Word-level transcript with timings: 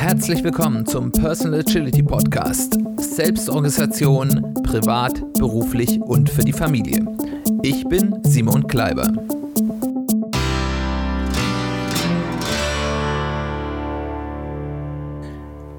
Herzlich 0.00 0.42
willkommen 0.42 0.86
zum 0.86 1.12
Personal 1.12 1.60
Agility 1.60 2.02
Podcast. 2.02 2.78
Selbstorganisation, 2.96 4.54
privat, 4.62 5.20
beruflich 5.34 6.00
und 6.00 6.30
für 6.30 6.40
die 6.40 6.54
Familie. 6.54 7.04
Ich 7.62 7.84
bin 7.84 8.18
Simon 8.24 8.66
Kleiber. 8.66 9.12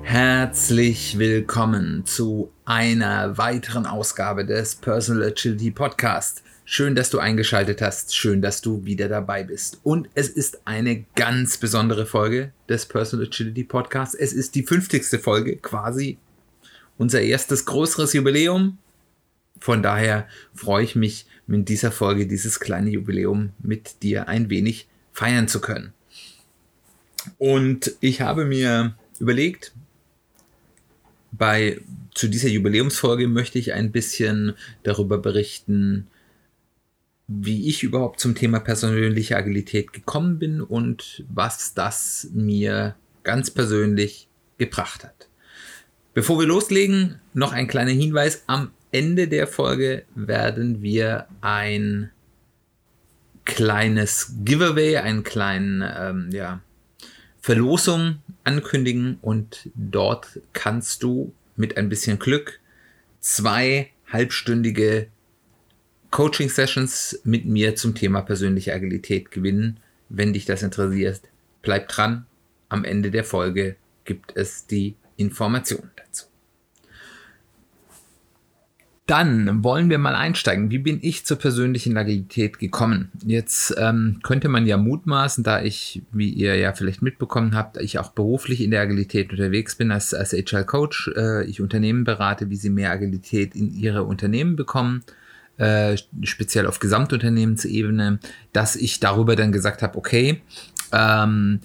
Herzlich 0.04 1.18
willkommen 1.18 2.06
zu 2.06 2.52
einer 2.64 3.40
weiteren 3.40 3.88
Ausgabe 3.88 4.46
des 4.46 4.76
Personal 4.76 5.30
Agility 5.30 5.72
Podcast. 5.72 6.44
Schön, 6.74 6.96
dass 6.96 7.10
du 7.10 7.20
eingeschaltet 7.20 7.82
hast. 7.82 8.16
Schön, 8.16 8.42
dass 8.42 8.62
du 8.62 8.86
wieder 8.86 9.10
dabei 9.10 9.44
bist. 9.44 9.82
Und 9.84 10.08
es 10.16 10.30
ist 10.30 10.62
eine 10.64 11.04
ganz 11.16 11.58
besondere 11.58 12.06
Folge 12.06 12.54
des 12.70 12.86
Personal 12.86 13.28
Agility 13.28 13.66
Podcasts. 13.66 14.16
Es 14.16 14.32
ist 14.32 14.56
die 14.56 14.64
50. 14.64 15.22
Folge, 15.22 15.58
quasi 15.58 16.18
unser 16.98 17.20
erstes 17.20 17.66
größeres 17.66 18.14
Jubiläum. 18.14 18.78
Von 19.60 19.84
daher 19.84 20.30
freue 20.56 20.86
ich 20.86 20.96
mich, 20.96 21.26
mit 21.46 21.68
dieser 21.68 21.92
Folge 21.92 22.26
dieses 22.26 22.62
kleine 22.62 22.92
Jubiläum 22.92 23.50
mit 23.60 24.02
dir 24.02 24.30
ein 24.30 24.50
wenig 24.50 24.88
feiern 25.12 25.50
zu 25.50 25.60
können. 25.60 25.92
Und 27.38 27.98
ich 28.00 28.22
habe 28.22 28.46
mir 28.46 28.96
überlegt, 29.20 29.74
bei, 31.34 31.82
zu 32.16 32.30
dieser 32.30 32.48
Jubiläumsfolge 32.48 33.28
möchte 33.28 33.60
ich 33.60 33.74
ein 33.74 33.92
bisschen 33.92 34.54
darüber 34.84 35.18
berichten, 35.18 36.08
wie 37.40 37.70
ich 37.70 37.84
überhaupt 37.84 38.20
zum 38.20 38.36
Thema 38.36 38.60
persönliche 38.60 39.38
Agilität 39.38 39.94
gekommen 39.94 40.40
bin 40.40 40.62
und 40.62 41.24
was 41.30 41.74
das 41.74 42.30
mir 42.34 42.96
ganz 43.24 43.52
persönlich 43.52 44.28
gebracht 44.58 45.04
hat. 45.04 45.30
Bevor 46.14 46.40
wir 46.40 46.48
loslegen, 46.48 47.20
noch 47.34 47.54
ein 47.54 47.68
kleiner 47.68 47.92
Hinweis. 47.92 48.44
Am 48.48 48.72
Ende 48.92 49.28
der 49.28 49.48
Folge 49.48 50.04
werden 50.14 50.82
wir 50.82 51.28
ein 51.40 52.12
kleines 53.46 54.34
Giveaway, 54.44 54.98
einen 54.98 55.24
kleinen 55.24 55.84
ähm, 55.98 56.30
ja, 56.32 56.62
Verlosung 57.40 58.18
ankündigen 58.44 59.18
und 59.22 59.70
dort 59.74 60.40
kannst 60.54 61.04
du 61.04 61.34
mit 61.56 61.78
ein 61.78 61.90
bisschen 61.90 62.20
Glück 62.20 62.60
zwei 63.20 63.90
halbstündige 64.12 65.08
Coaching-Sessions 66.12 67.22
mit 67.24 67.46
mir 67.46 67.76
zum 67.76 67.96
Thema 67.96 68.22
persönliche 68.22 68.74
Agilität 68.74 69.32
gewinnen. 69.32 69.80
Wenn 70.10 70.34
dich 70.34 70.46
das 70.46 70.62
interessiert, 70.62 71.22
bleib 71.62 71.88
dran. 71.88 72.26
Am 72.70 72.84
Ende 72.84 73.12
der 73.12 73.24
Folge 73.24 73.78
gibt 74.04 74.36
es 74.36 74.68
die 74.68 74.96
Informationen 75.16 75.90
dazu. 75.96 76.26
Dann 79.08 79.64
wollen 79.64 79.90
wir 79.90 79.98
mal 79.98 80.16
einsteigen. 80.16 80.70
Wie 80.70 80.78
bin 80.78 81.00
ich 81.02 81.26
zur 81.26 81.38
persönlichen 81.38 81.98
Agilität 81.98 82.60
gekommen? 82.60 83.12
Jetzt 83.26 83.76
ähm, 83.78 84.20
könnte 84.24 84.48
man 84.48 84.66
ja 84.66 84.78
mutmaßen, 84.78 85.44
da 85.44 85.62
ich, 85.62 86.02
wie 86.14 86.30
ihr 86.30 86.56
ja 86.56 86.72
vielleicht 86.72 87.02
mitbekommen 87.02 87.54
habt, 87.54 87.78
ich 87.78 88.00
auch 88.00 88.12
beruflich 88.12 88.62
in 88.62 88.72
der 88.72 88.82
Agilität 88.82 89.32
unterwegs 89.32 89.76
bin 89.76 89.92
als, 89.92 90.14
als 90.14 90.32
HR 90.32 90.64
Coach. 90.64 91.10
Äh, 91.16 91.46
ich 91.46 91.62
Unternehmen 91.62 92.06
berate, 92.06 92.50
wie 92.50 92.56
sie 92.56 92.70
mehr 92.70 92.92
Agilität 92.92 93.54
in 93.54 93.74
ihre 93.74 94.04
Unternehmen 94.04 94.56
bekommen 94.56 95.04
äh, 95.62 95.96
speziell 96.24 96.66
auf 96.66 96.80
Gesamtunternehmensebene, 96.80 98.20
dass 98.52 98.76
ich 98.76 99.00
darüber 99.00 99.36
dann 99.36 99.52
gesagt 99.52 99.84
habe, 99.84 99.96
okay, 99.96 100.42
ähm, 100.92 101.60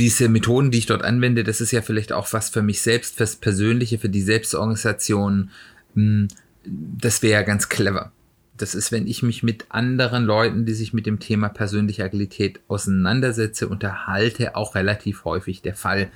diese 0.00 0.28
Methoden, 0.28 0.72
die 0.72 0.78
ich 0.78 0.86
dort 0.86 1.04
anwende, 1.04 1.44
das 1.44 1.60
ist 1.60 1.70
ja 1.70 1.80
vielleicht 1.80 2.12
auch 2.12 2.32
was 2.32 2.48
für 2.48 2.60
mich 2.60 2.82
selbst, 2.82 3.16
fürs 3.16 3.36
Persönliche, 3.36 3.98
für 3.98 4.08
die 4.08 4.20
Selbstorganisation. 4.20 5.50
Hm, 5.94 6.26
das 6.64 7.22
wäre 7.22 7.34
ja 7.34 7.42
ganz 7.42 7.68
clever. 7.68 8.10
Das 8.56 8.74
ist, 8.74 8.90
wenn 8.90 9.06
ich 9.06 9.22
mich 9.22 9.44
mit 9.44 9.66
anderen 9.68 10.24
Leuten, 10.24 10.66
die 10.66 10.74
sich 10.74 10.92
mit 10.92 11.06
dem 11.06 11.20
Thema 11.20 11.48
persönliche 11.50 12.02
Agilität 12.02 12.58
auseinandersetze, 12.66 13.68
unterhalte, 13.68 14.56
auch 14.56 14.74
relativ 14.74 15.24
häufig 15.24 15.62
der 15.62 15.76
Fall. 15.76 16.08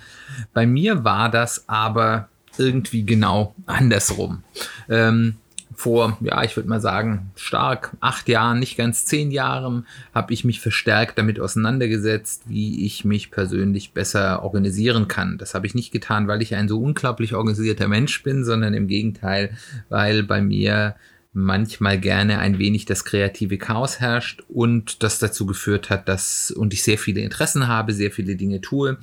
Bei 0.53 0.67
mir 0.67 1.05
war 1.05 1.31
das 1.31 1.69
aber 1.69 2.29
irgendwie 2.59 3.05
genau 3.05 3.55
andersrum. 3.67 4.43
Ähm, 4.89 5.37
vor, 5.83 6.17
ja, 6.21 6.45
ich 6.45 6.57
würde 6.57 6.69
mal 6.69 6.81
sagen, 6.81 7.33
stark 7.35 7.97
acht 8.01 8.29
Jahren, 8.29 8.61
nicht 8.61 8.77
ganz 8.77 9.05
zehn 9.05 9.33
Jahren, 9.33 9.87
habe 10.15 10.33
ich 10.33 10.45
mich 10.45 10.61
verstärkt 10.61 11.19
damit 11.19 11.41
auseinandergesetzt, 11.41 12.45
wie 12.47 12.87
ich 12.87 13.05
mich 13.05 13.33
persönlich 13.33 13.93
besser 13.93 14.45
organisieren 14.45 15.09
kann. 15.09 15.39
Das 15.39 15.55
habe 15.55 15.67
ich 15.67 15.75
nicht 15.75 15.91
getan, 15.91 16.29
weil 16.29 16.41
ich 16.41 16.55
ein 16.55 16.69
so 16.69 16.81
unglaublich 16.81 17.35
organisierter 17.35 17.89
Mensch 17.89 18.23
bin, 18.23 18.45
sondern 18.45 18.75
im 18.75 18.87
Gegenteil, 18.87 19.57
weil 19.89 20.23
bei 20.23 20.41
mir 20.41 20.95
manchmal 21.33 21.99
gerne 21.99 22.39
ein 22.39 22.59
wenig 22.59 22.85
das 22.85 23.05
kreative 23.05 23.59
Chaos 23.59 23.99
herrscht 23.99 24.45
und 24.49 25.03
das 25.03 25.19
dazu 25.19 25.47
geführt 25.47 25.91
hat, 25.91 26.09
dass 26.09 26.53
und 26.53 26.73
ich 26.75 26.85
sehr 26.85 26.99
viele 26.99 27.23
Interessen 27.23 27.67
habe, 27.67 27.93
sehr 27.93 28.13
viele 28.13 28.37
Dinge 28.37 28.61
tue, 28.61 28.99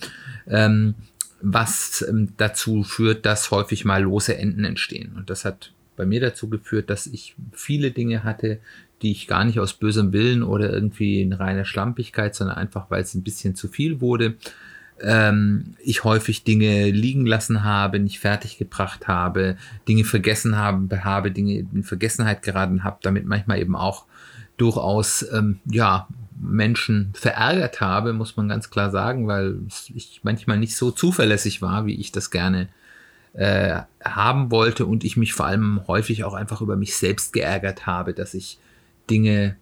ähm, 0.47 0.96
was 1.41 2.06
ähm, 2.07 2.34
dazu 2.38 2.84
führt, 2.84 3.25
dass 3.25 3.51
häufig 3.51 3.84
mal 3.84 4.03
lose 4.03 4.38
Enden 4.38 4.63
entstehen. 4.63 5.13
Und 5.17 5.29
das 5.29 5.44
hat 5.44 5.73
bei 6.00 6.06
mir 6.06 6.22
dazu 6.22 6.50
geführt, 6.50 6.90
dass 6.90 7.08
ich 7.08 7.36
viele 7.52 7.92
Dinge 7.92 8.24
hatte, 8.24 8.60
die 9.02 9.12
ich 9.12 9.28
gar 9.28 9.44
nicht 9.44 9.60
aus 9.60 9.74
bösem 9.74 10.14
Willen 10.14 10.44
oder 10.44 10.72
irgendwie 10.72 11.22
in 11.22 11.34
reiner 11.34 11.66
Schlampigkeit, 11.66 12.34
sondern 12.34 12.56
einfach, 12.56 12.90
weil 12.90 13.02
es 13.02 13.14
ein 13.16 13.22
bisschen 13.22 13.54
zu 13.54 13.68
viel 13.68 14.00
wurde, 14.00 14.36
ähm, 15.02 15.76
ich 15.84 16.06
häufig 16.06 16.46
Dinge 16.46 16.90
liegen 16.90 17.26
lassen 17.26 17.66
habe, 17.66 18.00
nicht 18.00 18.20
fertig 18.20 18.58
gebracht 18.58 19.09
habe, 19.09 19.58
Dinge 19.90 20.06
vergessen 20.06 20.56
habe, 20.56 21.04
habe 21.04 21.32
Dinge 21.32 21.68
in 21.74 21.84
Vergessenheit 21.84 22.44
geraten 22.44 22.86
habe, 22.86 23.00
damit 23.02 23.26
manchmal 23.26 23.59
eben 23.59 23.76
auch 23.76 24.06
durchaus 24.56 25.26
ähm, 25.34 25.59
ja 25.70 26.08
Menschen 26.42 27.12
verärgert 27.14 27.82
habe, 27.82 28.14
muss 28.14 28.38
man 28.38 28.48
ganz 28.48 28.70
klar 28.70 28.90
sagen, 28.90 29.28
weil 29.28 29.58
ich 29.94 30.22
manchmal 30.24 30.58
nicht 30.58 30.78
so 30.78 30.92
zuverlässig 30.92 31.62
war, 31.62 31.86
wie 31.86 31.96
ich 31.96 32.14
das 32.14 32.32
gerne 32.32 32.70
äh, 33.34 33.81
haben 34.03 34.51
wollte 34.51 34.85
und 34.85 35.03
ich 35.03 35.17
mich 35.17 35.34
vor 35.34 35.45
allem 35.45 35.81
häufig 35.88 36.23
auch 36.23 36.34
einfach 36.34 36.62
über 36.62 36.75
mich 36.75 36.95
selbst 36.95 37.34
geärgert 37.34 37.85
habe, 37.85 38.13
dass 38.13 38.34
ich 38.34 38.57
Dinge, 39.09 39.56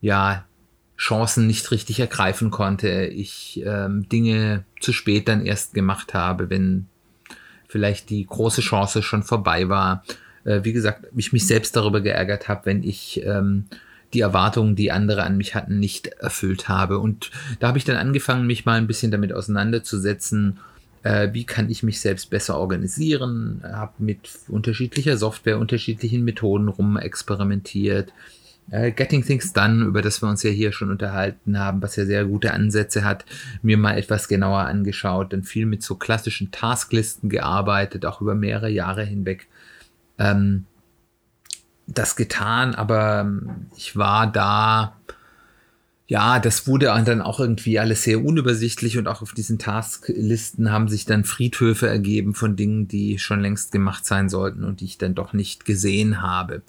ja, 0.00 0.44
Chancen 0.96 1.46
nicht 1.46 1.70
richtig 1.70 1.98
ergreifen 1.98 2.50
konnte, 2.50 3.06
ich 3.06 3.62
ähm, 3.64 4.08
Dinge 4.08 4.64
zu 4.80 4.92
spät 4.92 5.26
dann 5.26 5.44
erst 5.44 5.74
gemacht 5.74 6.14
habe, 6.14 6.48
wenn 6.50 6.86
vielleicht 7.66 8.10
die 8.10 8.24
große 8.24 8.60
Chance 8.60 9.02
schon 9.02 9.22
vorbei 9.22 9.68
war. 9.68 10.04
Äh, 10.44 10.60
wie 10.62 10.72
gesagt, 10.72 11.06
ich 11.16 11.32
mich 11.32 11.46
selbst 11.46 11.74
darüber 11.74 12.00
geärgert 12.00 12.48
habe, 12.48 12.66
wenn 12.66 12.82
ich 12.84 13.22
ähm, 13.24 13.64
die 14.12 14.20
Erwartungen, 14.20 14.76
die 14.76 14.92
andere 14.92 15.22
an 15.22 15.36
mich 15.36 15.54
hatten, 15.54 15.78
nicht 15.80 16.06
erfüllt 16.06 16.68
habe. 16.68 16.98
Und 16.98 17.30
da 17.58 17.68
habe 17.68 17.78
ich 17.78 17.84
dann 17.84 17.96
angefangen, 17.96 18.46
mich 18.46 18.64
mal 18.64 18.78
ein 18.78 18.86
bisschen 18.86 19.10
damit 19.10 19.32
auseinanderzusetzen 19.32 20.58
äh, 21.02 21.30
wie 21.32 21.44
kann 21.44 21.70
ich 21.70 21.82
mich 21.82 22.00
selbst 22.00 22.30
besser 22.30 22.58
organisieren, 22.58 23.62
habe 23.64 23.92
mit 23.98 24.38
unterschiedlicher 24.48 25.16
Software, 25.16 25.58
unterschiedlichen 25.58 26.24
Methoden 26.24 26.68
rum 26.68 26.96
experimentiert. 26.96 28.12
Äh, 28.70 28.92
Getting 28.92 29.24
Things 29.24 29.52
Done, 29.52 29.84
über 29.84 30.02
das 30.02 30.22
wir 30.22 30.28
uns 30.28 30.42
ja 30.42 30.50
hier 30.50 30.72
schon 30.72 30.90
unterhalten 30.90 31.58
haben, 31.58 31.82
was 31.82 31.96
ja 31.96 32.04
sehr 32.04 32.24
gute 32.24 32.52
Ansätze 32.52 33.04
hat, 33.04 33.24
mir 33.62 33.76
mal 33.76 33.98
etwas 33.98 34.28
genauer 34.28 34.60
angeschaut, 34.60 35.32
dann 35.32 35.42
viel 35.42 35.66
mit 35.66 35.82
so 35.82 35.96
klassischen 35.96 36.50
Tasklisten 36.52 37.28
gearbeitet, 37.28 38.06
auch 38.06 38.20
über 38.20 38.34
mehrere 38.34 38.70
Jahre 38.70 39.04
hinweg. 39.04 39.48
Ähm, 40.18 40.66
das 41.88 42.14
getan, 42.14 42.74
aber 42.76 43.30
ich 43.76 43.96
war 43.96 44.30
da 44.30 44.96
ja, 46.12 46.40
das 46.40 46.66
wurde 46.66 46.92
dann 47.06 47.22
auch 47.22 47.40
irgendwie 47.40 47.78
alles 47.78 48.02
sehr 48.02 48.22
unübersichtlich 48.22 48.98
und 48.98 49.08
auch 49.08 49.22
auf 49.22 49.32
diesen 49.32 49.58
Tasklisten 49.58 50.70
haben 50.70 50.86
sich 50.88 51.06
dann 51.06 51.24
Friedhöfe 51.24 51.88
ergeben 51.88 52.34
von 52.34 52.54
Dingen, 52.54 52.86
die 52.86 53.18
schon 53.18 53.40
längst 53.40 53.72
gemacht 53.72 54.04
sein 54.04 54.28
sollten 54.28 54.62
und 54.62 54.82
die 54.82 54.84
ich 54.84 54.98
dann 54.98 55.14
doch 55.14 55.32
nicht 55.32 55.64
gesehen 55.64 56.20
habe. 56.20 56.60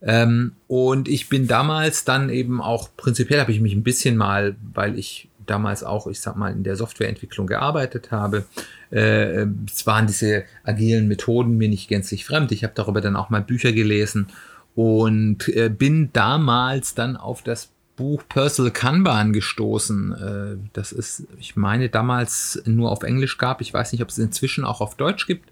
Ähm, 0.00 0.52
und 0.68 1.06
ich 1.06 1.28
bin 1.28 1.46
damals 1.46 2.06
dann 2.06 2.30
eben 2.30 2.62
auch, 2.62 2.88
prinzipiell 2.96 3.40
habe 3.40 3.52
ich 3.52 3.60
mich 3.60 3.74
ein 3.74 3.82
bisschen 3.82 4.16
mal, 4.16 4.56
weil 4.72 4.98
ich 4.98 5.28
damals 5.44 5.84
auch, 5.84 6.06
ich 6.06 6.20
sag 6.20 6.36
mal, 6.36 6.50
in 6.50 6.64
der 6.64 6.76
Softwareentwicklung 6.76 7.46
gearbeitet 7.46 8.10
habe. 8.10 8.46
Äh, 8.90 9.48
es 9.70 9.86
waren 9.86 10.06
diese 10.06 10.44
agilen 10.64 11.08
Methoden 11.08 11.58
mir 11.58 11.68
nicht 11.68 11.88
gänzlich 11.88 12.24
fremd. 12.24 12.52
Ich 12.52 12.64
habe 12.64 12.72
darüber 12.74 13.02
dann 13.02 13.16
auch 13.16 13.28
mal 13.28 13.42
Bücher 13.42 13.72
gelesen 13.72 14.28
und 14.74 15.46
äh, 15.48 15.68
bin 15.68 16.08
damals 16.14 16.94
dann 16.94 17.18
auf 17.18 17.42
das 17.42 17.68
Buch 17.98 18.22
Personal 18.28 18.70
Kanban 18.70 19.32
gestoßen. 19.32 20.12
Äh, 20.12 20.68
das 20.72 20.92
ist, 20.92 21.24
ich 21.38 21.56
meine, 21.56 21.88
damals 21.88 22.62
nur 22.64 22.90
auf 22.90 23.02
Englisch 23.02 23.36
gab. 23.36 23.60
Ich 23.60 23.74
weiß 23.74 23.92
nicht, 23.92 24.02
ob 24.02 24.08
es 24.08 24.18
inzwischen 24.18 24.64
auch 24.64 24.80
auf 24.80 24.94
Deutsch 24.94 25.26
gibt. 25.26 25.50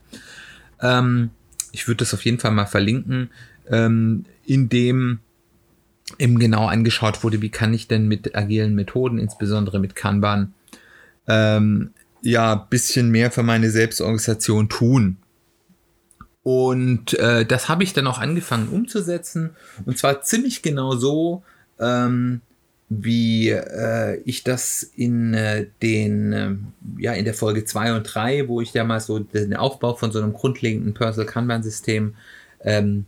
Ähm, 0.80 1.30
ich 1.72 1.88
würde 1.88 1.98
das 1.98 2.14
auf 2.14 2.24
jeden 2.24 2.38
Fall 2.38 2.52
mal 2.52 2.66
verlinken, 2.66 3.30
ähm, 3.68 4.24
in 4.44 4.68
dem 4.68 5.18
eben 6.18 6.38
genau 6.38 6.68
angeschaut 6.68 7.24
wurde, 7.24 7.42
wie 7.42 7.50
kann 7.50 7.74
ich 7.74 7.88
denn 7.88 8.06
mit 8.06 8.36
agilen 8.36 8.76
Methoden, 8.76 9.18
insbesondere 9.18 9.80
mit 9.80 9.96
Kanban, 9.96 10.54
ähm, 11.26 11.90
ja 12.22 12.54
bisschen 12.54 13.10
mehr 13.10 13.32
für 13.32 13.42
meine 13.42 13.70
Selbstorganisation 13.70 14.68
tun. 14.68 15.16
Und 16.44 17.14
äh, 17.14 17.44
das 17.44 17.68
habe 17.68 17.82
ich 17.82 17.92
dann 17.92 18.06
auch 18.06 18.20
angefangen 18.20 18.68
umzusetzen. 18.68 19.50
Und 19.84 19.98
zwar 19.98 20.22
ziemlich 20.22 20.62
genau 20.62 20.94
so, 20.94 21.42
ähm, 21.80 22.40
wie 22.88 23.50
äh, 23.50 24.20
ich 24.24 24.44
das 24.44 24.82
in 24.82 25.34
äh, 25.34 25.66
den, 25.82 26.32
äh, 26.32 26.54
ja, 26.98 27.12
in 27.14 27.24
der 27.24 27.34
Folge 27.34 27.64
2 27.64 27.94
und 27.94 28.04
3, 28.04 28.48
wo 28.48 28.60
ich 28.60 28.72
ja 28.74 28.84
mal 28.84 29.00
so 29.00 29.18
den 29.18 29.56
Aufbau 29.56 29.94
von 29.94 30.12
so 30.12 30.20
einem 30.20 30.32
grundlegenden 30.32 30.94
Personal 30.94 31.26
Kanban-System 31.26 32.14
ähm, 32.60 33.06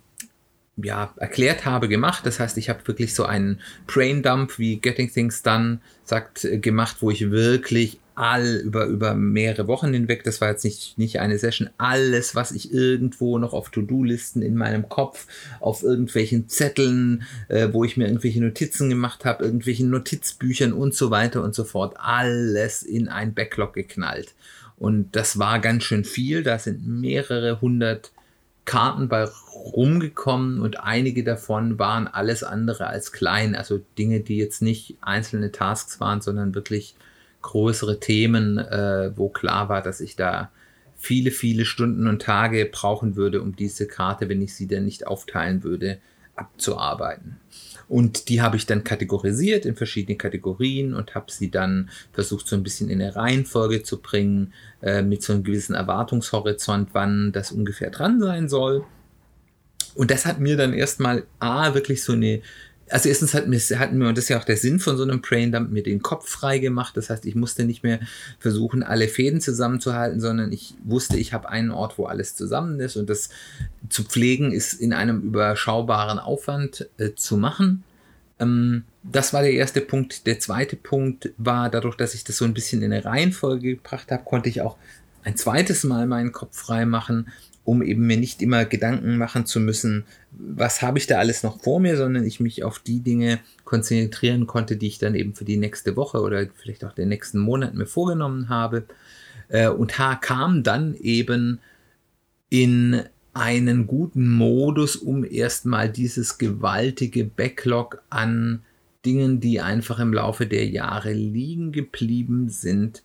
ja, 0.76 1.12
erklärt 1.17 1.65
habe, 1.65 1.88
gemacht. 1.88 2.26
Das 2.26 2.41
heißt, 2.41 2.56
ich 2.59 2.69
habe 2.69 2.87
wirklich 2.87 3.15
so 3.15 3.25
einen 3.25 3.61
Brain 3.87 4.23
Dump, 4.23 4.59
wie 4.59 4.76
Getting 4.76 5.12
Things 5.12 5.43
Done 5.43 5.79
sagt, 6.05 6.44
äh, 6.44 6.59
gemacht, 6.59 6.97
wo 7.00 7.11
ich 7.11 7.31
wirklich 7.31 8.00
all 8.19 8.56
über, 8.56 8.87
über 8.87 9.15
mehrere 9.15 9.69
Wochen 9.69 9.93
hinweg, 9.93 10.25
das 10.25 10.41
war 10.41 10.50
jetzt 10.50 10.65
nicht, 10.65 10.99
nicht 10.99 11.20
eine 11.20 11.38
Session, 11.38 11.70
alles, 11.79 12.35
was 12.35 12.50
ich 12.50 12.73
irgendwo 12.73 13.38
noch 13.38 13.53
auf 13.53 13.70
To-Do-Listen 13.70 14.43
in 14.43 14.56
meinem 14.56 14.88
Kopf, 14.88 15.26
auf 15.61 15.85
irgendwelchen 15.85 16.49
Zetteln, 16.49 17.23
äh, 17.47 17.69
wo 17.73 17.85
ich 17.85 17.97
mir 17.97 18.06
irgendwelche 18.06 18.43
Notizen 18.43 18.88
gemacht 18.88 19.25
habe, 19.25 19.44
irgendwelchen 19.44 19.91
Notizbüchern 19.91 20.73
und 20.73 20.94
so 20.94 21.12
weiter 21.12 21.44
und 21.44 21.55
so 21.55 21.62
fort, 21.62 21.94
alles 21.99 22.82
in 22.82 23.09
ein 23.09 23.35
Backlog 23.35 23.73
geknallt. 23.75 24.35
Und 24.76 25.15
das 25.15 25.38
war 25.38 25.61
ganz 25.61 25.85
schön 25.85 26.05
viel, 26.05 26.43
da 26.43 26.59
sind 26.59 26.87
mehrere 26.87 27.61
hundert 27.61 28.11
Karten 28.65 29.09
bei 29.09 29.25
rumgekommen 29.25 30.61
und 30.61 30.81
einige 30.81 31.23
davon 31.23 31.79
waren 31.79 32.09
alles 32.09 32.43
andere 32.43 32.88
als 32.88 33.12
klein, 33.12 33.55
also 33.55 33.81
Dinge, 33.97 34.20
die 34.20 34.37
jetzt 34.37 34.61
nicht 34.61 34.97
einzelne 35.00 35.53
Tasks 35.53 36.00
waren, 36.00 36.20
sondern 36.20 36.55
wirklich 36.55 36.97
größere 37.43 38.00
Themen, 38.00 38.58
äh, 38.58 39.12
wo 39.17 39.29
klar 39.29 39.69
war, 39.69 39.82
dass 39.82 40.00
ich 40.00 40.17
da 40.17 40.50
viele, 40.96 41.31
viele 41.31 41.64
Stunden 41.64 42.08
und 42.08 42.23
Tage 42.23 42.69
brauchen 42.70 43.17
würde, 43.17 43.40
um 43.40 43.55
diese 43.55 43.87
Karte, 43.87 44.29
wenn 44.29 44.43
ich 44.43 44.55
sie 44.55 44.67
denn 44.67 44.85
nicht 44.85 45.06
aufteilen 45.06 45.62
würde, 45.62 45.99
abzuarbeiten. 46.35 47.37
Und 47.88 48.29
die 48.29 48.43
habe 48.43 48.56
ich 48.56 48.67
dann 48.67 48.85
kategorisiert 48.85 49.64
in 49.64 49.75
verschiedene 49.75 50.19
Kategorien 50.19 50.93
und 50.93 51.14
habe 51.14 51.32
sie 51.32 51.50
dann 51.50 51.88
versucht, 52.12 52.46
so 52.46 52.55
ein 52.55 52.62
bisschen 52.62 52.90
in 52.90 53.00
eine 53.00 53.17
Reihenfolge 53.17 53.82
zu 53.82 54.00
bringen, 54.00 54.52
äh, 54.82 55.02
mit 55.02 55.23
so 55.23 55.32
einem 55.32 55.43
gewissen 55.43 55.75
Erwartungshorizont, 55.75 56.91
wann 56.93 57.32
das 57.32 57.50
ungefähr 57.50 57.91
dran 57.91 58.20
sein 58.20 58.49
soll. 58.49 58.84
Und 59.94 60.11
das 60.11 60.26
hat 60.26 60.38
mir 60.38 60.56
dann 60.56 60.75
erstmal 60.75 61.25
A, 61.41 61.75
wirklich 61.75 62.05
so 62.05 62.12
eine 62.12 62.43
also 62.90 63.08
erstens 63.08 63.35
hatten 63.35 63.50
wir, 63.50 63.79
hatten 63.79 63.99
wir, 63.99 64.08
und 64.08 64.17
das 64.17 64.25
ist 64.25 64.29
ja 64.31 64.38
auch 64.38 64.44
der 64.44 64.56
Sinn 64.56 64.81
von 64.81 64.96
so 64.96 65.02
einem 65.02 65.20
Brain 65.20 65.52
Dump, 65.52 65.70
mir 65.70 65.82
den 65.82 66.02
Kopf 66.02 66.29
frei 66.29 66.58
gemacht. 66.58 66.96
Das 66.96 67.11
heißt, 67.11 67.26
ich 67.26 67.35
musste 67.35 67.64
nicht 67.64 67.82
mehr 67.82 68.00
versuchen, 68.38 68.82
alle 68.82 69.08
Fäden 69.08 69.40
zusammenzuhalten, 69.40 70.20
sondern 70.20 70.52
ich 70.52 70.75
wusste, 70.85 71.17
ich 71.19 71.32
habe 71.32 71.49
einen 71.49 71.70
Ort, 71.70 71.99
wo 71.99 72.06
alles 72.06 72.37
zusammen 72.37 72.81
ist. 72.81 72.96
Und 72.96 73.11
das 73.11 73.31
zu 73.88 74.05
pflegen 74.05 74.52
ist 74.52 74.75
in 74.75 74.93
einem 74.93 75.23
überschaubaren 75.23 76.19
Aufwand 76.19 76.88
äh, 76.99 77.14
zu 77.14 77.37
machen. 77.37 77.85
Ähm, 78.38 78.85
das 79.02 79.32
war 79.32 79.43
der 79.43 79.52
erste 79.52 79.81
Punkt. 79.81 80.26
Der 80.26 80.38
zweite 80.38 80.76
Punkt 80.76 81.32
war, 81.38 81.70
dadurch, 81.70 81.96
dass 81.96 82.14
ich 82.14 82.25
das 82.25 82.37
so 82.37 82.44
ein 82.44 82.55
bisschen 82.55 82.82
in 82.82 82.93
eine 82.93 83.05
Reihenfolge 83.05 83.76
gebracht 83.76 84.11
habe, 84.11 84.25
konnte 84.25 84.49
ich 84.49 84.61
auch 84.61 84.76
ein 85.25 85.37
zweites 85.37 85.84
Mal 85.84 86.06
meinen 86.06 86.32
Kopf 86.32 86.56
frei 86.56 86.87
machen 86.87 87.29
um 87.69 87.82
eben 87.82 88.06
mir 88.06 88.17
nicht 88.17 88.41
immer 88.41 88.65
Gedanken 88.65 89.19
machen 89.19 89.44
zu 89.44 89.61
müssen, 89.61 90.05
was 90.31 90.81
habe 90.81 90.97
ich 90.97 91.06
da 91.06 91.19
alles 91.19 91.43
noch 91.43 91.61
vor 91.62 91.81
mir, 91.81 91.99
sondern 91.99 92.25
ich 92.25 92.41
mich 92.41 92.65
auf 92.65 92.79
die 92.79 93.00
Dinge 93.00 93.41
konzentrieren 93.65 94.47
konnte, 94.47 94.79
die 94.79 94.87
ich 94.87 94.99
dann 94.99 95.15
eben 95.15 95.35
für 95.35 95.44
die 95.44 95.59
nächste 95.59 95.94
Woche 95.94 96.23
oder 96.23 96.47
vielleicht 96.55 96.82
auch 96.82 96.94
den 96.94 97.11
nächsten 97.11 97.38
Monat 97.38 97.75
mir 97.75 97.85
vorgenommen 97.85 98.49
habe. 98.49 98.85
Äh, 99.49 99.69
und 99.69 99.99
H 99.99 100.15
kam 100.17 100.62
dann 100.62 100.94
eben 100.94 101.59
in 102.49 103.03
einen 103.35 103.87
guten 103.87 104.31
Modus, 104.31 104.97
um 104.97 105.23
erstmal 105.23 105.91
dieses 105.91 106.38
gewaltige 106.38 107.26
Backlog 107.26 108.03
an 108.09 108.62
Dingen, 109.05 109.41
die 109.41 109.61
einfach 109.61 109.99
im 109.99 110.15
Laufe 110.15 110.47
der 110.47 110.67
Jahre 110.67 111.12
liegen 111.12 111.73
geblieben 111.73 112.49
sind, 112.49 113.03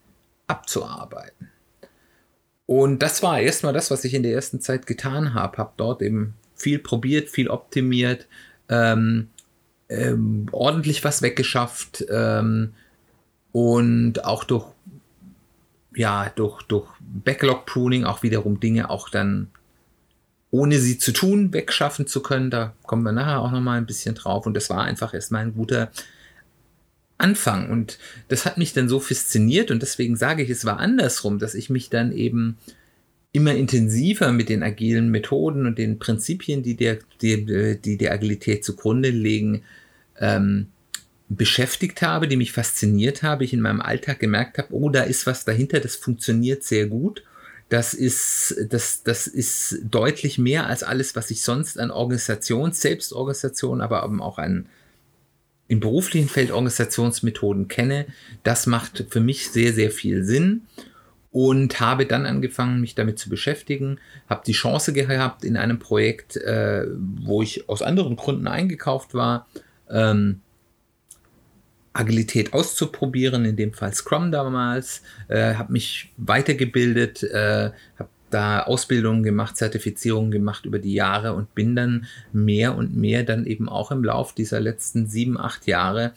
abzuarbeiten. 0.47 1.49
Und 2.65 2.99
das 2.99 3.21
war 3.23 3.39
erstmal 3.39 3.73
das, 3.73 3.91
was 3.91 4.05
ich 4.05 4.13
in 4.13 4.23
der 4.23 4.33
ersten 4.33 4.61
Zeit 4.61 4.87
getan 4.87 5.33
habe. 5.33 5.57
Habe 5.57 5.73
dort 5.77 6.01
eben 6.01 6.33
viel 6.55 6.79
probiert, 6.79 7.29
viel 7.29 7.49
optimiert, 7.49 8.27
ähm, 8.69 9.29
ähm, 9.89 10.47
ordentlich 10.51 11.03
was 11.03 11.21
weggeschafft 11.21 12.05
ähm, 12.09 12.73
und 13.51 14.23
auch 14.23 14.43
durch, 14.45 14.65
ja, 15.95 16.31
durch, 16.35 16.61
durch 16.63 16.87
Backlog-Pruning 16.99 18.05
auch 18.05 18.23
wiederum 18.23 18.59
Dinge 18.59 18.89
auch 18.89 19.09
dann 19.09 19.49
ohne 20.53 20.77
sie 20.77 20.99
zu 20.99 21.11
tun 21.11 21.51
wegschaffen 21.51 22.05
zu 22.05 22.21
können. 22.21 22.51
Da 22.51 22.73
kommen 22.83 23.01
wir 23.01 23.11
nachher 23.11 23.41
auch 23.41 23.51
nochmal 23.51 23.79
ein 23.79 23.87
bisschen 23.87 24.13
drauf. 24.13 24.45
Und 24.45 24.53
das 24.53 24.69
war 24.69 24.83
einfach 24.83 25.15
erstmal 25.15 25.41
ein 25.41 25.55
guter 25.55 25.89
Anfang. 27.23 27.69
Und 27.69 27.97
das 28.27 28.45
hat 28.45 28.57
mich 28.57 28.73
dann 28.73 28.89
so 28.89 28.99
fasziniert 28.99 29.71
und 29.71 29.81
deswegen 29.81 30.15
sage 30.15 30.43
ich, 30.43 30.49
es 30.49 30.65
war 30.65 30.79
andersrum, 30.79 31.39
dass 31.39 31.55
ich 31.55 31.69
mich 31.69 31.89
dann 31.89 32.11
eben 32.11 32.57
immer 33.31 33.55
intensiver 33.55 34.31
mit 34.31 34.49
den 34.49 34.61
agilen 34.61 35.09
Methoden 35.09 35.65
und 35.65 35.79
den 35.79 35.97
Prinzipien, 35.97 36.61
die 36.61 36.75
der, 36.75 36.99
die, 37.21 37.79
die 37.83 37.97
der 37.97 38.11
Agilität 38.11 38.63
zugrunde 38.63 39.09
legen, 39.09 39.63
ähm, 40.19 40.67
beschäftigt 41.29 42.01
habe, 42.01 42.27
die 42.27 42.35
mich 42.35 42.51
fasziniert 42.51 43.23
habe, 43.23 43.43
ich 43.43 43.53
in 43.53 43.61
meinem 43.61 43.81
Alltag 43.81 44.19
gemerkt 44.19 44.59
habe, 44.59 44.73
oh, 44.73 44.89
da 44.89 45.01
ist 45.01 45.25
was 45.25 45.45
dahinter, 45.45 45.79
das 45.79 45.95
funktioniert 45.95 46.63
sehr 46.63 46.85
gut. 46.87 47.23
Das 47.69 47.95
ist, 47.95 48.55
das, 48.69 49.01
das 49.01 49.25
ist 49.25 49.79
deutlich 49.89 50.37
mehr 50.37 50.67
als 50.67 50.83
alles, 50.83 51.15
was 51.15 51.31
ich 51.31 51.41
sonst 51.41 51.79
an 51.79 51.89
Organisation, 51.89 52.71
Selbstorganisation, 52.71 53.81
aber 53.81 54.03
eben 54.05 54.21
auch 54.21 54.37
an, 54.37 54.67
im 55.73 55.79
beruflichen 55.79 56.29
Feld 56.29 56.51
Organisationsmethoden 56.51 57.67
kenne. 57.67 58.05
Das 58.43 58.67
macht 58.67 59.05
für 59.09 59.19
mich 59.19 59.49
sehr, 59.49 59.73
sehr 59.73 59.89
viel 59.89 60.23
Sinn 60.23 60.61
und 61.31 61.79
habe 61.79 62.05
dann 62.05 62.27
angefangen, 62.27 62.79
mich 62.79 62.93
damit 62.93 63.17
zu 63.17 63.27
beschäftigen, 63.27 63.99
habe 64.29 64.43
die 64.45 64.51
Chance 64.51 64.93
gehabt, 64.93 65.43
in 65.43 65.57
einem 65.57 65.79
Projekt, 65.79 66.37
äh, 66.37 66.85
wo 67.23 67.41
ich 67.41 67.67
aus 67.69 67.81
anderen 67.81 68.15
Gründen 68.15 68.47
eingekauft 68.47 69.15
war, 69.15 69.47
ähm, 69.89 70.41
Agilität 71.93 72.53
auszuprobieren, 72.53 73.43
in 73.43 73.55
dem 73.55 73.73
Fall 73.73 73.93
Scrum 73.93 74.31
damals, 74.31 75.01
äh, 75.27 75.55
habe 75.55 75.73
mich 75.73 76.11
weitergebildet, 76.17 77.23
äh, 77.23 77.71
habe 77.97 78.09
da 78.33 78.63
Ausbildungen 78.63 79.23
gemacht, 79.23 79.57
Zertifizierungen 79.57 80.31
gemacht 80.31 80.65
über 80.65 80.79
die 80.79 80.93
Jahre 80.93 81.33
und 81.33 81.53
bin 81.55 81.75
dann 81.75 82.05
mehr 82.31 82.75
und 82.75 82.95
mehr 82.95 83.23
dann 83.23 83.45
eben 83.45 83.69
auch 83.69 83.91
im 83.91 84.03
Lauf 84.03 84.33
dieser 84.33 84.59
letzten 84.59 85.07
sieben, 85.07 85.39
acht 85.39 85.67
Jahre 85.67 86.13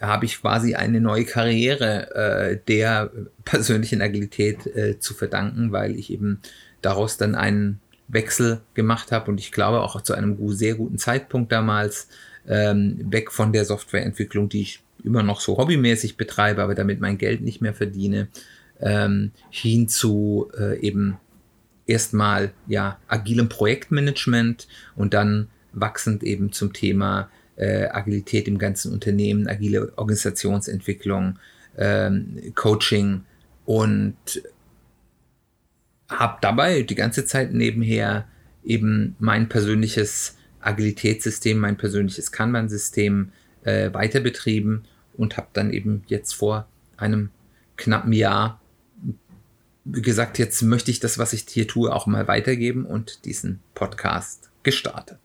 habe 0.00 0.24
ich 0.24 0.40
quasi 0.40 0.74
eine 0.74 1.00
neue 1.00 1.24
Karriere 1.24 2.14
äh, 2.14 2.58
der 2.68 3.10
persönlichen 3.44 4.00
Agilität 4.00 4.66
äh, 4.66 4.98
zu 4.98 5.12
verdanken, 5.14 5.72
weil 5.72 5.94
ich 5.94 6.10
eben 6.10 6.40
daraus 6.80 7.18
dann 7.18 7.34
einen 7.34 7.80
Wechsel 8.08 8.60
gemacht 8.74 9.12
habe. 9.12 9.30
Und 9.30 9.38
ich 9.40 9.52
glaube 9.52 9.80
auch 9.80 10.00
zu 10.00 10.14
einem 10.14 10.36
sehr 10.48 10.74
guten 10.74 10.98
Zeitpunkt 10.98 11.52
damals 11.52 12.08
ähm, 12.48 12.98
weg 13.10 13.30
von 13.30 13.52
der 13.52 13.66
Softwareentwicklung, 13.66 14.48
die 14.48 14.62
ich 14.62 14.80
immer 15.04 15.22
noch 15.22 15.40
so 15.40 15.58
hobbymäßig 15.58 16.16
betreibe, 16.16 16.62
aber 16.62 16.74
damit 16.74 17.00
mein 17.00 17.18
Geld 17.18 17.42
nicht 17.42 17.60
mehr 17.60 17.74
verdiene, 17.74 18.28
ähm, 18.80 19.32
hin 19.50 19.88
zu 19.88 20.50
äh, 20.58 20.78
eben 20.80 21.18
erstmal 21.90 22.52
ja 22.66 22.98
agilem 23.08 23.48
Projektmanagement 23.48 24.68
und 24.96 25.12
dann 25.12 25.48
wachsend 25.72 26.22
eben 26.22 26.52
zum 26.52 26.72
Thema 26.72 27.28
äh, 27.56 27.88
Agilität 27.88 28.48
im 28.48 28.58
ganzen 28.58 28.92
Unternehmen, 28.92 29.48
agile 29.48 29.92
Organisationsentwicklung, 29.96 31.38
ähm, 31.76 32.52
Coaching 32.54 33.22
und 33.64 34.16
habe 36.08 36.38
dabei 36.40 36.82
die 36.82 36.94
ganze 36.94 37.24
Zeit 37.24 37.52
nebenher 37.52 38.26
eben 38.64 39.16
mein 39.18 39.48
persönliches 39.48 40.36
Agilitätssystem, 40.60 41.58
mein 41.58 41.76
persönliches 41.76 42.32
Kanban-System 42.32 43.32
äh, 43.62 43.92
weiter 43.92 44.20
betrieben 44.20 44.84
und 45.14 45.36
habe 45.36 45.48
dann 45.52 45.72
eben 45.72 46.02
jetzt 46.06 46.34
vor 46.34 46.66
einem 46.96 47.30
knappen 47.76 48.12
Jahr 48.12 48.59
gesagt, 49.92 50.38
jetzt 50.38 50.62
möchte 50.62 50.90
ich 50.90 51.00
das, 51.00 51.18
was 51.18 51.32
ich 51.32 51.46
hier 51.48 51.66
tue, 51.66 51.94
auch 51.94 52.06
mal 52.06 52.28
weitergeben 52.28 52.84
und 52.84 53.24
diesen 53.24 53.60
Podcast 53.74 54.50
gestartet. 54.62 55.18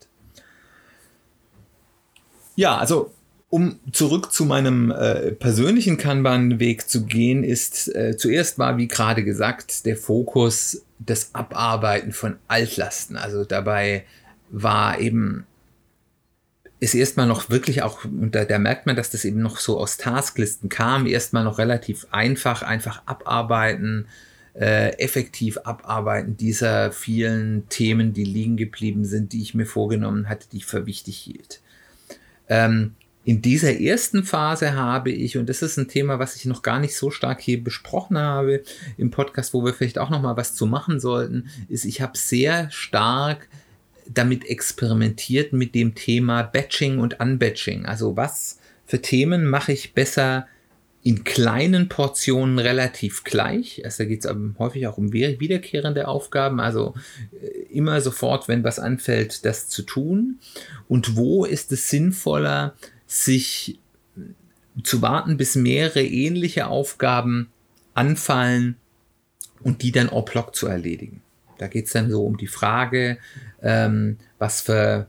Ja, 2.55 2.77
also 2.77 3.11
um 3.49 3.79
zurück 3.91 4.33
zu 4.33 4.45
meinem 4.45 4.91
äh, 4.91 5.31
persönlichen 5.31 5.97
Kanban-Weg 5.97 6.89
zu 6.89 7.05
gehen, 7.05 7.43
ist 7.43 7.93
äh, 7.93 8.17
zuerst 8.17 8.57
mal, 8.57 8.77
wie 8.77 8.87
gerade 8.87 9.23
gesagt, 9.23 9.85
der 9.85 9.97
Fokus 9.97 10.83
das 10.99 11.33
Abarbeiten 11.33 12.11
von 12.11 12.37
Altlasten. 12.47 13.17
Also 13.17 13.45
dabei 13.45 14.05
war 14.49 14.99
eben 14.99 15.45
ist 16.79 16.93
erstmal 16.93 17.27
noch 17.27 17.49
wirklich 17.49 17.81
auch, 17.81 18.03
und 18.03 18.35
da, 18.35 18.45
da 18.45 18.59
merkt 18.59 18.85
man, 18.85 18.95
dass 18.95 19.09
das 19.09 19.25
eben 19.25 19.41
noch 19.41 19.57
so 19.57 19.79
aus 19.79 19.97
Tasklisten 19.97 20.69
kam, 20.69 21.07
erstmal 21.07 21.43
noch 21.43 21.57
relativ 21.57 22.07
einfach, 22.11 22.61
einfach 22.61 23.01
abarbeiten, 23.05 24.07
äh, 24.59 24.97
effektiv 24.99 25.57
abarbeiten 25.59 26.37
dieser 26.37 26.91
vielen 26.91 27.67
Themen, 27.69 28.13
die 28.13 28.23
liegen 28.23 28.57
geblieben 28.57 29.05
sind, 29.05 29.33
die 29.33 29.41
ich 29.41 29.53
mir 29.53 29.65
vorgenommen 29.65 30.29
hatte, 30.29 30.47
die 30.51 30.57
ich 30.57 30.65
für 30.65 30.85
wichtig 30.85 31.17
hielt. 31.17 31.61
Ähm, 32.47 32.95
in 33.25 33.41
dieser 33.41 33.79
ersten 33.79 34.23
Phase 34.23 34.75
habe 34.75 35.11
ich, 35.11 35.37
und 35.37 35.49
das 35.49 35.63
ist 35.63 35.77
ein 35.77 35.87
Thema, 35.87 36.19
was 36.19 36.35
ich 36.35 36.45
noch 36.45 36.61
gar 36.61 36.79
nicht 36.79 36.95
so 36.95 37.09
stark 37.09 37.41
hier 37.41 37.61
besprochen 37.61 38.17
habe 38.19 38.63
im 38.97 39.09
Podcast, 39.09 39.53
wo 39.53 39.65
wir 39.65 39.73
vielleicht 39.73 39.97
auch 39.97 40.11
noch 40.11 40.21
mal 40.21 40.37
was 40.37 40.53
zu 40.53 40.67
machen 40.67 40.99
sollten, 40.99 41.49
ist, 41.67 41.85
ich 41.85 42.01
habe 42.01 42.17
sehr 42.17 42.69
stark 42.69 43.49
damit 44.07 44.45
experimentiert 44.45 45.53
mit 45.53 45.73
dem 45.73 45.95
Thema 45.95 46.43
Batching 46.43 46.99
und 46.99 47.19
Unbatching. 47.19 47.87
Also 47.87 48.15
was 48.15 48.59
für 48.85 49.01
Themen 49.01 49.45
mache 49.47 49.71
ich 49.71 49.93
besser 49.93 50.47
in 51.05 51.23
kleinen 51.23 51.87
Portionen 51.87 52.57
relativ 52.57 53.23
gleich. 53.23 53.85
Also 53.85 54.03
da 54.03 54.09
geht 54.09 54.25
es 54.25 54.35
häufig 54.57 54.87
auch 54.87 54.97
um 54.97 55.13
wiederkehrende 55.13 56.07
Aufgaben, 56.07 56.59
also 56.59 56.95
äh, 57.43 57.45
immer 57.71 58.01
sofort, 58.01 58.47
wenn 58.47 58.63
was 58.63 58.79
anfällt, 58.79 59.45
das 59.45 59.69
zu 59.69 59.83
tun. 59.83 60.39
Und 60.87 61.15
wo 61.15 61.45
ist 61.45 61.71
es 61.71 61.91
sinnvoller, 61.91 62.73
sich 63.05 63.77
zu 64.81 65.03
warten, 65.03 65.37
bis 65.37 65.55
mehrere 65.55 66.03
ähnliche 66.03 66.65
Aufgaben 66.65 67.51
anfallen 67.93 68.75
und 69.61 69.83
die 69.83 69.91
dann 69.91 70.09
en 70.09 70.25
bloc 70.25 70.55
zu 70.55 70.65
erledigen. 70.65 71.21
Da 71.59 71.67
geht 71.67 71.85
es 71.85 71.91
dann 71.91 72.09
so 72.09 72.25
um 72.25 72.37
die 72.37 72.47
Frage, 72.47 73.19
ähm, 73.61 74.17
was 74.39 74.61
für, 74.61 75.05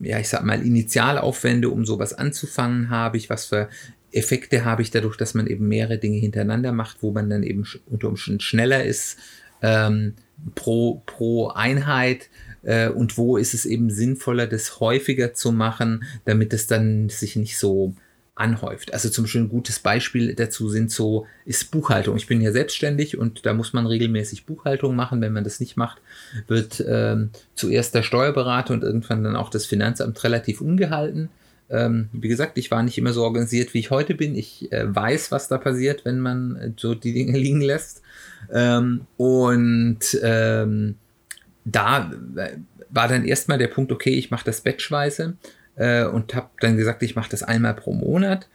ja, 0.00 0.18
ich 0.18 0.28
sag 0.28 0.44
mal, 0.44 0.60
Initialaufwände, 0.60 1.70
um 1.70 1.86
sowas 1.86 2.14
anzufangen, 2.14 2.90
habe 2.90 3.16
ich, 3.16 3.30
was 3.30 3.46
für 3.46 3.68
Effekte 4.12 4.64
habe 4.64 4.82
ich 4.82 4.90
dadurch, 4.90 5.16
dass 5.16 5.34
man 5.34 5.46
eben 5.46 5.68
mehrere 5.68 5.98
Dinge 5.98 6.18
hintereinander 6.18 6.72
macht, 6.72 6.98
wo 7.02 7.12
man 7.12 7.30
dann 7.30 7.42
eben 7.42 7.64
unter 7.86 8.08
Umständen 8.08 8.40
schneller 8.40 8.84
ist 8.84 9.18
ähm, 9.62 10.14
pro, 10.54 11.02
pro 11.06 11.48
Einheit 11.48 12.28
äh, 12.62 12.88
und 12.88 13.18
wo 13.18 13.36
ist 13.36 13.54
es 13.54 13.66
eben 13.66 13.90
sinnvoller, 13.90 14.46
das 14.46 14.80
häufiger 14.80 15.34
zu 15.34 15.52
machen, 15.52 16.04
damit 16.24 16.52
es 16.52 16.66
dann 16.66 17.08
sich 17.08 17.36
nicht 17.36 17.58
so 17.58 17.94
anhäuft. 18.34 18.94
Also 18.94 19.10
zum 19.10 19.24
Beispiel 19.24 19.42
ein 19.42 19.48
gutes 19.50 19.80
Beispiel 19.80 20.34
dazu 20.34 20.70
sind 20.70 20.90
so, 20.90 21.26
ist 21.44 21.70
Buchhaltung. 21.70 22.16
Ich 22.16 22.26
bin 22.26 22.40
ja 22.40 22.52
selbstständig 22.52 23.18
und 23.18 23.44
da 23.44 23.52
muss 23.52 23.74
man 23.74 23.86
regelmäßig 23.86 24.46
Buchhaltung 24.46 24.96
machen. 24.96 25.20
Wenn 25.20 25.34
man 25.34 25.44
das 25.44 25.60
nicht 25.60 25.76
macht, 25.76 26.00
wird 26.46 26.82
ähm, 26.88 27.30
zuerst 27.54 27.94
der 27.94 28.02
Steuerberater 28.02 28.72
und 28.72 28.82
irgendwann 28.82 29.24
dann 29.24 29.36
auch 29.36 29.50
das 29.50 29.66
Finanzamt 29.66 30.24
relativ 30.24 30.62
ungehalten. 30.62 31.28
Ähm, 31.70 32.08
wie 32.12 32.28
gesagt, 32.28 32.58
ich 32.58 32.70
war 32.70 32.82
nicht 32.82 32.98
immer 32.98 33.12
so 33.12 33.22
organisiert, 33.22 33.74
wie 33.74 33.78
ich 33.78 33.90
heute 33.90 34.14
bin. 34.14 34.34
Ich 34.34 34.72
äh, 34.72 34.94
weiß, 34.94 35.30
was 35.30 35.48
da 35.48 35.56
passiert, 35.56 36.04
wenn 36.04 36.18
man 36.18 36.56
äh, 36.56 36.72
so 36.76 36.94
die 36.94 37.12
Dinge 37.12 37.38
liegen 37.38 37.60
lässt. 37.60 38.02
Ähm, 38.52 39.06
und 39.16 40.18
ähm, 40.22 40.96
da 41.64 42.10
äh, 42.36 42.56
war 42.88 43.08
dann 43.08 43.24
erstmal 43.24 43.58
der 43.58 43.68
Punkt, 43.68 43.92
okay, 43.92 44.10
ich 44.10 44.30
mache 44.30 44.44
das 44.44 44.62
batchweise 44.62 45.36
äh, 45.76 46.04
und 46.04 46.34
habe 46.34 46.50
dann 46.60 46.76
gesagt, 46.76 47.02
ich 47.02 47.14
mache 47.14 47.30
das 47.30 47.42
einmal 47.42 47.74
pro 47.74 47.92
Monat. 47.92 48.48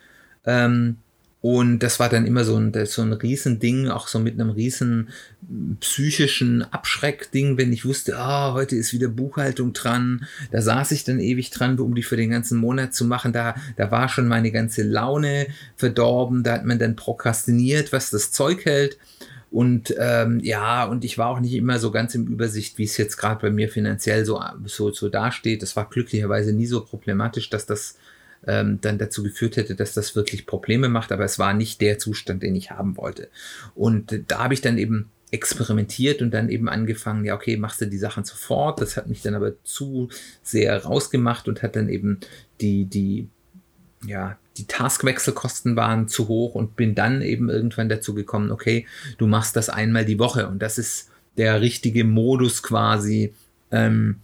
Ähm, 0.45 0.97
und 1.45 1.77
das 1.83 1.99
war 1.99 2.09
dann 2.09 2.25
immer 2.25 2.43
so 2.43 2.57
ein, 2.57 2.73
so 2.87 3.03
ein 3.03 3.13
Riesending, 3.13 3.89
auch 3.89 4.07
so 4.07 4.17
mit 4.17 4.33
einem 4.33 4.49
riesen 4.49 5.09
psychischen 5.79 6.63
Abschreckding, 6.63 7.55
wenn 7.59 7.71
ich 7.71 7.85
wusste, 7.85 8.17
ah, 8.17 8.53
heute 8.53 8.75
ist 8.75 8.93
wieder 8.93 9.09
Buchhaltung 9.09 9.71
dran. 9.71 10.25
Da 10.49 10.63
saß 10.63 10.89
ich 10.89 11.03
dann 11.03 11.19
ewig 11.19 11.51
dran, 11.51 11.77
um 11.77 11.93
die 11.93 12.01
für 12.01 12.17
den 12.17 12.31
ganzen 12.31 12.57
Monat 12.57 12.95
zu 12.95 13.05
machen. 13.05 13.31
Da, 13.31 13.53
da 13.77 13.91
war 13.91 14.09
schon 14.09 14.27
meine 14.27 14.51
ganze 14.51 14.81
Laune 14.81 15.45
verdorben. 15.75 16.41
Da 16.41 16.53
hat 16.53 16.65
man 16.65 16.79
dann 16.79 16.95
prokrastiniert, 16.95 17.93
was 17.93 18.09
das 18.09 18.31
Zeug 18.31 18.65
hält. 18.65 18.97
Und 19.51 19.93
ähm, 19.99 20.39
ja, 20.39 20.85
und 20.85 21.05
ich 21.05 21.19
war 21.19 21.27
auch 21.27 21.39
nicht 21.39 21.53
immer 21.53 21.77
so 21.77 21.91
ganz 21.91 22.15
im 22.15 22.25
Übersicht, 22.25 22.79
wie 22.79 22.85
es 22.85 22.97
jetzt 22.97 23.17
gerade 23.17 23.39
bei 23.39 23.51
mir 23.51 23.69
finanziell 23.69 24.25
so, 24.25 24.41
so, 24.63 24.91
so 24.91 25.09
dasteht. 25.09 25.61
Das 25.61 25.75
war 25.75 25.87
glücklicherweise 25.91 26.53
nie 26.53 26.65
so 26.65 26.83
problematisch, 26.83 27.51
dass 27.51 27.67
das 27.67 27.99
ähm, 28.47 28.79
dann 28.81 28.97
dazu 28.97 29.23
geführt 29.23 29.57
hätte, 29.57 29.75
dass 29.75 29.93
das 29.93 30.15
wirklich 30.15 30.45
Probleme 30.45 30.89
macht, 30.89 31.11
aber 31.11 31.23
es 31.23 31.39
war 31.39 31.53
nicht 31.53 31.81
der 31.81 31.99
Zustand, 31.99 32.43
den 32.43 32.55
ich 32.55 32.71
haben 32.71 32.97
wollte. 32.97 33.29
Und 33.73 34.23
da 34.27 34.39
habe 34.39 34.53
ich 34.53 34.61
dann 34.61 34.77
eben 34.77 35.09
experimentiert 35.31 36.21
und 36.21 36.31
dann 36.31 36.49
eben 36.49 36.69
angefangen, 36.69 37.25
ja, 37.25 37.35
okay, 37.35 37.57
machst 37.57 37.81
du 37.81 37.87
die 37.87 37.97
Sachen 37.97 38.23
sofort. 38.23 38.79
Das 38.79 38.95
hat 38.95 39.07
mich 39.07 39.21
dann 39.21 39.35
aber 39.35 39.53
zu 39.63 40.09
sehr 40.43 40.83
rausgemacht 40.83 41.47
und 41.47 41.61
hat 41.61 41.75
dann 41.75 41.89
eben 41.89 42.19
die, 42.61 42.85
die, 42.85 43.27
ja, 44.05 44.37
die 44.57 44.65
Taskwechselkosten 44.65 45.75
waren 45.75 46.07
zu 46.07 46.27
hoch 46.27 46.55
und 46.55 46.75
bin 46.75 46.95
dann 46.95 47.21
eben 47.21 47.49
irgendwann 47.49 47.89
dazu 47.89 48.13
gekommen, 48.13 48.51
okay, 48.51 48.85
du 49.17 49.27
machst 49.27 49.55
das 49.55 49.69
einmal 49.69 50.05
die 50.05 50.19
Woche 50.19 50.47
und 50.47 50.59
das 50.59 50.77
ist 50.77 51.09
der 51.37 51.59
richtige 51.59 52.05
Modus 52.05 52.63
quasi, 52.63 53.33
ähm, 53.71 54.21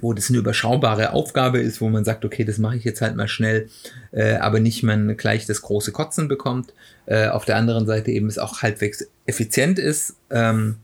wo 0.00 0.12
das 0.12 0.28
eine 0.28 0.38
überschaubare 0.38 1.12
Aufgabe 1.12 1.58
ist, 1.60 1.80
wo 1.80 1.88
man 1.88 2.04
sagt, 2.04 2.24
okay, 2.24 2.44
das 2.44 2.58
mache 2.58 2.76
ich 2.76 2.84
jetzt 2.84 3.00
halt 3.00 3.16
mal 3.16 3.28
schnell, 3.28 3.68
äh, 4.12 4.34
aber 4.34 4.60
nicht 4.60 4.82
man 4.82 5.16
gleich 5.16 5.46
das 5.46 5.62
große 5.62 5.92
Kotzen 5.92 6.28
bekommt. 6.28 6.74
Äh, 7.06 7.28
auf 7.28 7.44
der 7.44 7.56
anderen 7.56 7.86
Seite 7.86 8.10
eben 8.10 8.28
es 8.28 8.38
auch 8.38 8.62
halbwegs 8.62 9.06
effizient 9.26 9.78
ist 9.78 10.16
ähm, 10.30 10.76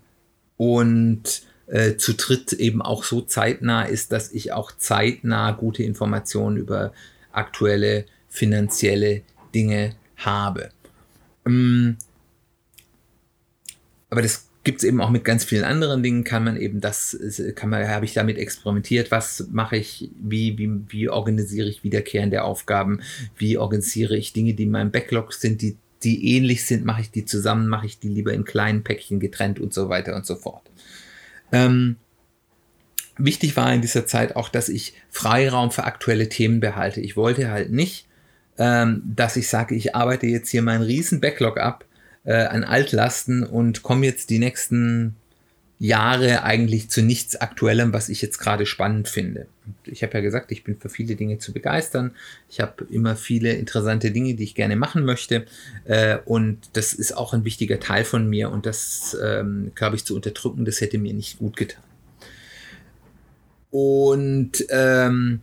und 0.56 1.42
äh, 1.66 1.96
zu 1.96 2.14
dritt 2.14 2.52
eben 2.52 2.82
auch 2.82 3.04
so 3.04 3.20
zeitnah 3.20 3.84
ist, 3.84 4.12
dass 4.12 4.32
ich 4.32 4.52
auch 4.52 4.72
zeitnah 4.72 5.52
gute 5.52 5.82
Informationen 5.82 6.56
über 6.56 6.92
aktuelle 7.32 8.06
finanzielle 8.28 9.22
Dinge 9.54 9.94
habe. 10.16 10.70
Ähm, 11.46 11.96
aber 14.10 14.22
das 14.22 14.49
gibt 14.62 14.78
es 14.78 14.84
eben 14.84 15.00
auch 15.00 15.10
mit 15.10 15.24
ganz 15.24 15.44
vielen 15.44 15.64
anderen 15.64 16.02
Dingen, 16.02 16.24
kann 16.24 16.44
man 16.44 16.56
eben 16.56 16.80
das, 16.80 17.18
kann 17.54 17.70
man, 17.70 17.88
habe 17.88 18.04
ich 18.04 18.12
damit 18.12 18.36
experimentiert, 18.36 19.10
was 19.10 19.48
mache 19.50 19.76
ich, 19.76 20.10
wie, 20.20 20.58
wie, 20.58 20.70
wie 20.88 21.08
organisiere 21.08 21.68
ich 21.68 21.82
wiederkehrende 21.82 22.42
Aufgaben, 22.42 23.00
wie 23.36 23.56
organisiere 23.56 24.16
ich 24.16 24.32
Dinge, 24.32 24.54
die 24.54 24.64
in 24.64 24.70
meinem 24.70 24.90
Backlog 24.90 25.32
sind, 25.32 25.62
die, 25.62 25.76
die 26.02 26.36
ähnlich 26.36 26.66
sind, 26.66 26.84
mache 26.84 27.00
ich 27.00 27.10
die 27.10 27.24
zusammen, 27.24 27.68
mache 27.68 27.86
ich 27.86 27.98
die 27.98 28.08
lieber 28.08 28.34
in 28.34 28.44
kleinen 28.44 28.84
Päckchen 28.84 29.18
getrennt 29.18 29.60
und 29.60 29.72
so 29.72 29.88
weiter 29.88 30.14
und 30.14 30.26
so 30.26 30.36
fort. 30.36 30.62
Ähm, 31.52 31.96
wichtig 33.16 33.56
war 33.56 33.72
in 33.72 33.80
dieser 33.80 34.06
Zeit 34.06 34.36
auch, 34.36 34.50
dass 34.50 34.68
ich 34.68 34.94
Freiraum 35.08 35.70
für 35.70 35.84
aktuelle 35.84 36.28
Themen 36.28 36.60
behalte. 36.60 37.00
Ich 37.00 37.16
wollte 37.16 37.50
halt 37.50 37.72
nicht, 37.72 38.06
ähm, 38.58 39.02
dass 39.04 39.36
ich 39.36 39.48
sage, 39.48 39.74
ich 39.74 39.94
arbeite 39.94 40.26
jetzt 40.26 40.50
hier 40.50 40.60
meinen 40.60 40.82
riesen 40.82 41.20
Backlog 41.20 41.58
ab, 41.58 41.86
äh, 42.24 42.34
an 42.34 42.64
Altlasten 42.64 43.42
und 43.42 43.82
komme 43.82 44.06
jetzt 44.06 44.30
die 44.30 44.38
nächsten 44.38 45.16
Jahre 45.82 46.42
eigentlich 46.42 46.90
zu 46.90 47.00
nichts 47.00 47.36
Aktuellem, 47.36 47.94
was 47.94 48.10
ich 48.10 48.20
jetzt 48.20 48.36
gerade 48.36 48.66
spannend 48.66 49.08
finde. 49.08 49.46
Ich 49.86 50.02
habe 50.02 50.12
ja 50.12 50.20
gesagt, 50.20 50.52
ich 50.52 50.62
bin 50.62 50.78
für 50.78 50.90
viele 50.90 51.16
Dinge 51.16 51.38
zu 51.38 51.54
begeistern. 51.54 52.10
Ich 52.50 52.60
habe 52.60 52.84
immer 52.90 53.16
viele 53.16 53.54
interessante 53.54 54.10
Dinge, 54.10 54.34
die 54.34 54.44
ich 54.44 54.54
gerne 54.54 54.76
machen 54.76 55.06
möchte. 55.06 55.46
Äh, 55.86 56.18
und 56.26 56.58
das 56.74 56.92
ist 56.92 57.16
auch 57.16 57.32
ein 57.32 57.46
wichtiger 57.46 57.80
Teil 57.80 58.04
von 58.04 58.28
mir. 58.28 58.50
Und 58.50 58.66
das, 58.66 59.16
ähm, 59.24 59.72
glaube 59.74 59.96
ich, 59.96 60.04
zu 60.04 60.14
unterdrücken, 60.14 60.66
das 60.66 60.82
hätte 60.82 60.98
mir 60.98 61.14
nicht 61.14 61.38
gut 61.38 61.56
getan. 61.56 61.82
Und 63.70 64.66
ähm, 64.68 65.40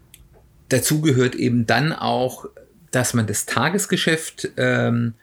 dazu 0.69 1.01
gehört 1.01 1.33
eben 1.33 1.65
dann 1.65 1.93
auch, 1.93 2.45
dass 2.91 3.15
man 3.15 3.25
das 3.25 3.47
Tagesgeschäft 3.47 4.49
ähm, 4.57 5.15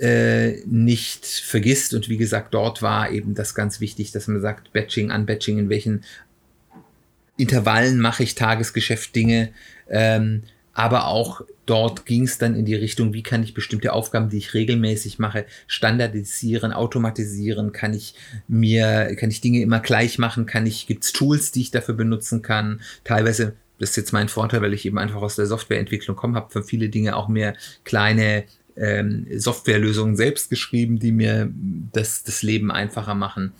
äh, 0.00 0.62
nicht 0.66 1.26
vergisst. 1.26 1.94
Und 1.94 2.08
wie 2.08 2.16
gesagt, 2.16 2.54
dort 2.54 2.82
war 2.82 3.10
eben 3.10 3.34
das 3.34 3.54
ganz 3.54 3.80
wichtig, 3.80 4.12
dass 4.12 4.28
man 4.28 4.40
sagt, 4.40 4.72
Batching, 4.72 5.10
Unbatching, 5.10 5.58
in 5.58 5.68
welchen 5.68 6.04
Intervallen 7.36 7.98
mache 7.98 8.22
ich 8.22 8.34
Tagesgeschäft 8.34 9.14
Dinge. 9.16 9.50
Ähm, 9.88 10.42
aber 10.72 11.06
auch 11.06 11.42
dort 11.66 12.06
ging 12.06 12.24
es 12.24 12.38
dann 12.38 12.54
in 12.54 12.64
die 12.64 12.74
Richtung, 12.74 13.12
wie 13.12 13.22
kann 13.22 13.42
ich 13.42 13.54
bestimmte 13.54 13.92
Aufgaben, 13.92 14.28
die 14.28 14.38
ich 14.38 14.54
regelmäßig 14.54 15.18
mache, 15.18 15.46
standardisieren, 15.66 16.72
automatisieren, 16.72 17.72
kann 17.72 17.94
ich 17.94 18.14
mir, 18.48 19.14
kann 19.16 19.30
ich 19.30 19.40
Dinge 19.40 19.60
immer 19.60 19.80
gleich 19.80 20.18
machen, 20.18 20.46
kann 20.46 20.66
ich, 20.66 20.86
gibt 20.86 21.04
es 21.04 21.12
Tools, 21.12 21.52
die 21.52 21.62
ich 21.62 21.70
dafür 21.70 21.94
benutzen 21.94 22.42
kann. 22.42 22.80
Teilweise, 23.04 23.54
das 23.78 23.90
ist 23.90 23.96
jetzt 23.96 24.12
mein 24.12 24.28
Vorteil, 24.28 24.62
weil 24.62 24.74
ich 24.74 24.84
eben 24.84 24.98
einfach 24.98 25.22
aus 25.22 25.36
der 25.36 25.46
Softwareentwicklung 25.46 26.16
komme, 26.16 26.36
habe 26.36 26.50
für 26.50 26.62
viele 26.62 26.88
Dinge 26.88 27.16
auch 27.16 27.28
mehr 27.28 27.54
kleine 27.84 28.44
ähm, 28.76 29.26
Softwarelösungen 29.36 30.16
selbst 30.16 30.50
geschrieben, 30.50 30.98
die 30.98 31.12
mir 31.12 31.50
das, 31.92 32.22
das 32.22 32.42
Leben 32.42 32.70
einfacher 32.70 33.14
machen. 33.14 33.52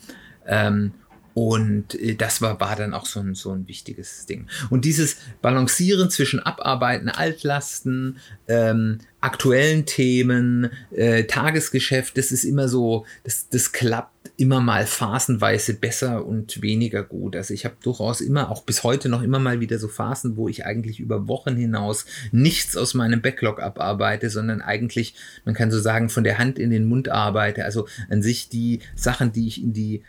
Ähm, 0.45 0.93
und 1.33 1.95
äh, 1.95 2.15
das 2.15 2.41
war, 2.41 2.59
war 2.59 2.75
dann 2.75 2.93
auch 2.93 3.05
so 3.05 3.19
ein, 3.19 3.35
so 3.35 3.51
ein 3.51 3.67
wichtiges 3.67 4.25
Ding. 4.25 4.47
Und 4.69 4.85
dieses 4.85 5.17
Balancieren 5.41 6.09
zwischen 6.09 6.39
Abarbeiten, 6.39 7.09
Altlasten, 7.09 8.17
ähm, 8.47 8.99
aktuellen 9.21 9.85
Themen, 9.85 10.71
äh, 10.91 11.25
Tagesgeschäft, 11.25 12.17
das 12.17 12.31
ist 12.31 12.43
immer 12.43 12.67
so, 12.67 13.05
das, 13.23 13.47
das 13.49 13.71
klappt 13.71 14.10
immer 14.41 14.59
mal 14.59 14.87
phasenweise 14.87 15.75
besser 15.75 16.25
und 16.25 16.63
weniger 16.63 17.03
gut. 17.03 17.35
Also 17.35 17.53
ich 17.53 17.63
habe 17.63 17.75
durchaus 17.83 18.21
immer, 18.21 18.49
auch 18.49 18.63
bis 18.63 18.83
heute 18.83 19.07
noch 19.07 19.21
immer 19.21 19.37
mal 19.37 19.59
wieder 19.59 19.77
so 19.77 19.87
Phasen, 19.87 20.35
wo 20.35 20.49
ich 20.49 20.65
eigentlich 20.65 20.99
über 20.99 21.27
Wochen 21.27 21.55
hinaus 21.55 22.05
nichts 22.31 22.75
aus 22.75 22.95
meinem 22.95 23.21
Backlog 23.21 23.61
abarbeite, 23.61 24.31
sondern 24.31 24.61
eigentlich, 24.61 25.13
man 25.45 25.53
kann 25.53 25.69
so 25.69 25.79
sagen, 25.79 26.09
von 26.09 26.23
der 26.23 26.39
Hand 26.39 26.57
in 26.57 26.71
den 26.71 26.85
Mund 26.85 27.07
arbeite. 27.07 27.63
Also 27.65 27.87
an 28.09 28.23
sich 28.23 28.49
die 28.49 28.79
Sachen, 28.95 29.31
die 29.31 29.47
ich 29.47 29.61
in 29.61 29.73
die 29.73 30.01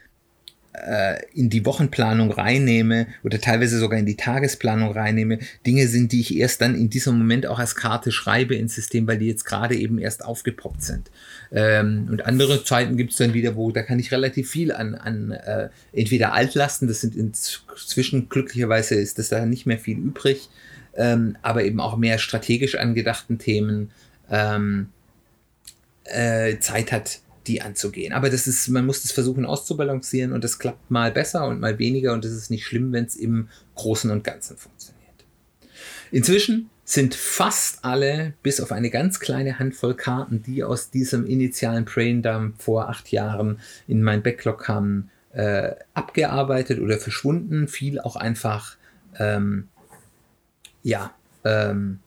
in 1.34 1.50
die 1.50 1.66
Wochenplanung 1.66 2.30
reinnehme 2.32 3.06
oder 3.22 3.38
teilweise 3.38 3.78
sogar 3.78 3.98
in 3.98 4.06
die 4.06 4.16
Tagesplanung 4.16 4.92
reinnehme, 4.92 5.38
Dinge 5.66 5.86
sind, 5.86 6.12
die 6.12 6.20
ich 6.20 6.34
erst 6.34 6.62
dann 6.62 6.74
in 6.74 6.88
diesem 6.88 7.18
Moment 7.18 7.46
auch 7.46 7.58
als 7.58 7.74
Karte 7.74 8.10
schreibe 8.10 8.54
ins 8.54 8.74
System, 8.74 9.06
weil 9.06 9.18
die 9.18 9.26
jetzt 9.26 9.44
gerade 9.44 9.76
eben 9.76 9.98
erst 9.98 10.24
aufgepoppt 10.24 10.82
sind. 10.82 11.10
Ähm, 11.52 12.08
und 12.10 12.24
andere 12.24 12.64
Zeiten 12.64 12.96
gibt 12.96 13.12
es 13.12 13.18
dann 13.18 13.34
wieder, 13.34 13.54
wo 13.54 13.70
da 13.70 13.82
kann 13.82 13.98
ich 13.98 14.12
relativ 14.12 14.50
viel 14.50 14.72
an, 14.72 14.94
an 14.94 15.32
äh, 15.32 15.68
entweder 15.92 16.32
Altlasten, 16.32 16.88
das 16.88 17.02
sind 17.02 17.16
inzwischen 17.16 18.30
glücklicherweise 18.30 18.94
ist 18.94 19.18
das 19.18 19.28
da 19.28 19.44
nicht 19.44 19.66
mehr 19.66 19.78
viel 19.78 19.98
übrig, 19.98 20.48
ähm, 20.96 21.36
aber 21.42 21.64
eben 21.64 21.80
auch 21.80 21.98
mehr 21.98 22.16
strategisch 22.18 22.76
angedachten 22.76 23.38
Themen 23.38 23.90
ähm, 24.30 24.88
äh, 26.04 26.58
Zeit 26.58 26.92
hat, 26.92 27.20
die 27.46 27.62
anzugehen. 27.62 28.12
Aber 28.12 28.30
das 28.30 28.46
ist, 28.46 28.68
man 28.68 28.86
muss 28.86 29.02
das 29.02 29.12
versuchen 29.12 29.44
auszubalancieren 29.44 30.32
und 30.32 30.44
das 30.44 30.58
klappt 30.58 30.90
mal 30.90 31.10
besser 31.10 31.46
und 31.46 31.60
mal 31.60 31.78
weniger 31.78 32.12
und 32.12 32.24
es 32.24 32.32
ist 32.32 32.50
nicht 32.50 32.64
schlimm, 32.64 32.92
wenn 32.92 33.04
es 33.04 33.16
im 33.16 33.48
Großen 33.74 34.10
und 34.10 34.24
Ganzen 34.24 34.56
funktioniert. 34.56 35.02
Inzwischen 36.10 36.70
sind 36.84 37.14
fast 37.14 37.84
alle, 37.84 38.34
bis 38.42 38.60
auf 38.60 38.72
eine 38.72 38.90
ganz 38.90 39.20
kleine 39.20 39.58
Handvoll 39.58 39.94
Karten, 39.94 40.42
die 40.42 40.62
aus 40.62 40.90
diesem 40.90 41.26
initialen 41.26 41.84
Braindump 41.84 42.60
vor 42.60 42.88
acht 42.88 43.10
Jahren 43.10 43.60
in 43.86 44.02
mein 44.02 44.22
Backlog 44.22 44.62
kamen, 44.64 45.10
äh, 45.32 45.72
abgearbeitet 45.94 46.80
oder 46.80 46.98
verschwunden. 46.98 47.68
Viel 47.68 47.98
auch 48.00 48.16
einfach, 48.16 48.76
ähm, 49.18 49.68
ja, 50.82 51.14
ähm, 51.44 52.00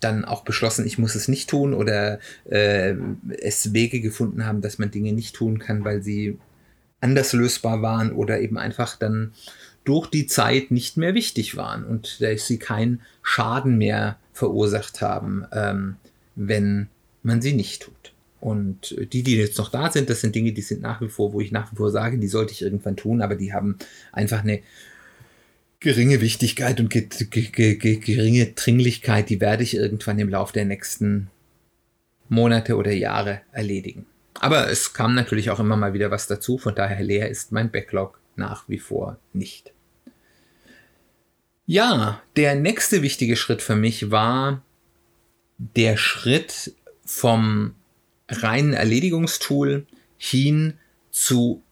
dann 0.00 0.24
auch 0.24 0.44
beschlossen, 0.44 0.86
ich 0.86 0.98
muss 0.98 1.14
es 1.14 1.28
nicht 1.28 1.50
tun 1.50 1.74
oder 1.74 2.18
äh, 2.44 2.94
es 3.38 3.72
Wege 3.72 4.00
gefunden 4.00 4.46
haben, 4.46 4.60
dass 4.60 4.78
man 4.78 4.90
Dinge 4.90 5.12
nicht 5.12 5.34
tun 5.34 5.58
kann, 5.58 5.84
weil 5.84 6.02
sie 6.02 6.38
anders 7.00 7.32
lösbar 7.32 7.82
waren 7.82 8.12
oder 8.12 8.40
eben 8.40 8.58
einfach 8.58 8.96
dann 8.96 9.32
durch 9.84 10.08
die 10.08 10.26
Zeit 10.26 10.70
nicht 10.70 10.96
mehr 10.96 11.14
wichtig 11.14 11.56
waren 11.56 11.84
und 11.84 12.20
dass 12.20 12.46
sie 12.46 12.58
keinen 12.58 13.00
Schaden 13.22 13.78
mehr 13.78 14.18
verursacht 14.32 15.00
haben, 15.00 15.46
ähm, 15.52 15.96
wenn 16.34 16.88
man 17.22 17.40
sie 17.40 17.54
nicht 17.54 17.82
tut. 17.82 18.12
Und 18.40 18.94
die, 19.12 19.22
die 19.22 19.36
jetzt 19.36 19.58
noch 19.58 19.70
da 19.70 19.90
sind, 19.90 20.10
das 20.10 20.20
sind 20.20 20.34
Dinge, 20.34 20.52
die 20.52 20.62
sind 20.62 20.80
nach 20.80 21.00
wie 21.00 21.08
vor, 21.08 21.32
wo 21.32 21.40
ich 21.40 21.50
nach 21.50 21.72
wie 21.72 21.76
vor 21.76 21.90
sage, 21.90 22.18
die 22.18 22.28
sollte 22.28 22.52
ich 22.52 22.62
irgendwann 22.62 22.96
tun, 22.96 23.20
aber 23.20 23.34
die 23.34 23.52
haben 23.52 23.76
einfach 24.12 24.42
eine 24.42 24.60
geringe 25.80 26.20
Wichtigkeit 26.20 26.80
und 26.80 26.90
ge 26.90 27.08
ge 27.08 27.76
ge 27.76 27.96
geringe 27.96 28.46
Dringlichkeit, 28.46 29.30
die 29.30 29.40
werde 29.40 29.62
ich 29.62 29.74
irgendwann 29.74 30.18
im 30.18 30.28
Laufe 30.28 30.52
der 30.52 30.64
nächsten 30.64 31.30
Monate 32.28 32.76
oder 32.76 32.92
Jahre 32.92 33.40
erledigen. 33.52 34.06
Aber 34.40 34.68
es 34.70 34.92
kam 34.92 35.14
natürlich 35.14 35.50
auch 35.50 35.60
immer 35.60 35.76
mal 35.76 35.94
wieder 35.94 36.10
was 36.10 36.26
dazu, 36.26 36.58
von 36.58 36.74
daher 36.74 37.02
leer 37.02 37.28
ist 37.28 37.52
mein 37.52 37.70
Backlog 37.70 38.20
nach 38.36 38.68
wie 38.68 38.78
vor 38.78 39.18
nicht. 39.32 39.72
Ja, 41.66 42.22
der 42.36 42.54
nächste 42.54 43.02
wichtige 43.02 43.36
Schritt 43.36 43.62
für 43.62 43.76
mich 43.76 44.10
war 44.10 44.62
der 45.58 45.96
Schritt 45.96 46.74
vom 47.04 47.74
reinen 48.28 48.74
Erledigungstool 48.74 49.86
hin 50.16 50.74
zu 51.10 51.62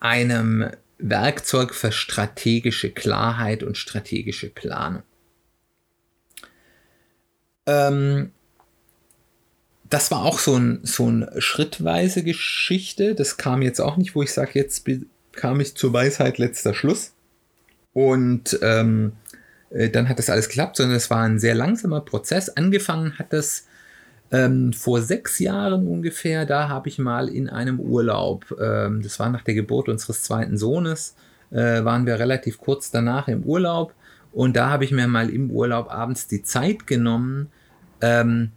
einem 0.00 0.70
Werkzeug 1.02 1.74
für 1.74 1.92
strategische 1.92 2.90
Klarheit 2.90 3.62
und 3.62 3.76
strategische 3.76 4.48
Planung. 4.48 5.02
Ähm, 7.66 8.32
das 9.90 10.10
war 10.10 10.24
auch 10.24 10.38
so 10.38 10.56
ein, 10.56 10.80
so 10.84 11.10
ein 11.10 11.28
schrittweise 11.38 12.22
Geschichte. 12.22 13.14
Das 13.14 13.36
kam 13.36 13.60
jetzt 13.62 13.80
auch 13.80 13.96
nicht, 13.96 14.14
wo 14.14 14.22
ich 14.22 14.32
sage, 14.32 14.52
jetzt 14.54 14.88
kam 15.32 15.60
ich 15.60 15.76
zur 15.76 15.92
Weisheit 15.92 16.38
letzter 16.38 16.72
Schluss. 16.72 17.12
Und 17.92 18.58
ähm, 18.62 19.12
äh, 19.70 19.90
dann 19.90 20.08
hat 20.08 20.18
das 20.18 20.30
alles 20.30 20.48
geklappt, 20.48 20.76
sondern 20.76 20.96
es 20.96 21.10
war 21.10 21.22
ein 21.22 21.38
sehr 21.38 21.54
langsamer 21.54 22.00
Prozess. 22.00 22.48
Angefangen 22.48 23.18
hat 23.18 23.32
das 23.32 23.66
ähm, 24.32 24.72
vor 24.72 25.02
sechs 25.02 25.38
Jahren 25.38 25.86
ungefähr, 25.86 26.46
da 26.46 26.68
habe 26.68 26.88
ich 26.88 26.98
mal 26.98 27.28
in 27.28 27.50
einem 27.50 27.78
Urlaub, 27.78 28.56
ähm, 28.60 29.02
das 29.02 29.20
war 29.20 29.28
nach 29.28 29.42
der 29.42 29.54
Geburt 29.54 29.88
unseres 29.90 30.22
zweiten 30.22 30.56
Sohnes, 30.56 31.14
äh, 31.50 31.84
waren 31.84 32.06
wir 32.06 32.18
relativ 32.18 32.58
kurz 32.58 32.90
danach 32.90 33.28
im 33.28 33.42
Urlaub 33.42 33.94
und 34.32 34.56
da 34.56 34.70
habe 34.70 34.86
ich 34.86 34.90
mir 34.90 35.06
mal 35.06 35.28
im 35.28 35.50
Urlaub 35.50 35.92
abends 35.92 36.28
die 36.28 36.42
Zeit 36.42 36.86
genommen, 36.86 37.48
ähm, 38.00 38.52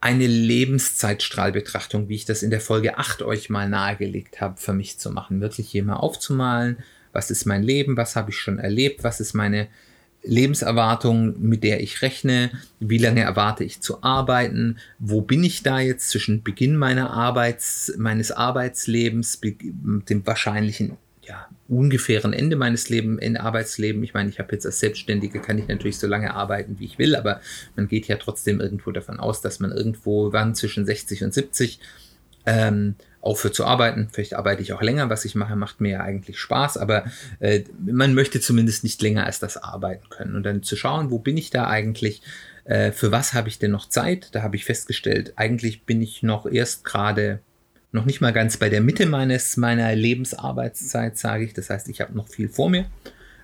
eine 0.00 0.26
Lebenszeitstrahlbetrachtung, 0.26 2.08
wie 2.08 2.16
ich 2.16 2.24
das 2.24 2.42
in 2.42 2.50
der 2.50 2.60
Folge 2.60 2.98
8 2.98 3.22
euch 3.22 3.48
mal 3.48 3.68
nahegelegt 3.68 4.40
habe, 4.40 4.56
für 4.58 4.72
mich 4.72 4.98
zu 4.98 5.10
machen. 5.10 5.40
Wirklich 5.40 5.68
hier 5.68 5.84
mal 5.84 5.96
aufzumalen, 5.96 6.78
was 7.12 7.30
ist 7.30 7.46
mein 7.46 7.62
Leben, 7.62 7.96
was 7.96 8.14
habe 8.14 8.30
ich 8.30 8.38
schon 8.38 8.58
erlebt, 8.58 9.04
was 9.04 9.20
ist 9.20 9.34
meine 9.34 9.68
Lebenserwartung, 10.22 11.40
mit 11.40 11.62
der 11.62 11.80
ich 11.80 12.02
rechne, 12.02 12.50
wie 12.80 12.98
lange 12.98 13.22
erwarte 13.22 13.64
ich 13.64 13.80
zu 13.80 14.02
arbeiten, 14.02 14.78
wo 14.98 15.20
bin 15.20 15.44
ich 15.44 15.62
da 15.62 15.80
jetzt 15.80 16.10
zwischen 16.10 16.42
Beginn 16.42 16.76
meiner 16.76 17.10
Arbeits, 17.10 17.92
meines 17.96 18.32
Arbeitslebens, 18.32 19.40
dem 19.40 20.26
wahrscheinlichen 20.26 20.96
ja, 21.22 21.48
ungefähren 21.68 22.32
Ende 22.32 22.56
meines 22.56 22.88
Lebens, 22.88 23.20
Ende 23.20 23.40
Arbeitsleben. 23.40 24.02
Ich 24.04 24.14
meine, 24.14 24.28
ich 24.30 24.38
habe 24.38 24.52
jetzt 24.52 24.66
als 24.66 24.80
Selbstständige, 24.80 25.40
kann 25.40 25.58
ich 25.58 25.66
natürlich 25.66 25.98
so 25.98 26.06
lange 26.06 26.34
arbeiten, 26.34 26.78
wie 26.78 26.84
ich 26.84 26.98
will, 26.98 27.16
aber 27.16 27.40
man 27.74 27.88
geht 27.88 28.06
ja 28.06 28.16
trotzdem 28.16 28.60
irgendwo 28.60 28.92
davon 28.92 29.18
aus, 29.18 29.40
dass 29.40 29.60
man 29.60 29.72
irgendwo 29.72 30.32
wann 30.32 30.54
zwischen 30.54 30.86
60 30.86 31.24
und 31.24 31.34
70 31.34 31.80
ähm, 32.46 32.94
aufhört 33.26 33.54
zu 33.54 33.64
arbeiten. 33.64 34.08
Vielleicht 34.12 34.34
arbeite 34.34 34.62
ich 34.62 34.72
auch 34.72 34.82
länger. 34.82 35.10
Was 35.10 35.24
ich 35.24 35.34
mache, 35.34 35.56
macht 35.56 35.80
mir 35.80 35.92
ja 35.92 36.00
eigentlich 36.00 36.38
Spaß, 36.38 36.78
aber 36.78 37.04
äh, 37.40 37.64
man 37.84 38.14
möchte 38.14 38.40
zumindest 38.40 38.84
nicht 38.84 39.02
länger 39.02 39.26
als 39.26 39.40
das 39.40 39.56
arbeiten 39.56 40.08
können. 40.08 40.36
Und 40.36 40.44
dann 40.44 40.62
zu 40.62 40.76
schauen, 40.76 41.10
wo 41.10 41.18
bin 41.18 41.36
ich 41.36 41.50
da 41.50 41.66
eigentlich? 41.66 42.22
Äh, 42.64 42.92
für 42.92 43.12
was 43.12 43.34
habe 43.34 43.48
ich 43.48 43.58
denn 43.58 43.72
noch 43.72 43.88
Zeit? 43.88 44.28
Da 44.32 44.42
habe 44.42 44.56
ich 44.56 44.64
festgestellt, 44.64 45.32
eigentlich 45.36 45.82
bin 45.82 46.00
ich 46.00 46.22
noch 46.22 46.46
erst 46.46 46.84
gerade 46.84 47.40
noch 47.92 48.04
nicht 48.04 48.20
mal 48.20 48.32
ganz 48.32 48.56
bei 48.56 48.68
der 48.68 48.80
Mitte 48.80 49.06
meines 49.06 49.56
meiner 49.56 49.94
Lebensarbeitszeit, 49.94 51.18
sage 51.18 51.44
ich. 51.44 51.52
Das 51.52 51.68
heißt, 51.68 51.88
ich 51.88 52.00
habe 52.00 52.14
noch 52.14 52.28
viel 52.28 52.48
vor 52.48 52.70
mir, 52.70 52.86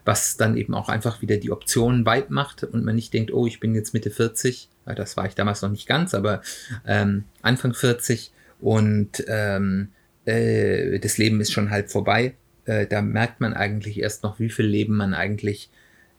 was 0.05 0.37
dann 0.37 0.57
eben 0.57 0.75
auch 0.75 0.89
einfach 0.89 1.23
wieder 1.23 1.39
die 1.39 1.51
Optionen 1.51 2.07
weit 2.07 2.31
macht 2.31 2.63
und 2.63 2.85
man 2.85 2.95
nicht 2.95 3.13
denkt, 3.15 3.33
oh, 3.33 3.47
ich 3.47 3.61
bin 3.61 3.75
jetzt 3.75 3.95
Mitte 3.95 4.11
40. 4.11 4.69
Das 4.85 5.17
war 5.17 5.27
ich 5.27 5.35
damals 5.35 5.63
noch 5.63 5.71
nicht 5.71 5.87
ganz, 5.87 6.15
aber 6.15 6.43
ähm, 6.87 7.25
Anfang 7.41 7.75
40 7.75 8.33
und 8.63 9.25
ähm, 9.29 9.89
äh, 10.25 10.99
das 10.99 11.19
Leben 11.19 11.41
ist 11.41 11.53
schon 11.53 11.71
halb 11.71 11.91
vorbei. 11.91 12.35
Äh, 12.65 12.87
da 12.87 13.03
merkt 13.03 13.41
man 13.41 13.55
eigentlich 13.55 13.99
erst 14.01 14.23
noch, 14.23 14.39
wie 14.39 14.51
viel 14.51 14.67
Leben 14.67 14.97
man 14.97 15.15
eigentlich 15.15 15.71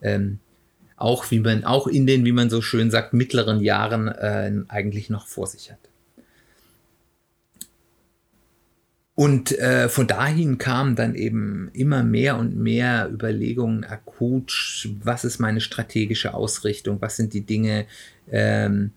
ähm, 0.02 0.40
auch 0.96 1.32
wie 1.32 1.40
man 1.40 1.64
auch 1.64 1.88
in 1.88 2.08
den, 2.08 2.26
wie 2.26 2.32
man 2.32 2.50
so 2.50 2.62
schön 2.62 2.92
sagt, 2.92 3.14
mittleren 3.14 3.60
Jahren 3.60 4.08
äh, 4.08 4.52
eigentlich 4.68 5.10
noch 5.10 5.28
vor 5.28 5.48
sich 5.48 5.72
hat. 5.72 5.80
Und 9.16 9.52
äh, 9.60 9.90
von 9.90 10.08
dahin 10.08 10.58
kamen 10.58 10.96
dann 10.96 11.14
eben 11.14 11.70
immer 11.74 12.04
mehr 12.04 12.38
und 12.38 12.58
mehr 12.58 13.10
Überlegungen 13.12 13.84
akut, 13.84 14.90
was 15.04 15.24
ist 15.24 15.40
meine 15.40 15.62
strategische 15.62 16.34
Ausrichtung, 16.34 17.00
was 17.00 17.16
sind 17.16 17.34
die 17.34 17.46
Dinge, 17.46 17.86
ähm, 18.32 18.92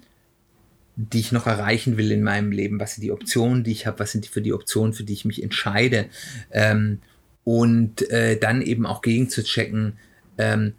die 0.96 1.20
ich 1.20 1.30
noch 1.30 1.46
erreichen 1.46 1.98
will 1.98 2.10
in 2.10 2.22
meinem 2.22 2.50
Leben, 2.50 2.80
was 2.80 2.94
sind 2.94 3.02
die 3.02 3.12
Optionen, 3.12 3.64
die 3.64 3.72
ich 3.72 3.86
habe, 3.86 3.98
was 3.98 4.12
sind 4.12 4.24
die 4.24 4.30
für 4.30 4.40
die 4.40 4.54
Optionen, 4.54 4.94
für 4.94 5.04
die 5.04 5.12
ich 5.12 5.26
mich 5.26 5.42
entscheide. 5.42 6.06
Ähm, 6.50 7.00
und 7.44 8.10
äh, 8.10 8.38
dann 8.38 8.62
eben 8.62 8.86
auch 8.86 9.02
gegen 9.02 9.28
zu 9.28 9.44
checken, 9.44 9.98
ähm, 10.38 10.72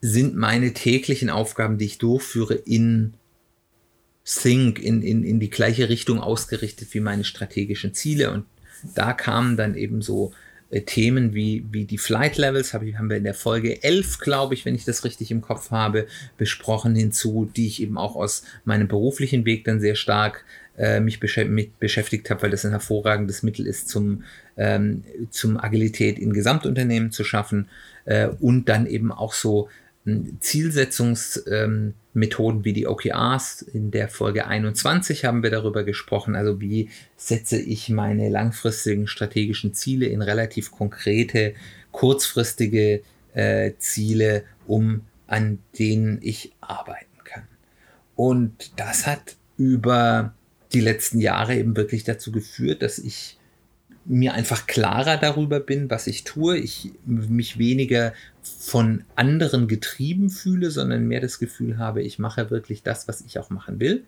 sind 0.00 0.34
meine 0.34 0.72
täglichen 0.72 1.28
Aufgaben, 1.28 1.76
die 1.76 1.84
ich 1.84 1.98
durchführe, 1.98 2.54
in 2.54 3.14
Think, 4.24 4.78
in, 4.78 5.02
in, 5.02 5.24
in 5.24 5.40
die 5.40 5.50
gleiche 5.50 5.88
Richtung 5.88 6.20
ausgerichtet 6.20 6.92
wie 6.94 7.00
meine 7.00 7.24
strategischen 7.24 7.94
Ziele. 7.94 8.30
Und 8.30 8.46
da 8.94 9.12
kamen 9.12 9.56
dann 9.56 9.74
eben 9.74 10.02
so 10.02 10.32
Themen 10.70 11.34
wie, 11.34 11.64
wie 11.70 11.84
die 11.86 11.96
Flight 11.96 12.36
Levels, 12.36 12.74
hab, 12.74 12.82
haben 12.82 13.08
wir 13.08 13.16
in 13.16 13.24
der 13.24 13.34
Folge 13.34 13.82
11, 13.82 14.18
glaube 14.18 14.52
ich, 14.52 14.66
wenn 14.66 14.74
ich 14.74 14.84
das 14.84 15.02
richtig 15.04 15.30
im 15.30 15.40
Kopf 15.40 15.70
habe, 15.70 16.06
besprochen 16.36 16.94
hinzu, 16.94 17.50
die 17.56 17.66
ich 17.66 17.80
eben 17.80 17.96
auch 17.96 18.16
aus 18.16 18.42
meinem 18.64 18.86
beruflichen 18.86 19.46
Weg 19.46 19.64
dann 19.64 19.80
sehr 19.80 19.94
stark 19.94 20.44
äh, 20.76 21.00
mich 21.00 21.20
besch 21.20 21.38
mit 21.38 21.80
beschäftigt 21.80 22.28
habe, 22.28 22.42
weil 22.42 22.50
das 22.50 22.66
ein 22.66 22.70
hervorragendes 22.72 23.42
Mittel 23.42 23.66
ist, 23.66 23.88
zum, 23.88 24.24
ähm, 24.58 25.04
zum 25.30 25.58
Agilität 25.58 26.18
in 26.18 26.34
Gesamtunternehmen 26.34 27.12
zu 27.12 27.24
schaffen 27.24 27.68
äh, 28.04 28.28
und 28.28 28.68
dann 28.68 28.86
eben 28.86 29.10
auch 29.10 29.32
so 29.32 29.70
hm, 30.04 30.36
Zielsetzungsmethoden 30.40 31.94
Methoden 32.18 32.64
wie 32.64 32.72
die 32.72 32.86
OKRs. 32.86 33.62
In 33.62 33.90
der 33.90 34.08
Folge 34.08 34.46
21 34.46 35.24
haben 35.24 35.42
wir 35.42 35.50
darüber 35.50 35.84
gesprochen. 35.84 36.36
Also 36.36 36.60
wie 36.60 36.90
setze 37.16 37.58
ich 37.60 37.88
meine 37.88 38.28
langfristigen 38.28 39.06
strategischen 39.06 39.74
Ziele 39.74 40.06
in 40.06 40.22
relativ 40.22 40.70
konkrete, 40.70 41.54
kurzfristige 41.92 43.02
äh, 43.34 43.72
Ziele, 43.78 44.44
um 44.66 45.02
an 45.26 45.58
denen 45.78 46.18
ich 46.22 46.52
arbeiten 46.60 47.24
kann. 47.24 47.46
Und 48.16 48.72
das 48.76 49.06
hat 49.06 49.36
über 49.56 50.34
die 50.72 50.80
letzten 50.80 51.20
Jahre 51.20 51.56
eben 51.56 51.76
wirklich 51.76 52.04
dazu 52.04 52.32
geführt, 52.32 52.82
dass 52.82 52.98
ich 52.98 53.38
mir 54.04 54.32
einfach 54.32 54.66
klarer 54.66 55.18
darüber 55.18 55.60
bin, 55.60 55.90
was 55.90 56.06
ich 56.06 56.24
tue. 56.24 56.56
Ich 56.56 56.92
mich 57.04 57.58
weniger 57.58 58.14
von 58.58 59.04
anderen 59.16 59.68
getrieben 59.68 60.30
fühle, 60.30 60.70
sondern 60.70 61.06
mehr 61.06 61.20
das 61.20 61.38
Gefühl 61.38 61.78
habe, 61.78 62.02
ich 62.02 62.18
mache 62.18 62.50
wirklich 62.50 62.82
das, 62.82 63.08
was 63.08 63.20
ich 63.20 63.38
auch 63.38 63.50
machen 63.50 63.80
will. 63.80 64.04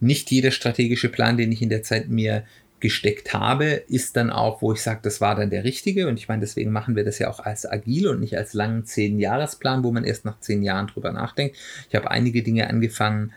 Nicht 0.00 0.30
jeder 0.30 0.50
strategische 0.50 1.08
Plan, 1.08 1.36
den 1.36 1.52
ich 1.52 1.62
in 1.62 1.68
der 1.68 1.82
Zeit 1.82 2.08
mir 2.08 2.44
gesteckt 2.80 3.32
habe, 3.32 3.64
ist 3.64 4.16
dann 4.16 4.30
auch, 4.30 4.60
wo 4.60 4.72
ich 4.72 4.82
sage, 4.82 5.00
das 5.02 5.20
war 5.20 5.34
dann 5.34 5.48
der 5.48 5.64
richtige. 5.64 6.06
Und 6.06 6.18
ich 6.18 6.28
meine, 6.28 6.40
deswegen 6.40 6.70
machen 6.70 6.96
wir 6.96 7.04
das 7.04 7.18
ja 7.18 7.30
auch 7.30 7.40
als 7.40 7.64
agil 7.64 8.08
und 8.08 8.20
nicht 8.20 8.36
als 8.36 8.52
langen 8.52 8.84
zehn-Jahresplan, 8.84 9.82
wo 9.82 9.90
man 9.90 10.04
erst 10.04 10.26
nach 10.26 10.38
zehn 10.40 10.62
Jahren 10.62 10.88
drüber 10.88 11.10
nachdenkt. 11.10 11.56
Ich 11.88 11.94
habe 11.94 12.10
einige 12.10 12.42
Dinge 12.42 12.68
angefangen, 12.68 13.32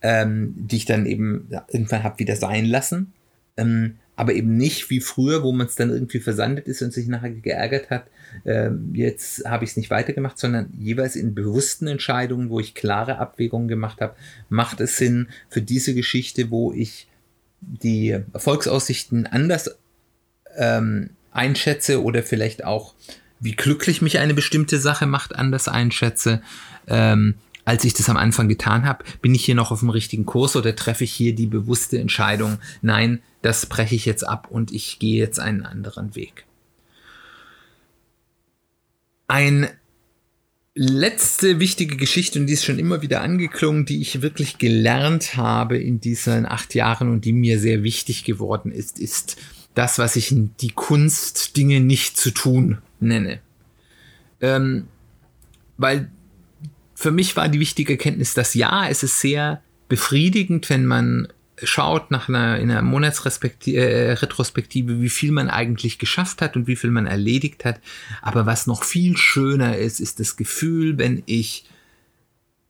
ähm, 0.00 0.54
die 0.56 0.76
ich 0.76 0.86
dann 0.86 1.04
eben 1.04 1.48
irgendwann 1.70 2.04
habe 2.04 2.18
wieder 2.18 2.36
sein 2.36 2.64
lassen. 2.64 3.12
Ähm, 3.58 3.96
aber 4.16 4.32
eben 4.32 4.56
nicht 4.56 4.88
wie 4.88 5.00
früher, 5.00 5.42
wo 5.42 5.52
man 5.52 5.66
es 5.66 5.76
dann 5.76 5.90
irgendwie 5.90 6.20
versandet 6.20 6.66
ist 6.66 6.80
und 6.82 6.92
sich 6.92 7.06
nachher 7.06 7.30
geärgert 7.30 7.90
hat. 7.90 8.06
Ähm, 8.46 8.90
jetzt 8.94 9.44
habe 9.44 9.64
ich 9.64 9.70
es 9.70 9.76
nicht 9.76 9.90
weitergemacht, 9.90 10.38
sondern 10.38 10.72
jeweils 10.76 11.16
in 11.16 11.34
bewussten 11.34 11.86
Entscheidungen, 11.86 12.48
wo 12.48 12.58
ich 12.58 12.74
klare 12.74 13.18
Abwägungen 13.18 13.68
gemacht 13.68 14.00
habe, 14.00 14.16
macht 14.48 14.80
es 14.80 14.96
Sinn 14.96 15.28
für 15.50 15.60
diese 15.60 15.94
Geschichte, 15.94 16.50
wo 16.50 16.72
ich 16.72 17.08
die 17.60 18.18
Erfolgsaussichten 18.32 19.26
anders 19.26 19.76
ähm, 20.56 21.10
einschätze 21.30 22.02
oder 22.02 22.22
vielleicht 22.22 22.64
auch, 22.64 22.94
wie 23.38 23.52
glücklich 23.52 24.00
mich 24.00 24.18
eine 24.18 24.32
bestimmte 24.32 24.78
Sache 24.78 25.04
macht, 25.04 25.36
anders 25.36 25.68
einschätze. 25.68 26.40
Ähm, 26.88 27.34
als 27.66 27.84
ich 27.84 27.92
das 27.92 28.08
am 28.08 28.16
Anfang 28.16 28.48
getan 28.48 28.86
habe, 28.86 29.04
bin 29.20 29.34
ich 29.34 29.44
hier 29.44 29.56
noch 29.56 29.72
auf 29.72 29.80
dem 29.80 29.90
richtigen 29.90 30.24
Kurs 30.24 30.56
oder 30.56 30.74
treffe 30.74 31.04
ich 31.04 31.12
hier 31.12 31.34
die 31.34 31.48
bewusste 31.48 31.98
Entscheidung, 31.98 32.58
nein, 32.80 33.20
das 33.46 33.66
breche 33.66 33.94
ich 33.94 34.06
jetzt 34.06 34.26
ab 34.26 34.48
und 34.50 34.72
ich 34.72 34.98
gehe 34.98 35.18
jetzt 35.20 35.38
einen 35.38 35.64
anderen 35.64 36.16
Weg. 36.16 36.46
Ein 39.28 39.68
letzte 40.74 41.60
wichtige 41.60 41.96
Geschichte, 41.96 42.40
und 42.40 42.48
die 42.48 42.54
ist 42.54 42.64
schon 42.64 42.80
immer 42.80 43.02
wieder 43.02 43.20
angeklungen, 43.20 43.86
die 43.86 44.00
ich 44.00 44.20
wirklich 44.20 44.58
gelernt 44.58 45.36
habe 45.36 45.78
in 45.78 46.00
diesen 46.00 46.44
acht 46.44 46.74
Jahren 46.74 47.08
und 47.08 47.24
die 47.24 47.32
mir 47.32 47.60
sehr 47.60 47.84
wichtig 47.84 48.24
geworden 48.24 48.72
ist, 48.72 48.98
ist 48.98 49.36
das, 49.74 50.00
was 50.00 50.16
ich 50.16 50.34
die 50.60 50.72
Kunst, 50.72 51.56
Dinge 51.56 51.78
nicht 51.78 52.16
zu 52.16 52.32
tun 52.32 52.78
nenne. 52.98 53.38
Ähm, 54.40 54.88
weil 55.76 56.10
für 56.96 57.12
mich 57.12 57.36
war 57.36 57.48
die 57.48 57.60
wichtige 57.60 57.92
Erkenntnis, 57.92 58.34
dass 58.34 58.54
ja, 58.54 58.88
es 58.88 59.04
ist 59.04 59.20
sehr 59.20 59.62
befriedigend, 59.88 60.68
wenn 60.68 60.84
man 60.84 61.28
schaut 61.62 62.10
nach 62.10 62.28
einer, 62.28 62.58
in 62.58 62.70
einer 62.70 62.82
Monatsretrospektive, 62.82 64.92
äh, 64.92 65.00
wie 65.00 65.08
viel 65.08 65.32
man 65.32 65.48
eigentlich 65.48 65.98
geschafft 65.98 66.42
hat 66.42 66.56
und 66.56 66.66
wie 66.66 66.76
viel 66.76 66.90
man 66.90 67.06
erledigt 67.06 67.64
hat. 67.64 67.80
Aber 68.22 68.46
was 68.46 68.66
noch 68.66 68.84
viel 68.84 69.16
schöner 69.16 69.76
ist, 69.76 70.00
ist 70.00 70.20
das 70.20 70.36
Gefühl, 70.36 70.98
wenn 70.98 71.22
ich 71.26 71.64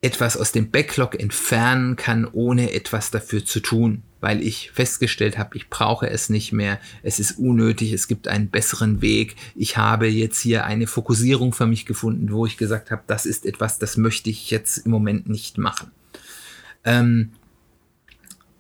etwas 0.03 0.37
aus 0.37 0.53
dem 0.53 0.71
Backlog 0.71 1.19
entfernen 1.19 1.97
kann, 1.97 2.29
ohne 2.31 2.73
etwas 2.73 3.11
dafür 3.11 3.45
zu 3.45 3.61
tun, 3.61 4.03
weil 4.21 4.43
ich 4.43 4.71
festgestellt 4.71 5.37
habe, 5.37 5.57
ich 5.57 5.69
brauche 5.69 6.09
es 6.09 6.29
nicht 6.29 6.53
mehr, 6.53 6.79
es 7.03 7.19
ist 7.19 7.39
unnötig, 7.39 7.93
es 7.93 8.07
gibt 8.07 8.29
einen 8.29 8.49
besseren 8.49 9.03
Weg. 9.03 9.37
Ich 9.57 9.77
habe 9.77 10.07
jetzt 10.07 10.41
hier 10.41 10.65
eine 10.65 10.87
Fokussierung 10.87 11.53
für 11.53 11.67
mich 11.67 11.87
gefunden, 11.87 12.31
wo 12.31 12.47
ich 12.47 12.57
gesagt 12.57 12.91
habe, 12.91 13.03
das 13.07 13.27
ist 13.27 13.47
etwas, 13.47 13.79
das 13.79 13.97
möchte 13.97 14.31
ich 14.31 14.51
jetzt 14.51 14.79
im 14.79 14.93
Moment 14.93 15.29
nicht 15.29 15.59
machen. 15.59 15.91
Ähm, 16.85 17.33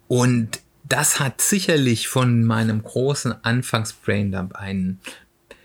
und 0.08 0.60
das 0.88 1.18
hat 1.18 1.40
sicherlich 1.40 2.08
von 2.08 2.44
meinem 2.44 2.82
großen 2.82 3.34
Anfangs-Braindump 3.44 4.54
einen, 4.54 5.00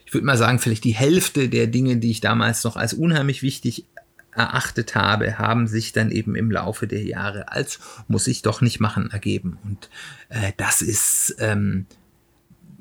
ich 0.06 0.14
würde 0.14 0.26
mal 0.26 0.38
sagen, 0.38 0.60
vielleicht 0.60 0.84
die 0.84 0.96
Hälfte 0.96 1.48
der 1.48 1.68
Dinge, 1.68 1.98
die 1.98 2.12
ich 2.12 2.22
damals 2.22 2.64
noch 2.64 2.76
als 2.76 2.94
unheimlich 2.94 3.44
wichtig 3.44 3.86
erachtet 4.34 4.96
habe, 4.96 5.38
haben 5.38 5.68
sich 5.68 5.92
dann 5.92 6.10
eben 6.10 6.36
im 6.36 6.50
Laufe 6.52 6.88
der 6.88 7.04
Jahre 7.04 7.52
als 7.52 7.80
muss 8.08 8.28
ich 8.28 8.42
doch 8.42 8.62
nicht 8.62 8.80
machen 8.80 9.12
ergeben. 9.12 9.58
Und 9.64 9.90
äh, 10.30 10.54
das 10.58 10.82
ist, 10.82 11.36
ähm, 11.40 11.86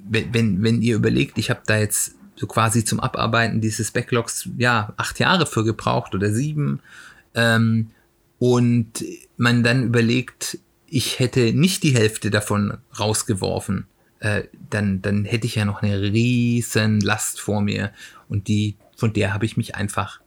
wenn, 0.08 0.32
wenn, 0.32 0.62
wenn 0.62 0.82
ihr 0.82 0.96
überlegt, 0.96 1.38
ich 1.38 1.50
habe 1.50 1.60
da 1.66 1.78
jetzt 1.78 2.14
so 2.36 2.46
quasi 2.46 2.84
zum 2.84 3.00
Abarbeiten 3.00 3.60
dieses 3.60 3.90
Backlogs 3.90 4.48
ja 4.56 4.94
acht 4.96 5.18
Jahre 5.18 5.44
für 5.44 5.64
gebraucht 5.64 6.14
oder 6.14 6.32
sieben 6.32 6.80
ähm, 7.34 7.90
und 8.38 9.04
man 9.36 9.62
dann 9.62 9.84
überlegt, 9.84 10.58
ich 10.90 11.18
hätte 11.20 11.52
nicht 11.52 11.82
die 11.82 11.94
Hälfte 11.94 12.30
davon 12.30 12.78
rausgeworfen, 12.98 13.86
äh, 14.18 14.42
dann, 14.68 15.00
dann 15.00 15.24
hätte 15.24 15.46
ich 15.46 15.54
ja 15.54 15.64
noch 15.64 15.82
eine 15.82 16.02
riesen 16.02 17.00
Last 17.00 17.40
vor 17.40 17.62
mir 17.62 17.92
und 18.28 18.48
die, 18.48 18.76
von 18.96 19.12
der 19.12 19.32
habe 19.32 19.46
ich 19.46 19.56
mich 19.56 19.76
einfach 19.76 20.20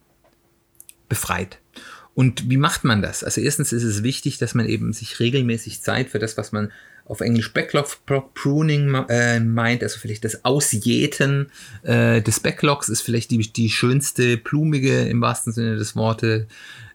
befreit. 1.10 1.60
Und 2.15 2.49
wie 2.49 2.58
macht 2.58 2.84
man 2.84 3.02
das? 3.02 3.23
Also 3.23 3.41
erstens 3.41 3.73
ist 3.73 3.84
es 3.84 4.04
wichtig, 4.04 4.38
dass 4.38 4.56
man 4.56 4.67
eben 4.67 4.93
sich 4.93 5.19
regelmäßig 5.19 5.82
Zeit 5.82 6.10
für 6.10 6.19
das, 6.19 6.38
was 6.38 6.52
man 6.52 6.71
auf 7.06 7.21
Englisch 7.21 7.52
Backlog 7.54 7.97
Pruning 8.34 8.93
äh, 9.10 9.39
meint, 9.39 9.84
also 9.84 9.99
vielleicht 9.99 10.23
das 10.23 10.45
Ausjäten 10.45 11.52
äh, 11.82 12.21
des 12.21 12.39
Backlogs 12.39 12.88
ist 12.88 13.02
vielleicht 13.02 13.32
die, 13.32 13.39
die 13.39 13.69
schönste, 13.69 14.38
blumige 14.38 15.02
im 15.02 15.19
wahrsten 15.19 15.52
Sinne 15.52 15.76
des 15.76 15.95
Wortes 15.95 16.45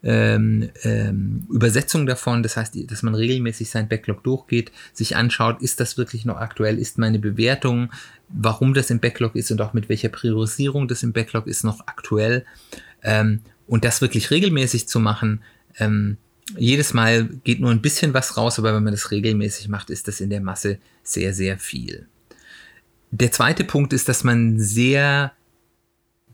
ähm, 0.03 0.71
ähm, 0.83 1.47
Übersetzung 1.51 2.07
davon. 2.07 2.43
Das 2.43 2.57
heißt, 2.57 2.75
dass 2.91 3.03
man 3.03 3.15
regelmäßig 3.15 3.71
sein 3.71 3.89
Backlog 3.89 4.23
durchgeht, 4.25 4.73
sich 4.93 5.17
anschaut, 5.17 5.63
ist 5.63 5.81
das 5.81 5.97
wirklich 5.97 6.25
noch 6.25 6.37
aktuell, 6.37 6.79
ist 6.79 6.99
meine 6.99 7.19
Bewertung, 7.19 7.91
warum 8.29 8.75
das 8.75 8.91
im 8.91 9.01
Backlog 9.01 9.35
ist 9.37 9.51
und 9.51 9.61
auch 9.61 9.73
mit 9.73 9.89
welcher 9.89 10.09
Priorisierung 10.09 10.89
das 10.89 11.03
im 11.03 11.13
Backlog 11.13 11.47
ist 11.47 11.65
noch 11.65 11.87
aktuell. 11.87 12.45
Ähm, 13.03 13.41
und 13.67 13.85
das 13.85 14.01
wirklich 14.01 14.31
regelmäßig 14.31 14.89
zu 14.89 14.99
machen, 14.99 15.43
ähm, 15.79 16.17
jedes 16.57 16.95
Mal 16.95 17.29
geht 17.45 17.61
nur 17.61 17.71
ein 17.71 17.83
bisschen 17.83 18.15
was 18.15 18.37
raus, 18.37 18.59
aber 18.59 18.75
wenn 18.75 18.85
man 18.85 18.95
das 18.95 19.11
regelmäßig 19.11 19.69
macht, 19.69 19.91
ist 19.91 20.09
das 20.09 20.21
in 20.21 20.31
der 20.31 20.41
Masse 20.41 20.79
sehr, 21.03 21.35
sehr 21.35 21.59
viel. 21.59 22.07
Der 23.11 23.33
zweite 23.33 23.65
Punkt 23.65 23.93
ist, 23.93 24.09
dass 24.09 24.25
man 24.25 24.59
sehr 24.59 25.33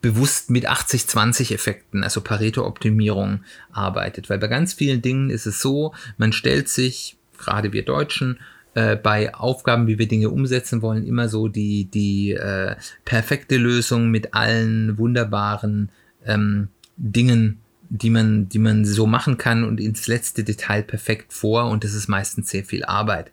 bewusst 0.04 0.50
mit 0.50 0.68
80-20-Effekten, 0.68 2.04
also 2.04 2.20
Pareto-Optimierung 2.20 3.40
arbeitet, 3.72 4.28
weil 4.28 4.38
bei 4.38 4.48
ganz 4.48 4.74
vielen 4.74 5.00
Dingen 5.00 5.30
ist 5.30 5.46
es 5.46 5.62
so, 5.62 5.94
man 6.18 6.34
stellt 6.34 6.68
sich, 6.68 7.16
gerade 7.38 7.72
wir 7.72 7.86
Deutschen, 7.86 8.38
äh, 8.74 8.96
bei 8.96 9.34
Aufgaben, 9.34 9.86
wie 9.86 9.98
wir 9.98 10.06
Dinge 10.06 10.28
umsetzen 10.28 10.82
wollen, 10.82 11.06
immer 11.06 11.30
so 11.30 11.48
die, 11.48 11.86
die 11.86 12.32
äh, 12.32 12.76
perfekte 13.06 13.56
Lösung 13.56 14.10
mit 14.10 14.34
allen 14.34 14.98
wunderbaren 14.98 15.88
ähm, 16.26 16.68
Dingen, 16.98 17.60
die 17.88 18.10
man, 18.10 18.50
die 18.50 18.58
man 18.58 18.84
so 18.84 19.06
machen 19.06 19.38
kann 19.38 19.64
und 19.64 19.80
ins 19.80 20.06
letzte 20.06 20.44
Detail 20.44 20.82
perfekt 20.82 21.32
vor 21.32 21.70
und 21.70 21.82
das 21.82 21.94
ist 21.94 22.08
meistens 22.08 22.50
sehr 22.50 22.64
viel 22.64 22.84
Arbeit. 22.84 23.32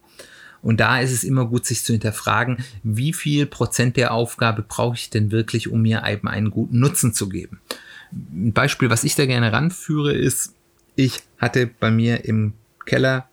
Und 0.62 0.80
da 0.80 1.00
ist 1.00 1.12
es 1.12 1.24
immer 1.24 1.46
gut, 1.46 1.66
sich 1.66 1.84
zu 1.84 1.94
hinterfragen, 1.94 2.58
wie 2.84 3.14
viel 3.14 3.46
Prozent 3.46 3.98
der 3.98 4.14
Aufgabe 4.14 4.62
brauche 4.62 4.96
ich 4.96 5.10
denn 5.10 5.32
wirklich, 5.32 5.70
um 5.70 5.82
mir 5.82 6.04
eben 6.08 6.28
einen 6.28 6.52
guten 6.52 6.80
Nutzen 6.80 7.14
zu 7.14 7.30
geben. 7.30 7.60
Ein 8.12 8.54
Beispiel, 8.54 8.90
was 8.90 9.04
ich 9.04 9.16
da 9.16 9.26
gerne 9.26 9.52
ranführe, 9.52 10.14
ist, 10.14 10.54
ich 10.96 11.22
hatte 11.38 11.68
bei 11.68 11.90
mir 11.90 12.26
im 12.26 12.54
Keller 12.86 13.30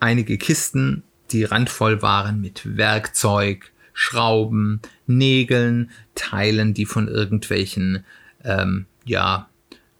einige 0.00 0.38
Kisten, 0.38 1.02
die 1.30 1.44
randvoll 1.44 2.02
waren 2.02 2.40
mit 2.40 2.76
Werkzeug, 2.76 3.70
Schrauben, 3.92 4.80
Nägeln, 5.06 5.90
Teilen, 6.14 6.74
die 6.74 6.86
von 6.86 7.06
irgendwelchen 7.06 8.04
ähm, 8.44 8.86
ja, 9.04 9.48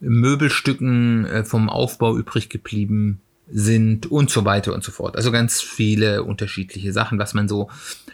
Möbelstücken 0.00 1.26
äh, 1.26 1.44
vom 1.44 1.68
Aufbau 1.68 2.16
übrig 2.16 2.48
geblieben 2.48 3.20
sind 3.52 4.10
und 4.10 4.30
so 4.30 4.44
weiter 4.44 4.74
und 4.74 4.84
so 4.84 4.92
fort. 4.92 5.16
Also 5.16 5.32
ganz 5.32 5.60
viele 5.60 6.24
unterschiedliche 6.24 6.92
Sachen, 6.92 7.18
was 7.18 7.34
man 7.34 7.48
so 7.48 7.68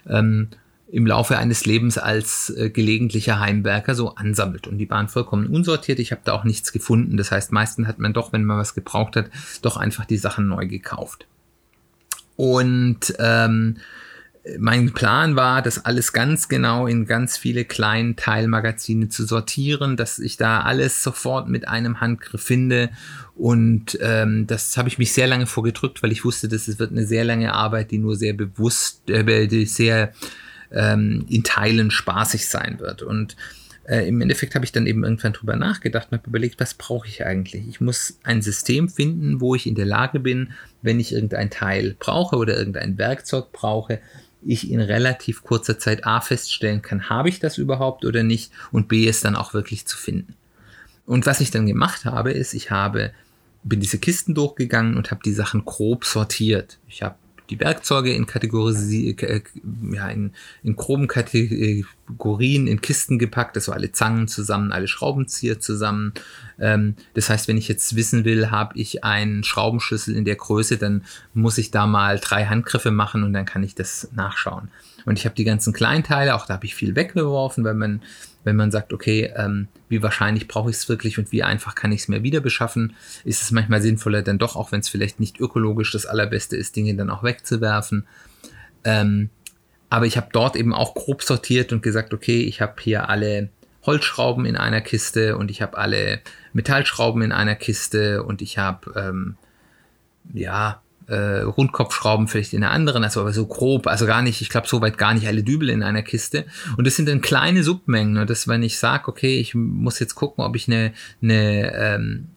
ähm, 0.09 0.49
im 0.89 1.07
Laufe 1.07 1.37
eines 1.37 1.67
Lebens 1.67 1.99
als 1.99 2.51
äh, 2.51 2.71
gelegentlicher 2.71 3.41
Heimwerker 3.41 3.95
so 3.95 4.15
ansammelt. 4.15 4.67
Und 4.67 4.79
die 4.79 4.89
waren 4.89 5.09
vollkommen 5.09 5.49
unsortiert. 5.49 5.99
Ich 5.99 6.13
habe 6.13 6.23
da 6.25 6.33
auch 6.33 6.45
nichts 6.45 6.73
gefunden. 6.73 7.17
Das 7.17 7.31
heißt, 7.31 7.53
meistens 7.53 7.87
hat 7.87 7.99
man 7.99 8.13
doch, 8.13 8.33
wenn 8.33 8.45
man 8.45 8.59
was 8.59 8.75
gebraucht 8.75 9.17
hat, 9.17 9.31
doch 9.63 9.77
einfach 9.77 10.05
die 10.05 10.17
Sachen 10.17 10.49
neu 10.49 10.67
gekauft. 10.67 11.27
Und 12.37 13.15
ähm, 13.19 13.79
mein 14.59 14.93
Plan 14.93 15.35
war, 15.35 15.63
das 15.63 15.85
alles 15.85 16.13
ganz 16.13 16.49
genau 16.49 16.87
in 16.87 17.07
ganz 17.07 17.37
viele 17.37 17.65
kleine 17.65 18.15
Teilmagazine 18.15 19.09
zu 19.09 19.25
sortieren, 19.27 19.97
dass 19.97 20.19
ich 20.19 20.37
da 20.37 20.61
alles 20.61 21.03
sofort 21.03 21.49
mit 21.49 21.69
einem 21.69 22.01
Handgriff 22.01 22.43
finde. 22.43 22.91
Und 23.35 23.99
ähm, 24.01 24.47
das 24.47 24.77
habe 24.77 24.89
ich 24.89 24.99
mich 24.99 25.13
sehr 25.13 25.27
lange 25.27 25.47
vorgedrückt, 25.47 26.03
weil 26.03 26.13
ich 26.13 26.25
wusste, 26.25 26.49
dass 26.49 26.69
es 26.69 26.79
wird 26.79 26.93
eine 26.93 27.07
sehr 27.07 27.25
lange 27.25 27.53
Arbeit, 27.55 27.91
die 27.91 27.99
nur 27.99 28.17
sehr 28.17 28.35
bewusst, 28.35 29.11
äh, 29.11 29.65
sehr 29.67 30.13
ähm, 30.71 31.27
in 31.29 31.43
Teilen 31.43 31.91
spaßig 31.91 32.47
sein 32.47 32.79
wird. 32.79 33.03
Und 33.03 33.37
äh, 33.89 34.09
im 34.09 34.21
Endeffekt 34.21 34.55
habe 34.55 34.65
ich 34.65 34.73
dann 34.73 34.87
eben 34.87 35.05
irgendwann 35.05 35.33
drüber 35.33 35.57
nachgedacht 35.57 36.09
und 36.11 36.19
habe 36.19 36.29
überlegt, 36.29 36.61
was 36.61 36.75
brauche 36.75 37.07
ich 37.09 37.25
eigentlich? 37.25 37.67
Ich 37.69 37.81
muss 37.81 38.19
ein 38.23 38.43
System 38.43 38.89
finden, 38.89 39.41
wo 39.41 39.55
ich 39.55 39.67
in 39.67 39.75
der 39.75 39.87
Lage 39.87 40.19
bin, 40.19 40.53
wenn 40.83 40.99
ich 40.99 41.13
irgendein 41.13 41.51
Teil 41.51 41.97
brauche 41.99 42.37
oder 42.37 42.57
irgendein 42.57 42.99
Werkzeug 42.99 43.53
brauche, 43.53 44.01
ich 44.47 44.71
in 44.71 44.81
relativ 44.81 45.43
kurzer 45.43 45.79
Zeit 45.79 46.07
A 46.07 46.21
feststellen 46.21 46.83
kann, 46.83 47.09
habe 47.09 47.29
ich 47.29 47.39
das 47.39 47.59
überhaupt 47.59 48.05
oder 48.05 48.23
nicht 48.23 48.53
und 48.73 48.89
B 48.89 49.09
es 49.09 49.21
dann 49.21 49.37
auch 49.37 49.55
wirklich 49.55 49.87
zu 49.87 49.97
finden. 49.97 50.35
Und 51.05 51.27
was 51.27 51.41
ich 51.41 51.51
dann 51.51 51.67
gemacht 51.67 52.05
habe, 52.05 52.33
ist, 52.33 52.55
ich 52.55 52.71
habe 52.71 53.13
bin 53.69 53.81
diese 53.81 53.99
Kisten 53.99 54.35
durchgegangen 54.35 54.97
und 54.97 55.11
habe 55.11 55.21
die 55.25 55.33
Sachen 55.33 55.65
grob 55.65 56.05
sortiert. 56.05 56.79
Ich 56.89 57.03
habe 57.03 57.17
die 57.51 57.61
Werkzeuge 57.61 58.13
in 58.13 58.27
Kategorien, 58.27 59.19
äh, 59.19 59.41
ja, 59.93 60.09
in, 60.09 60.33
in 60.63 60.77
groben 60.77 61.07
Kategorien 61.07 62.67
in 62.67 62.81
Kisten 62.81 63.19
gepackt, 63.19 63.57
also 63.57 63.73
alle 63.73 63.93
Zangen 63.93 64.29
zusammen, 64.29 64.73
alle 64.73 64.89
Schraubenzieher 64.89 65.61
zusammen. 65.61 66.13
Ähm, 66.59 66.97
das 67.15 67.31
heißt, 67.31 67.49
wenn 67.49 67.57
ich 67.57 67.69
jetzt 67.69 67.97
wissen 67.97 68.25
will, 68.25 68.51
habe 68.51 68.79
ich 68.79 69.05
einen 69.05 69.45
Schraubenschlüssel 69.45 70.17
in 70.17 70.25
der 70.25 70.37
Größe, 70.37 70.79
dann 70.79 71.05
muss 71.35 71.59
ich 71.59 71.71
da 71.71 71.87
mal 71.87 72.19
drei 72.19 72.47
Handgriffe 72.47 72.91
machen 72.91 73.23
und 73.23 73.33
dann 73.33 73.45
kann 73.45 73.63
ich 73.63 73.75
das 73.75 74.09
nachschauen. 74.15 74.69
Und 75.07 75.19
ich 75.19 75.25
habe 75.25 75.35
die 75.35 75.45
ganzen 75.45 75.73
Kleinteile, 75.73 76.35
auch 76.35 76.45
da 76.45 76.55
habe 76.55 76.67
ich 76.67 76.75
viel 76.75 76.95
weggeworfen, 76.95 77.65
weil 77.65 77.75
man 77.75 78.03
wenn 78.47 78.55
man 78.55 78.71
sagt, 78.71 78.93
okay, 78.93 79.33
ähm, 79.35 79.67
wie 79.89 80.05
wahrscheinlich 80.05 80.47
brauche 80.47 80.71
ich 80.71 80.77
es 80.77 80.89
wirklich 80.89 81.19
und 81.19 81.33
wie 81.33 81.43
einfach 81.43 81.75
kann 81.75 81.91
ich 81.91 82.03
es 82.03 82.09
mir 82.09 82.23
wieder 82.23 82.39
beschaffen, 82.39 82.95
ist 83.25 83.43
es 83.43 83.51
manchmal 83.51 83.83
sinnvoller, 83.83 84.23
dann 84.23 84.39
doch, 84.39 84.55
auch 84.55 84.71
wenn 84.71 84.79
es 84.79 84.89
vielleicht 84.89 85.19
nicht 85.19 85.41
ökologisch 85.41 85.91
das 85.91 86.07
Allerbeste 86.07 86.57
ist, 86.57 86.77
Dinge 86.77 86.95
dann 86.95 87.11
auch 87.11 87.25
wegzuwerfen. 87.25 88.07
Ähm, 88.85 89.31
aber 89.91 90.07
ich 90.07 90.17
habe 90.17 90.29
dort 90.33 90.55
eben 90.55 90.73
auch 90.73 90.95
grob 90.95 91.25
sortiert 91.25 91.73
und 91.73 91.83
gesagt, 91.83 92.15
okay, 92.15 92.43
ich 92.43 92.61
habe 92.61 92.75
hier 92.81 93.09
alle 93.09 93.49
Holzschrauben 93.85 94.47
in 94.47 94.57
einer 94.57 94.81
Kiste 94.81 95.37
und 95.37 95.51
ich 95.51 95.61
habe 95.61 95.77
alle 95.77 96.21
Metallschrauben 96.53 97.23
in 97.23 97.33
einer 97.33 97.57
Kiste 97.57 98.23
und 98.23 98.43
ich 98.43 98.59
habe 98.59 98.93
ähm, 98.95 99.37
ja 100.33 100.83
äh, 101.09 101.41
Rundkopfschrauben 101.43 102.29
vielleicht 102.29 102.53
in 102.53 102.65
einer 102.65 102.73
anderen, 102.73 103.05
also 103.05 103.21
aber 103.21 103.33
so 103.33 103.47
grob, 103.47 103.87
also 103.87 104.07
gar 104.07 104.23
nicht, 104.23 104.41
ich 104.41 104.49
glaube 104.49 104.69
so 104.69 104.81
weit 104.81 104.99
gar 104.99 105.15
nicht 105.15 105.27
alle 105.27 105.43
Dübel 105.43 105.71
in 105.71 105.83
einer 105.83 106.03
Kiste. 106.03 106.47
Und 106.77 106.87
das 106.87 106.97
sind 106.97 107.09
dann 107.09 107.21
kleine 107.21 107.63
Submengen. 107.63 108.17
Und 108.19 108.29
das, 108.29 108.49
wenn 108.49 108.63
ich 108.63 108.79
sage, 108.79 109.09
okay, 109.09 109.39
ich 109.39 109.55
muss 109.55 109.99
jetzt 109.99 110.15
gucken, 110.15 110.45
ob 110.45 110.57
ich 110.57 110.67
eine, 110.67 110.93
eine 111.23 111.73
ähm, 111.75 112.29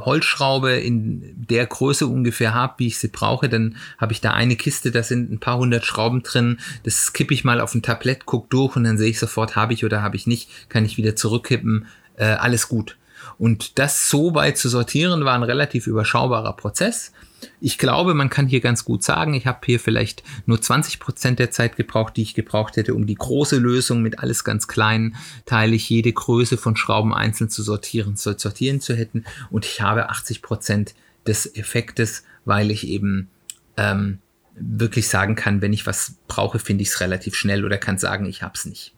Holzschraube 0.00 0.72
in 0.72 1.34
der 1.48 1.66
Größe 1.66 2.06
ungefähr 2.06 2.54
habe, 2.54 2.74
wie 2.78 2.86
ich 2.86 2.98
sie 2.98 3.08
brauche, 3.08 3.48
dann 3.48 3.76
habe 3.98 4.12
ich 4.12 4.20
da 4.20 4.32
eine 4.32 4.56
Kiste, 4.56 4.90
da 4.90 5.02
sind 5.02 5.30
ein 5.30 5.40
paar 5.40 5.58
hundert 5.58 5.84
Schrauben 5.84 6.22
drin. 6.22 6.58
Das 6.84 7.12
kippe 7.12 7.34
ich 7.34 7.44
mal 7.44 7.60
auf 7.60 7.74
ein 7.74 7.82
Tablett, 7.82 8.26
guck 8.26 8.50
durch 8.50 8.76
und 8.76 8.84
dann 8.84 8.98
sehe 8.98 9.10
ich 9.10 9.18
sofort, 9.18 9.56
habe 9.56 9.74
ich 9.74 9.84
oder 9.84 10.02
habe 10.02 10.16
ich 10.16 10.26
nicht, 10.26 10.70
kann 10.70 10.84
ich 10.84 10.96
wieder 10.96 11.16
zurückkippen, 11.16 11.86
äh, 12.16 12.24
alles 12.24 12.68
gut. 12.68 12.96
Und 13.38 13.78
das 13.78 14.08
so 14.08 14.34
weit 14.34 14.58
zu 14.58 14.68
sortieren 14.68 15.24
war 15.24 15.34
ein 15.34 15.42
relativ 15.42 15.86
überschaubarer 15.86 16.54
Prozess. 16.54 17.12
Ich 17.60 17.78
glaube, 17.78 18.14
man 18.14 18.30
kann 18.30 18.46
hier 18.46 18.60
ganz 18.60 18.84
gut 18.84 19.02
sagen, 19.02 19.34
ich 19.34 19.46
habe 19.46 19.60
hier 19.64 19.80
vielleicht 19.80 20.22
nur 20.46 20.60
20 20.60 21.00
Prozent 21.00 21.38
der 21.38 21.50
Zeit 21.50 21.76
gebraucht, 21.76 22.16
die 22.16 22.22
ich 22.22 22.34
gebraucht 22.34 22.76
hätte, 22.76 22.94
um 22.94 23.06
die 23.06 23.14
große 23.14 23.58
Lösung 23.58 24.02
mit 24.02 24.18
alles 24.18 24.44
ganz 24.44 24.68
kleinen 24.68 25.16
teilig 25.46 25.88
jede 25.88 26.12
Größe 26.12 26.56
von 26.56 26.76
Schrauben 26.76 27.14
einzeln 27.14 27.50
zu 27.50 27.62
sortieren, 27.62 28.16
zu 28.16 28.36
sortieren 28.36 28.80
zu 28.80 28.94
hätten. 28.94 29.24
Und 29.50 29.64
ich 29.64 29.80
habe 29.80 30.10
80 30.10 30.42
Prozent 30.42 30.94
des 31.26 31.54
Effektes, 31.56 32.24
weil 32.44 32.70
ich 32.70 32.86
eben 32.86 33.28
ähm, 33.76 34.18
wirklich 34.56 35.08
sagen 35.08 35.34
kann, 35.34 35.62
wenn 35.62 35.72
ich 35.72 35.86
was 35.86 36.16
brauche, 36.28 36.58
finde 36.58 36.82
ich 36.82 36.88
es 36.88 37.00
relativ 37.00 37.34
schnell 37.34 37.64
oder 37.64 37.78
kann 37.78 37.98
sagen, 37.98 38.26
ich 38.26 38.42
habe 38.42 38.54
es 38.54 38.64
nicht. 38.64 38.94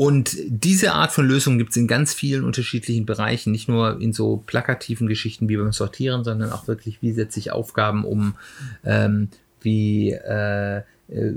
Und 0.00 0.34
diese 0.48 0.94
Art 0.94 1.12
von 1.12 1.28
Lösung 1.28 1.58
gibt 1.58 1.72
es 1.72 1.76
in 1.76 1.86
ganz 1.86 2.14
vielen 2.14 2.42
unterschiedlichen 2.42 3.04
Bereichen, 3.04 3.52
nicht 3.52 3.68
nur 3.68 4.00
in 4.00 4.14
so 4.14 4.42
plakativen 4.46 5.06
Geschichten 5.06 5.50
wie 5.50 5.58
beim 5.58 5.72
Sortieren, 5.72 6.24
sondern 6.24 6.52
auch 6.52 6.66
wirklich, 6.66 7.02
wie 7.02 7.12
setze 7.12 7.38
ich 7.38 7.52
Aufgaben 7.52 8.06
um, 8.06 8.34
ähm, 8.82 9.28
wie 9.60 10.12
äh, 10.12 10.78
äh, 10.78 11.34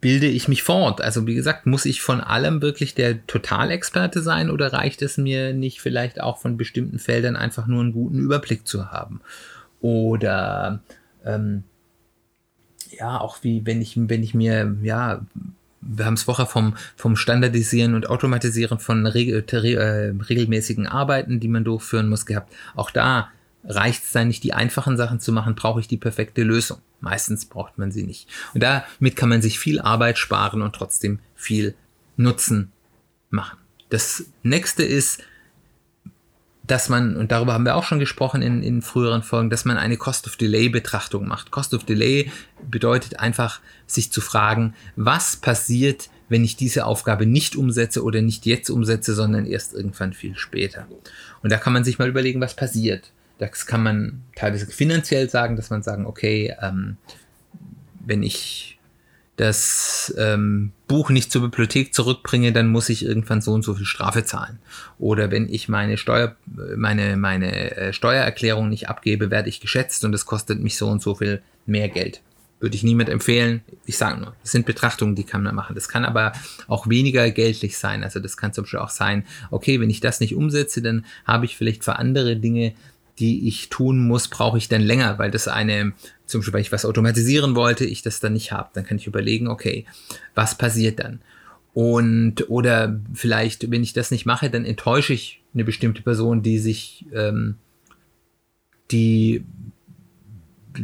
bilde 0.00 0.28
ich 0.28 0.48
mich 0.48 0.62
fort. 0.62 1.02
Also 1.02 1.26
wie 1.26 1.34
gesagt, 1.34 1.66
muss 1.66 1.84
ich 1.84 2.00
von 2.00 2.22
allem 2.22 2.62
wirklich 2.62 2.94
der 2.94 3.26
Totalexperte 3.26 4.22
sein 4.22 4.48
oder 4.48 4.72
reicht 4.72 5.02
es 5.02 5.18
mir 5.18 5.52
nicht 5.52 5.82
vielleicht 5.82 6.22
auch 6.22 6.38
von 6.38 6.56
bestimmten 6.56 6.98
Feldern 6.98 7.36
einfach 7.36 7.66
nur 7.66 7.82
einen 7.82 7.92
guten 7.92 8.18
Überblick 8.18 8.66
zu 8.66 8.90
haben? 8.90 9.20
Oder 9.82 10.80
ähm, 11.22 11.64
ja, 12.98 13.20
auch 13.20 13.44
wie 13.44 13.66
wenn 13.66 13.82
ich, 13.82 13.92
wenn 13.94 14.22
ich 14.22 14.32
mir 14.32 14.74
ja 14.82 15.20
wir 15.88 16.06
haben 16.06 16.14
es 16.14 16.24
vorher 16.24 16.46
vom, 16.46 16.76
vom 16.96 17.16
Standardisieren 17.16 17.94
und 17.94 18.08
Automatisieren 18.08 18.78
von 18.78 19.06
regel, 19.06 19.44
äh, 19.52 20.14
regelmäßigen 20.28 20.86
Arbeiten, 20.86 21.40
die 21.40 21.48
man 21.48 21.64
durchführen 21.64 22.08
muss, 22.08 22.26
gehabt. 22.26 22.52
Auch 22.74 22.90
da 22.90 23.30
reicht 23.64 24.04
es 24.04 24.12
dann 24.12 24.28
nicht, 24.28 24.44
die 24.44 24.52
einfachen 24.52 24.96
Sachen 24.96 25.20
zu 25.20 25.32
machen, 25.32 25.54
brauche 25.54 25.80
ich 25.80 25.88
die 25.88 25.96
perfekte 25.96 26.42
Lösung. 26.42 26.78
Meistens 27.00 27.46
braucht 27.46 27.78
man 27.78 27.90
sie 27.90 28.04
nicht. 28.04 28.28
Und 28.54 28.62
damit 28.62 29.16
kann 29.16 29.28
man 29.28 29.42
sich 29.42 29.58
viel 29.58 29.80
Arbeit 29.80 30.18
sparen 30.18 30.62
und 30.62 30.74
trotzdem 30.74 31.18
viel 31.34 31.74
Nutzen 32.16 32.72
machen. 33.30 33.58
Das 33.90 34.24
nächste 34.42 34.82
ist, 34.82 35.22
dass 36.66 36.88
man, 36.88 37.16
und 37.16 37.32
darüber 37.32 37.52
haben 37.52 37.64
wir 37.64 37.76
auch 37.76 37.84
schon 37.84 37.98
gesprochen 37.98 38.42
in, 38.42 38.62
in 38.62 38.82
früheren 38.82 39.22
Folgen, 39.22 39.50
dass 39.50 39.64
man 39.64 39.76
eine 39.76 39.96
Cost 39.96 40.26
of 40.26 40.36
Delay 40.36 40.68
Betrachtung 40.68 41.26
macht. 41.28 41.50
Cost 41.50 41.74
of 41.74 41.84
Delay 41.84 42.30
bedeutet 42.68 43.20
einfach, 43.20 43.60
sich 43.86 44.10
zu 44.10 44.20
fragen, 44.20 44.74
was 44.96 45.36
passiert, 45.36 46.08
wenn 46.28 46.42
ich 46.42 46.56
diese 46.56 46.86
Aufgabe 46.86 47.24
nicht 47.24 47.54
umsetze 47.54 48.02
oder 48.02 48.20
nicht 48.20 48.46
jetzt 48.46 48.68
umsetze, 48.68 49.14
sondern 49.14 49.46
erst 49.46 49.74
irgendwann 49.74 50.12
viel 50.12 50.36
später. 50.36 50.88
Und 51.42 51.52
da 51.52 51.56
kann 51.56 51.72
man 51.72 51.84
sich 51.84 51.98
mal 51.98 52.08
überlegen, 52.08 52.40
was 52.40 52.56
passiert. 52.56 53.12
Das 53.38 53.66
kann 53.66 53.82
man 53.82 54.22
teilweise 54.34 54.66
finanziell 54.66 55.30
sagen, 55.30 55.56
dass 55.56 55.70
man 55.70 55.82
sagen, 55.82 56.06
okay, 56.06 56.54
ähm, 56.60 56.96
wenn 58.04 58.22
ich 58.22 58.75
das 59.36 60.14
ähm, 60.16 60.72
Buch 60.88 61.10
nicht 61.10 61.30
zur 61.30 61.42
Bibliothek 61.42 61.92
zurückbringe, 61.92 62.52
dann 62.52 62.68
muss 62.68 62.88
ich 62.88 63.04
irgendwann 63.04 63.42
so 63.42 63.52
und 63.52 63.62
so 63.62 63.74
viel 63.74 63.84
Strafe 63.84 64.24
zahlen. 64.24 64.58
Oder 64.98 65.30
wenn 65.30 65.48
ich 65.48 65.68
meine 65.68 65.98
Steuer, 65.98 66.36
meine, 66.76 67.16
meine 67.16 67.76
äh, 67.76 67.92
Steuererklärung 67.92 68.68
nicht 68.68 68.88
abgebe, 68.88 69.30
werde 69.30 69.50
ich 69.50 69.60
geschätzt 69.60 70.04
und 70.04 70.12
das 70.12 70.24
kostet 70.24 70.60
mich 70.60 70.78
so 70.78 70.88
und 70.88 71.02
so 71.02 71.14
viel 71.14 71.42
mehr 71.66 71.88
Geld. 71.90 72.22
Würde 72.60 72.74
ich 72.74 72.82
niemand 72.82 73.10
empfehlen. 73.10 73.60
Ich 73.84 73.98
sage 73.98 74.18
nur, 74.18 74.34
das 74.42 74.52
sind 74.52 74.64
Betrachtungen, 74.64 75.14
die 75.14 75.24
kann 75.24 75.42
man 75.42 75.54
machen. 75.54 75.74
Das 75.74 75.90
kann 75.90 76.06
aber 76.06 76.32
auch 76.66 76.88
weniger 76.88 77.30
geldlich 77.30 77.76
sein. 77.76 78.02
Also 78.02 78.18
das 78.18 78.38
kann 78.38 78.54
zum 78.54 78.64
Beispiel 78.64 78.80
auch 78.80 78.88
sein, 78.88 79.26
okay, 79.50 79.78
wenn 79.78 79.90
ich 79.90 80.00
das 80.00 80.20
nicht 80.20 80.34
umsetze, 80.34 80.80
dann 80.80 81.04
habe 81.26 81.44
ich 81.44 81.58
vielleicht 81.58 81.84
für 81.84 81.96
andere 81.96 82.36
Dinge 82.36 82.72
die 83.18 83.48
ich 83.48 83.68
tun 83.68 84.06
muss, 84.06 84.28
brauche 84.28 84.58
ich 84.58 84.68
dann 84.68 84.82
länger, 84.82 85.18
weil 85.18 85.30
das 85.30 85.48
eine, 85.48 85.92
zum 86.26 86.40
Beispiel, 86.40 86.54
weil 86.54 86.60
ich 86.60 86.72
was 86.72 86.84
automatisieren 86.84 87.54
wollte, 87.54 87.84
ich 87.84 88.02
das 88.02 88.20
dann 88.20 88.34
nicht 88.34 88.52
habe. 88.52 88.70
Dann 88.74 88.84
kann 88.84 88.98
ich 88.98 89.06
überlegen, 89.06 89.48
okay, 89.48 89.86
was 90.34 90.56
passiert 90.56 91.00
dann? 91.00 91.20
Und 91.72 92.48
oder 92.48 92.98
vielleicht, 93.12 93.70
wenn 93.70 93.82
ich 93.82 93.92
das 93.92 94.10
nicht 94.10 94.26
mache, 94.26 94.48
dann 94.48 94.64
enttäusche 94.64 95.12
ich 95.12 95.42
eine 95.52 95.64
bestimmte 95.64 96.02
Person, 96.02 96.42
die 96.42 96.58
sich, 96.58 97.06
ähm, 97.12 97.56
die 98.90 99.44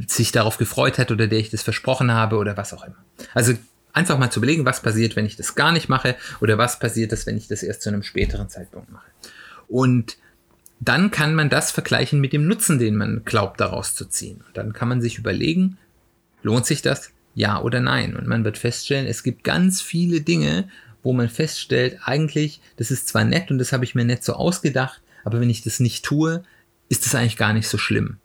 sich 0.06 0.32
darauf 0.32 0.58
gefreut 0.58 0.98
hat 0.98 1.10
oder 1.10 1.26
der 1.26 1.38
ich 1.38 1.50
das 1.50 1.62
versprochen 1.62 2.12
habe 2.12 2.36
oder 2.36 2.56
was 2.56 2.72
auch 2.72 2.84
immer. 2.84 2.96
Also 3.34 3.54
einfach 3.92 4.18
mal 4.18 4.30
zu 4.30 4.40
überlegen, 4.40 4.64
was 4.64 4.82
passiert, 4.82 5.16
wenn 5.16 5.26
ich 5.26 5.36
das 5.36 5.54
gar 5.54 5.72
nicht 5.72 5.88
mache 5.88 6.16
oder 6.40 6.58
was 6.58 6.78
passiert, 6.78 7.12
wenn 7.26 7.36
ich 7.36 7.48
das 7.48 7.62
erst 7.62 7.82
zu 7.82 7.90
einem 7.90 8.02
späteren 8.02 8.48
Zeitpunkt 8.48 8.90
mache. 8.90 9.10
Und 9.68 10.16
dann 10.84 11.12
kann 11.12 11.36
man 11.36 11.48
das 11.48 11.70
vergleichen 11.70 12.20
mit 12.20 12.32
dem 12.32 12.48
Nutzen, 12.48 12.80
den 12.80 12.96
man 12.96 13.22
glaubt 13.24 13.60
daraus 13.60 13.94
zu 13.94 14.04
ziehen. 14.04 14.42
Und 14.46 14.56
dann 14.56 14.72
kann 14.72 14.88
man 14.88 15.00
sich 15.00 15.16
überlegen, 15.16 15.78
lohnt 16.42 16.66
sich 16.66 16.82
das? 16.82 17.12
Ja 17.36 17.60
oder 17.62 17.80
nein? 17.80 18.16
Und 18.16 18.26
man 18.26 18.44
wird 18.44 18.58
feststellen, 18.58 19.06
es 19.06 19.22
gibt 19.22 19.44
ganz 19.44 19.80
viele 19.80 20.22
Dinge, 20.22 20.68
wo 21.04 21.12
man 21.12 21.28
feststellt, 21.28 22.00
eigentlich, 22.04 22.60
das 22.76 22.90
ist 22.90 23.06
zwar 23.06 23.24
nett 23.24 23.50
und 23.52 23.58
das 23.58 23.72
habe 23.72 23.84
ich 23.84 23.94
mir 23.94 24.04
nett 24.04 24.24
so 24.24 24.34
ausgedacht, 24.34 25.00
aber 25.24 25.40
wenn 25.40 25.50
ich 25.50 25.62
das 25.62 25.78
nicht 25.78 26.04
tue, 26.04 26.42
ist 26.88 27.06
das 27.06 27.14
eigentlich 27.14 27.36
gar 27.36 27.52
nicht 27.52 27.68
so 27.68 27.78
schlimm. 27.78 28.16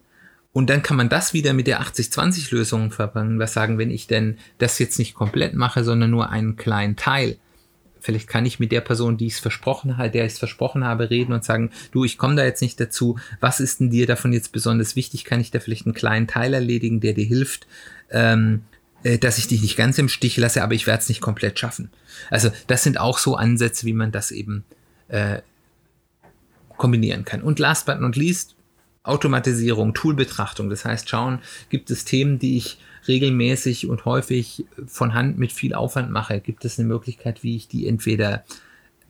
Und 0.52 0.68
dann 0.68 0.82
kann 0.82 0.96
man 0.96 1.08
das 1.08 1.34
wieder 1.34 1.52
mit 1.52 1.68
der 1.68 1.80
80-20-Lösung 1.80 2.90
verbinden, 2.90 3.38
was 3.38 3.52
sagen, 3.52 3.78
wenn 3.78 3.92
ich 3.92 4.08
denn 4.08 4.36
das 4.58 4.80
jetzt 4.80 4.98
nicht 4.98 5.14
komplett 5.14 5.54
mache, 5.54 5.84
sondern 5.84 6.10
nur 6.10 6.30
einen 6.30 6.56
kleinen 6.56 6.96
Teil, 6.96 7.38
vielleicht 8.00 8.28
kann 8.28 8.46
ich 8.46 8.58
mit 8.58 8.72
der 8.72 8.80
Person, 8.80 9.16
die 9.16 9.26
es 9.26 9.38
versprochen 9.38 9.96
habe, 9.96 10.10
der 10.10 10.24
ich 10.24 10.32
es 10.32 10.38
versprochen 10.38 10.84
habe, 10.84 11.10
reden 11.10 11.32
und 11.32 11.44
sagen, 11.44 11.70
du, 11.92 12.04
ich 12.04 12.18
komme 12.18 12.36
da 12.36 12.44
jetzt 12.44 12.62
nicht 12.62 12.80
dazu. 12.80 13.18
Was 13.40 13.60
ist 13.60 13.80
denn 13.80 13.90
dir 13.90 14.06
davon 14.06 14.32
jetzt 14.32 14.52
besonders 14.52 14.96
wichtig? 14.96 15.24
Kann 15.24 15.40
ich 15.40 15.50
da 15.50 15.60
vielleicht 15.60 15.86
einen 15.86 15.94
kleinen 15.94 16.26
Teil 16.26 16.54
erledigen, 16.54 17.00
der 17.00 17.14
dir 17.14 17.24
hilft, 17.24 17.66
ähm, 18.10 18.62
äh, 19.02 19.18
dass 19.18 19.38
ich 19.38 19.48
dich 19.48 19.62
nicht 19.62 19.76
ganz 19.76 19.98
im 19.98 20.08
Stich 20.08 20.36
lasse, 20.36 20.62
aber 20.62 20.74
ich 20.74 20.86
werde 20.86 21.02
es 21.02 21.08
nicht 21.08 21.20
komplett 21.20 21.58
schaffen. 21.58 21.90
Also 22.30 22.50
das 22.66 22.82
sind 22.82 22.98
auch 22.98 23.18
so 23.18 23.36
Ansätze, 23.36 23.86
wie 23.86 23.92
man 23.92 24.12
das 24.12 24.30
eben 24.30 24.64
äh, 25.08 25.40
kombinieren 26.76 27.24
kann. 27.24 27.42
Und 27.42 27.58
last 27.58 27.86
but 27.86 28.00
not 28.00 28.16
least, 28.16 28.54
Automatisierung, 29.02 29.94
Toolbetrachtung. 29.94 30.68
Das 30.70 30.84
heißt, 30.84 31.08
schauen, 31.08 31.40
gibt 31.70 31.90
es 31.90 32.04
Themen, 32.04 32.38
die 32.38 32.56
ich 32.56 32.78
regelmäßig 33.08 33.88
und 33.88 34.04
häufig 34.04 34.66
von 34.86 35.14
Hand 35.14 35.38
mit 35.38 35.52
viel 35.52 35.74
Aufwand 35.74 36.10
mache? 36.10 36.40
Gibt 36.40 36.64
es 36.64 36.78
eine 36.78 36.86
Möglichkeit, 36.86 37.42
wie 37.42 37.56
ich 37.56 37.68
die 37.68 37.88
entweder 37.88 38.44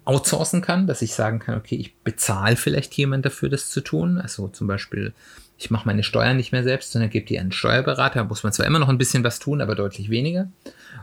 outsourcen 0.09 0.63
kann, 0.63 0.87
dass 0.87 1.03
ich 1.03 1.13
sagen 1.13 1.39
kann, 1.39 1.59
okay, 1.59 1.75
ich 1.75 1.95
bezahle 1.97 2.57
vielleicht 2.57 2.95
jemand 2.95 3.27
dafür, 3.27 3.51
das 3.51 3.69
zu 3.69 3.83
tun. 3.83 4.19
Also 4.19 4.49
zum 4.49 4.67
Beispiel, 4.67 5.13
ich 5.59 5.71
mache 5.71 5.87
meine 5.87 6.03
Steuern 6.03 6.39
nicht 6.39 6.51
mehr 6.51 6.63
selbst, 6.63 6.93
sondern 6.93 7.11
gebe 7.11 7.27
die 7.27 7.39
an 7.39 7.43
einen 7.43 7.53
Steuerberater. 7.53 8.21
Da 8.21 8.25
muss 8.25 8.43
man 8.43 8.55
zwar 8.55 8.67
immer 8.67 8.79
noch 8.79 8.89
ein 8.89 8.97
bisschen 8.97 9.23
was 9.23 9.39
tun, 9.39 9.61
aber 9.61 9.75
deutlich 9.75 10.09
weniger. 10.09 10.49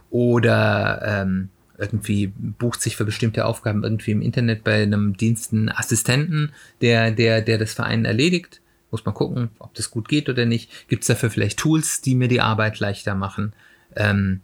Oder 0.09 1.01
ähm, 1.05 1.49
irgendwie 1.77 2.33
bucht 2.35 2.81
sich 2.81 2.95
für 2.95 3.05
bestimmte 3.05 3.45
Aufgaben 3.45 3.83
irgendwie 3.83 4.11
im 4.11 4.21
Internet 4.23 4.63
bei 4.63 4.81
einem 4.81 5.15
Dienst 5.15 5.53
einen 5.53 5.69
Assistenten, 5.69 6.51
der, 6.81 7.11
der, 7.11 7.41
der 7.41 7.59
das 7.59 7.73
Verein 7.73 8.05
erledigt. 8.05 8.61
Muss 8.95 9.03
man 9.03 9.13
gucken, 9.13 9.49
ob 9.59 9.73
das 9.73 9.91
gut 9.91 10.07
geht 10.07 10.29
oder 10.29 10.45
nicht. 10.45 10.87
Gibt 10.87 11.03
es 11.03 11.07
dafür 11.07 11.29
vielleicht 11.29 11.59
Tools, 11.59 11.99
die 11.99 12.15
mir 12.15 12.29
die 12.29 12.39
Arbeit 12.39 12.79
leichter 12.79 13.13
machen? 13.13 13.51
Ähm, 13.93 14.39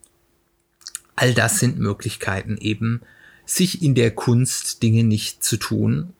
all 1.16 1.34
das 1.34 1.60
sind 1.60 1.80
Möglichkeiten 1.80 2.58
eben, 2.58 3.00
sich 3.46 3.82
in 3.82 3.96
der 3.96 4.12
Kunst 4.12 4.84
Dinge 4.84 5.06
nicht 5.06 5.42
zu 5.42 5.56
tun, 5.56 6.12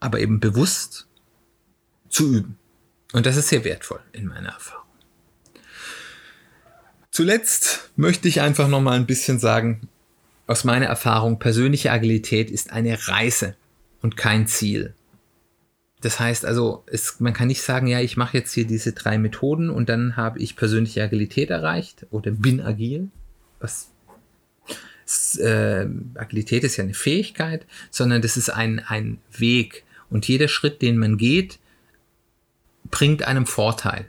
aber 0.00 0.20
eben 0.20 0.38
bewusst 0.38 1.06
zu 2.10 2.30
üben. 2.30 2.58
Und 3.14 3.24
das 3.24 3.38
ist 3.38 3.48
sehr 3.48 3.64
wertvoll 3.64 4.00
in 4.12 4.26
meiner 4.26 4.50
Erfahrung. 4.50 4.84
Zuletzt 7.10 7.88
möchte 7.96 8.28
ich 8.28 8.42
einfach 8.42 8.68
noch 8.68 8.82
mal 8.82 8.96
ein 8.98 9.06
bisschen 9.06 9.38
sagen, 9.38 9.88
aus 10.46 10.64
meiner 10.64 10.84
Erfahrung, 10.84 11.38
persönliche 11.38 11.90
Agilität 11.90 12.50
ist 12.50 12.70
eine 12.70 13.08
Reise 13.08 13.56
und 14.02 14.18
kein 14.18 14.46
Ziel. 14.46 14.92
Das 16.00 16.20
heißt 16.20 16.44
also, 16.44 16.84
es, 16.86 17.20
man 17.20 17.32
kann 17.32 17.48
nicht 17.48 17.62
sagen, 17.62 17.86
ja, 17.86 18.00
ich 18.00 18.16
mache 18.16 18.36
jetzt 18.36 18.52
hier 18.52 18.66
diese 18.66 18.92
drei 18.92 19.18
Methoden 19.18 19.70
und 19.70 19.88
dann 19.88 20.16
habe 20.16 20.38
ich 20.38 20.56
persönliche 20.56 21.02
Agilität 21.02 21.50
erreicht 21.50 22.06
oder 22.10 22.30
bin 22.30 22.60
agil. 22.60 23.08
Was 23.60 23.90
äh, 25.38 25.86
Agilität 26.14 26.64
ist 26.64 26.76
ja 26.76 26.84
eine 26.84 26.94
Fähigkeit, 26.94 27.66
sondern 27.90 28.22
das 28.22 28.36
ist 28.36 28.50
ein, 28.50 28.80
ein 28.80 29.18
Weg. 29.36 29.84
Und 30.10 30.28
jeder 30.28 30.48
Schritt, 30.48 30.82
den 30.82 30.98
man 30.98 31.16
geht, 31.16 31.58
bringt 32.90 33.22
einem 33.22 33.46
Vorteil. 33.46 34.06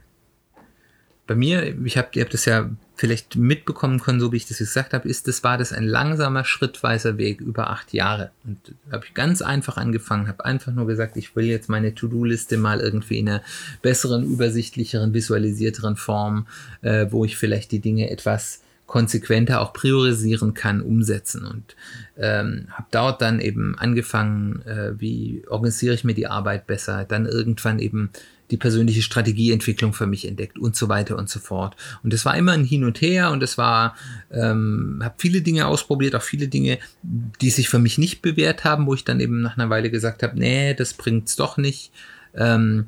Bei 1.25 1.35
mir, 1.35 1.77
ich 1.85 1.97
habe, 1.97 2.09
ihr 2.13 2.23
habt 2.23 2.33
das 2.33 2.45
ja 2.45 2.69
vielleicht 2.97 3.35
mitbekommen 3.35 3.99
können, 3.99 4.19
so 4.19 4.31
wie 4.31 4.37
ich 4.37 4.47
das 4.47 4.57
gesagt 4.57 4.93
habe, 4.93 5.07
ist, 5.07 5.27
das 5.27 5.43
war 5.43 5.57
das 5.59 5.71
ein 5.71 5.85
langsamer, 5.85 6.43
schrittweiser 6.43 7.17
Weg 7.17 7.41
über 7.41 7.69
acht 7.69 7.93
Jahre. 7.93 8.31
Und 8.43 8.57
habe 8.91 9.05
ich 9.05 9.13
ganz 9.13 9.43
einfach 9.43 9.77
angefangen, 9.77 10.27
habe 10.27 10.43
einfach 10.43 10.73
nur 10.73 10.87
gesagt, 10.87 11.15
ich 11.15 11.35
will 11.35 11.45
jetzt 11.45 11.69
meine 11.69 11.93
To-Do-Liste 11.93 12.57
mal 12.57 12.79
irgendwie 12.79 13.19
in 13.19 13.29
einer 13.29 13.43
besseren, 13.83 14.23
übersichtlicheren, 14.25 15.13
visualisierteren 15.13 15.95
Form, 15.95 16.47
äh, 16.81 17.05
wo 17.11 17.23
ich 17.23 17.37
vielleicht 17.37 17.71
die 17.71 17.79
Dinge 17.79 18.09
etwas 18.09 18.61
konsequenter 18.87 19.61
auch 19.61 19.73
priorisieren 19.73 20.55
kann, 20.55 20.81
umsetzen. 20.81 21.45
Und 21.45 21.75
ähm, 22.17 22.67
habe 22.71 22.87
dort 22.89 23.21
dann 23.21 23.39
eben 23.39 23.77
angefangen, 23.77 24.63
äh, 24.65 24.99
wie 24.99 25.43
organisiere 25.47 25.93
ich 25.93 26.03
mir 26.03 26.15
die 26.15 26.27
Arbeit 26.27 26.65
besser, 26.65 27.05
dann 27.05 27.27
irgendwann 27.27 27.77
eben 27.79 28.09
die 28.51 28.57
persönliche 28.57 29.01
Strategieentwicklung 29.01 29.93
für 29.93 30.07
mich 30.07 30.27
entdeckt 30.27 30.57
und 30.57 30.75
so 30.75 30.87
weiter 30.87 31.17
und 31.17 31.29
so 31.29 31.39
fort. 31.39 31.75
Und 32.03 32.13
es 32.13 32.25
war 32.25 32.37
immer 32.37 32.53
ein 32.53 32.63
Hin 32.63 32.85
und 32.85 33.01
Her 33.01 33.31
und 33.31 33.43
es 33.43 33.57
war, 33.57 33.95
ähm, 34.31 35.01
habe 35.03 35.15
viele 35.17 35.41
Dinge 35.41 35.67
ausprobiert, 35.67 36.15
auch 36.15 36.21
viele 36.21 36.47
Dinge, 36.47 36.79
die 37.03 37.49
sich 37.49 37.69
für 37.69 37.79
mich 37.79 37.97
nicht 37.97 38.21
bewährt 38.21 38.63
haben, 38.63 38.85
wo 38.87 38.93
ich 38.93 39.03
dann 39.03 39.19
eben 39.19 39.41
nach 39.41 39.57
einer 39.57 39.69
Weile 39.69 39.91
gesagt 39.91 40.23
habe, 40.23 40.39
nee, 40.39 40.73
das 40.73 40.93
bringt's 40.93 41.35
doch 41.35 41.57
nicht. 41.57 41.91
Ähm, 42.33 42.87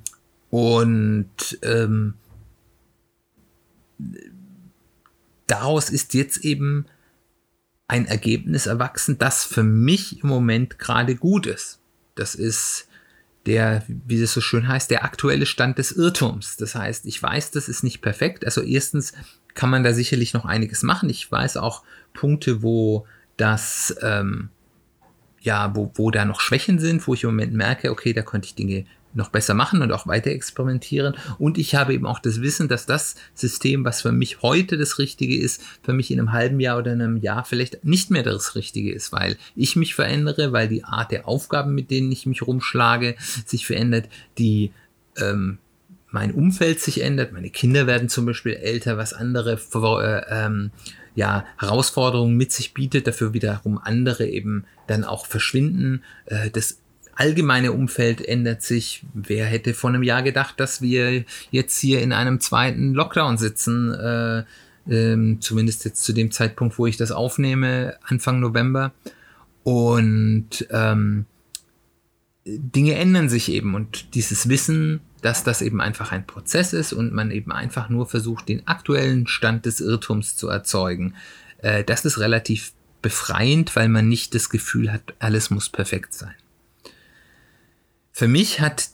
und 0.49 1.27
ähm, 1.61 2.13
daraus 5.47 5.89
ist 5.89 6.13
jetzt 6.13 6.43
eben 6.45 6.85
ein 7.87 8.05
Ergebnis 8.05 8.67
erwachsen, 8.67 9.17
das 9.17 9.43
für 9.43 9.63
mich 9.63 10.23
im 10.23 10.29
Moment 10.29 10.79
gerade 10.79 11.15
gut 11.15 11.47
ist. 11.47 11.79
Das 12.15 12.35
ist 12.35 12.87
der, 13.45 13.83
wie 13.87 14.21
es 14.21 14.33
so 14.33 14.41
schön 14.41 14.67
heißt, 14.67 14.91
der 14.91 15.03
aktuelle 15.03 15.45
Stand 15.45 15.77
des 15.77 15.91
Irrtums. 15.91 16.57
Das 16.57 16.75
heißt, 16.75 17.05
ich 17.05 17.21
weiß, 17.21 17.51
das 17.51 17.69
ist 17.69 17.83
nicht 17.83 18.01
perfekt. 18.01 18.45
Also 18.45 18.61
erstens 18.61 19.13
kann 19.53 19.69
man 19.69 19.83
da 19.83 19.93
sicherlich 19.93 20.33
noch 20.33 20.45
einiges 20.45 20.83
machen. 20.83 21.09
Ich 21.09 21.31
weiß 21.31 21.57
auch 21.57 21.83
Punkte, 22.13 22.61
wo 22.61 23.05
das, 23.37 23.95
ähm, 24.01 24.49
ja, 25.41 25.75
wo, 25.75 25.91
wo 25.95 26.11
da 26.11 26.25
noch 26.25 26.41
Schwächen 26.41 26.79
sind, 26.79 27.07
wo 27.07 27.13
ich 27.13 27.23
im 27.23 27.31
Moment 27.31 27.53
merke, 27.53 27.91
okay, 27.91 28.13
da 28.13 28.21
könnte 28.21 28.47
ich 28.47 28.55
Dinge 28.55 28.85
noch 29.13 29.29
besser 29.29 29.53
machen 29.53 29.81
und 29.81 29.91
auch 29.91 30.07
weiter 30.07 30.31
experimentieren. 30.31 31.15
Und 31.37 31.57
ich 31.57 31.75
habe 31.75 31.93
eben 31.93 32.05
auch 32.05 32.19
das 32.19 32.41
Wissen, 32.41 32.67
dass 32.67 32.85
das 32.85 33.15
System, 33.33 33.83
was 33.85 34.01
für 34.01 34.11
mich 34.11 34.41
heute 34.41 34.77
das 34.77 34.99
Richtige 34.99 35.37
ist, 35.37 35.61
für 35.83 35.93
mich 35.93 36.11
in 36.11 36.19
einem 36.19 36.31
halben 36.31 36.59
Jahr 36.59 36.77
oder 36.77 36.91
einem 36.91 37.17
Jahr 37.17 37.43
vielleicht 37.45 37.83
nicht 37.83 38.11
mehr 38.11 38.23
das 38.23 38.55
Richtige 38.55 38.93
ist, 38.93 39.11
weil 39.11 39.37
ich 39.55 39.75
mich 39.75 39.95
verändere, 39.95 40.51
weil 40.51 40.67
die 40.67 40.83
Art 40.83 41.11
der 41.11 41.27
Aufgaben, 41.27 41.73
mit 41.73 41.91
denen 41.91 42.11
ich 42.11 42.25
mich 42.25 42.41
rumschlage, 42.41 43.15
sich 43.45 43.65
verändert, 43.65 44.09
die 44.37 44.71
ähm, 45.17 45.57
mein 46.11 46.33
Umfeld 46.33 46.79
sich 46.79 47.01
ändert, 47.01 47.33
meine 47.33 47.49
Kinder 47.49 47.87
werden 47.87 48.09
zum 48.09 48.25
Beispiel 48.25 48.53
älter, 48.53 48.97
was 48.97 49.13
andere 49.13 49.59
äh, 49.75 50.45
ähm, 50.45 50.71
ja, 51.15 51.45
Herausforderungen 51.57 52.35
mit 52.35 52.51
sich 52.51 52.73
bietet, 52.73 53.07
dafür 53.07 53.33
wiederum 53.33 53.77
andere 53.77 54.27
eben 54.27 54.65
dann 54.87 55.03
auch 55.03 55.25
verschwinden. 55.25 56.03
Äh, 56.25 56.49
das 56.49 56.79
allgemeine 57.19 57.73
Umfeld 57.73 58.25
ändert 58.25 58.61
sich. 58.61 59.03
Wer 59.13 59.45
hätte 59.45 59.73
vor 59.73 59.89
einem 59.89 60.03
Jahr 60.03 60.23
gedacht, 60.23 60.59
dass 60.59 60.81
wir 60.81 61.25
jetzt 61.51 61.77
hier 61.77 62.01
in 62.01 62.13
einem 62.13 62.39
zweiten 62.39 62.93
Lockdown 62.93 63.37
sitzen? 63.37 63.93
Äh, 63.93 64.43
ähm, 64.89 65.41
zumindest 65.41 65.83
jetzt 65.83 66.03
zu 66.05 66.13
dem 66.13 66.31
Zeitpunkt, 66.31 66.79
wo 66.79 66.87
ich 66.87 66.95
das 66.95 67.11
aufnehme, 67.11 67.97
Anfang 68.03 68.39
November. 68.39 68.93
Und 69.63 70.65
ähm, 70.71 71.25
Dinge 72.45 72.95
ändern 72.95 73.27
sich 73.27 73.51
eben 73.51 73.75
und 73.75 74.15
dieses 74.15 74.47
Wissen, 74.47 75.01
dass 75.21 75.43
das 75.43 75.61
eben 75.61 75.81
einfach 75.81 76.13
ein 76.13 76.25
Prozess 76.25 76.71
ist 76.71 76.93
und 76.93 77.13
man 77.13 77.31
eben 77.31 77.51
einfach 77.51 77.89
nur 77.89 78.07
versucht, 78.07 78.47
den 78.47 78.65
aktuellen 78.65 79.27
Stand 79.27 79.65
des 79.65 79.81
Irrtums 79.81 80.37
zu 80.37 80.47
erzeugen, 80.47 81.15
äh, 81.57 81.83
das 81.83 82.05
ist 82.05 82.17
relativ 82.17 82.71
befreiend, 83.01 83.75
weil 83.75 83.89
man 83.89 84.07
nicht 84.07 84.33
das 84.33 84.49
Gefühl 84.49 84.93
hat, 84.93 85.13
alles 85.19 85.49
muss 85.49 85.67
perfekt 85.67 86.13
sein 86.13 86.33
für 88.19 88.27
mich 88.27 88.59
hat 88.59 88.89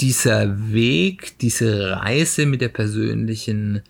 dieser 0.00 0.72
Weg, 0.72 1.38
diese 1.40 1.98
Reise 2.00 2.46
mit 2.46 2.62
der 2.62 2.70
persönlichen 2.70 3.82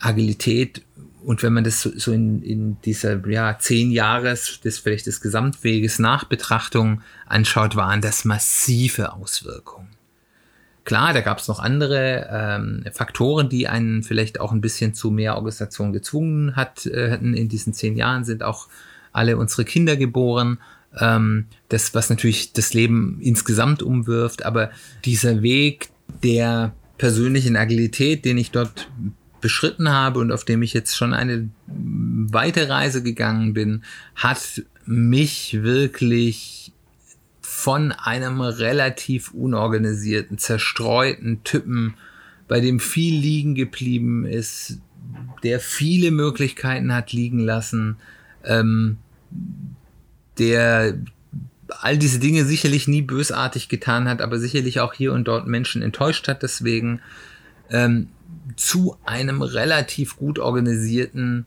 Agilität 0.00 0.82
und 1.24 1.44
wenn 1.44 1.52
man 1.52 1.62
das 1.62 1.82
so, 1.82 1.90
so 1.96 2.10
in, 2.10 2.42
in 2.42 2.80
dieser 2.80 3.24
ja, 3.28 3.56
zehn 3.60 3.92
Jahres 3.92 4.58
des 4.60 4.80
vielleicht 4.80 5.06
des 5.06 5.20
Gesamtweges 5.20 6.00
nach 6.00 6.24
Betrachtung 6.24 7.02
anschaut, 7.26 7.76
waren 7.76 8.00
das 8.00 8.24
massive 8.24 9.12
Auswirkungen. 9.12 9.90
Klar, 10.82 11.12
da 11.12 11.20
gab 11.20 11.38
es 11.38 11.46
noch 11.46 11.60
andere 11.60 12.28
ähm, 12.28 12.84
Faktoren, 12.92 13.48
die 13.48 13.68
einen 13.68 14.02
vielleicht 14.02 14.40
auch 14.40 14.50
ein 14.50 14.60
bisschen 14.60 14.94
zu 14.94 15.12
mehr 15.12 15.36
Organisation 15.36 15.92
gezwungen 15.92 16.56
hat, 16.56 16.86
äh, 16.86 17.12
hatten. 17.12 17.34
In 17.34 17.48
diesen 17.48 17.72
zehn 17.72 17.94
Jahren 17.94 18.24
sind 18.24 18.42
auch 18.42 18.66
alle 19.12 19.36
unsere 19.36 19.64
Kinder 19.64 19.96
geboren 19.96 20.58
ähm, 21.00 21.46
das, 21.68 21.94
was 21.94 22.10
natürlich 22.10 22.52
das 22.52 22.74
Leben 22.74 23.18
insgesamt 23.20 23.82
umwirft, 23.82 24.44
aber 24.44 24.70
dieser 25.04 25.42
Weg 25.42 25.90
der 26.22 26.74
persönlichen 26.98 27.56
Agilität, 27.56 28.24
den 28.24 28.38
ich 28.38 28.50
dort 28.50 28.90
beschritten 29.40 29.88
habe 29.88 30.20
und 30.20 30.30
auf 30.30 30.44
dem 30.44 30.62
ich 30.62 30.72
jetzt 30.72 30.96
schon 30.96 31.14
eine 31.14 31.48
weite 31.66 32.68
Reise 32.68 33.02
gegangen 33.02 33.54
bin, 33.54 33.82
hat 34.14 34.62
mich 34.84 35.62
wirklich 35.62 36.72
von 37.40 37.92
einem 37.92 38.40
relativ 38.40 39.32
unorganisierten, 39.32 40.38
zerstreuten 40.38 41.42
Typen, 41.44 41.94
bei 42.48 42.60
dem 42.60 42.80
viel 42.80 43.18
liegen 43.18 43.54
geblieben 43.54 44.24
ist, 44.24 44.78
der 45.42 45.58
viele 45.60 46.10
Möglichkeiten 46.10 46.94
hat 46.94 47.12
liegen 47.12 47.40
lassen, 47.40 47.96
ähm, 48.44 48.98
der 50.38 50.98
all 51.68 51.96
diese 51.96 52.18
Dinge 52.18 52.44
sicherlich 52.44 52.88
nie 52.88 53.02
bösartig 53.02 53.68
getan 53.68 54.08
hat, 54.08 54.20
aber 54.20 54.38
sicherlich 54.38 54.80
auch 54.80 54.92
hier 54.92 55.12
und 55.12 55.24
dort 55.24 55.46
Menschen 55.46 55.82
enttäuscht 55.82 56.28
hat, 56.28 56.42
deswegen 56.42 57.00
ähm, 57.70 58.08
zu 58.56 58.96
einem 59.04 59.42
relativ 59.42 60.16
gut 60.16 60.38
organisierten, 60.38 61.46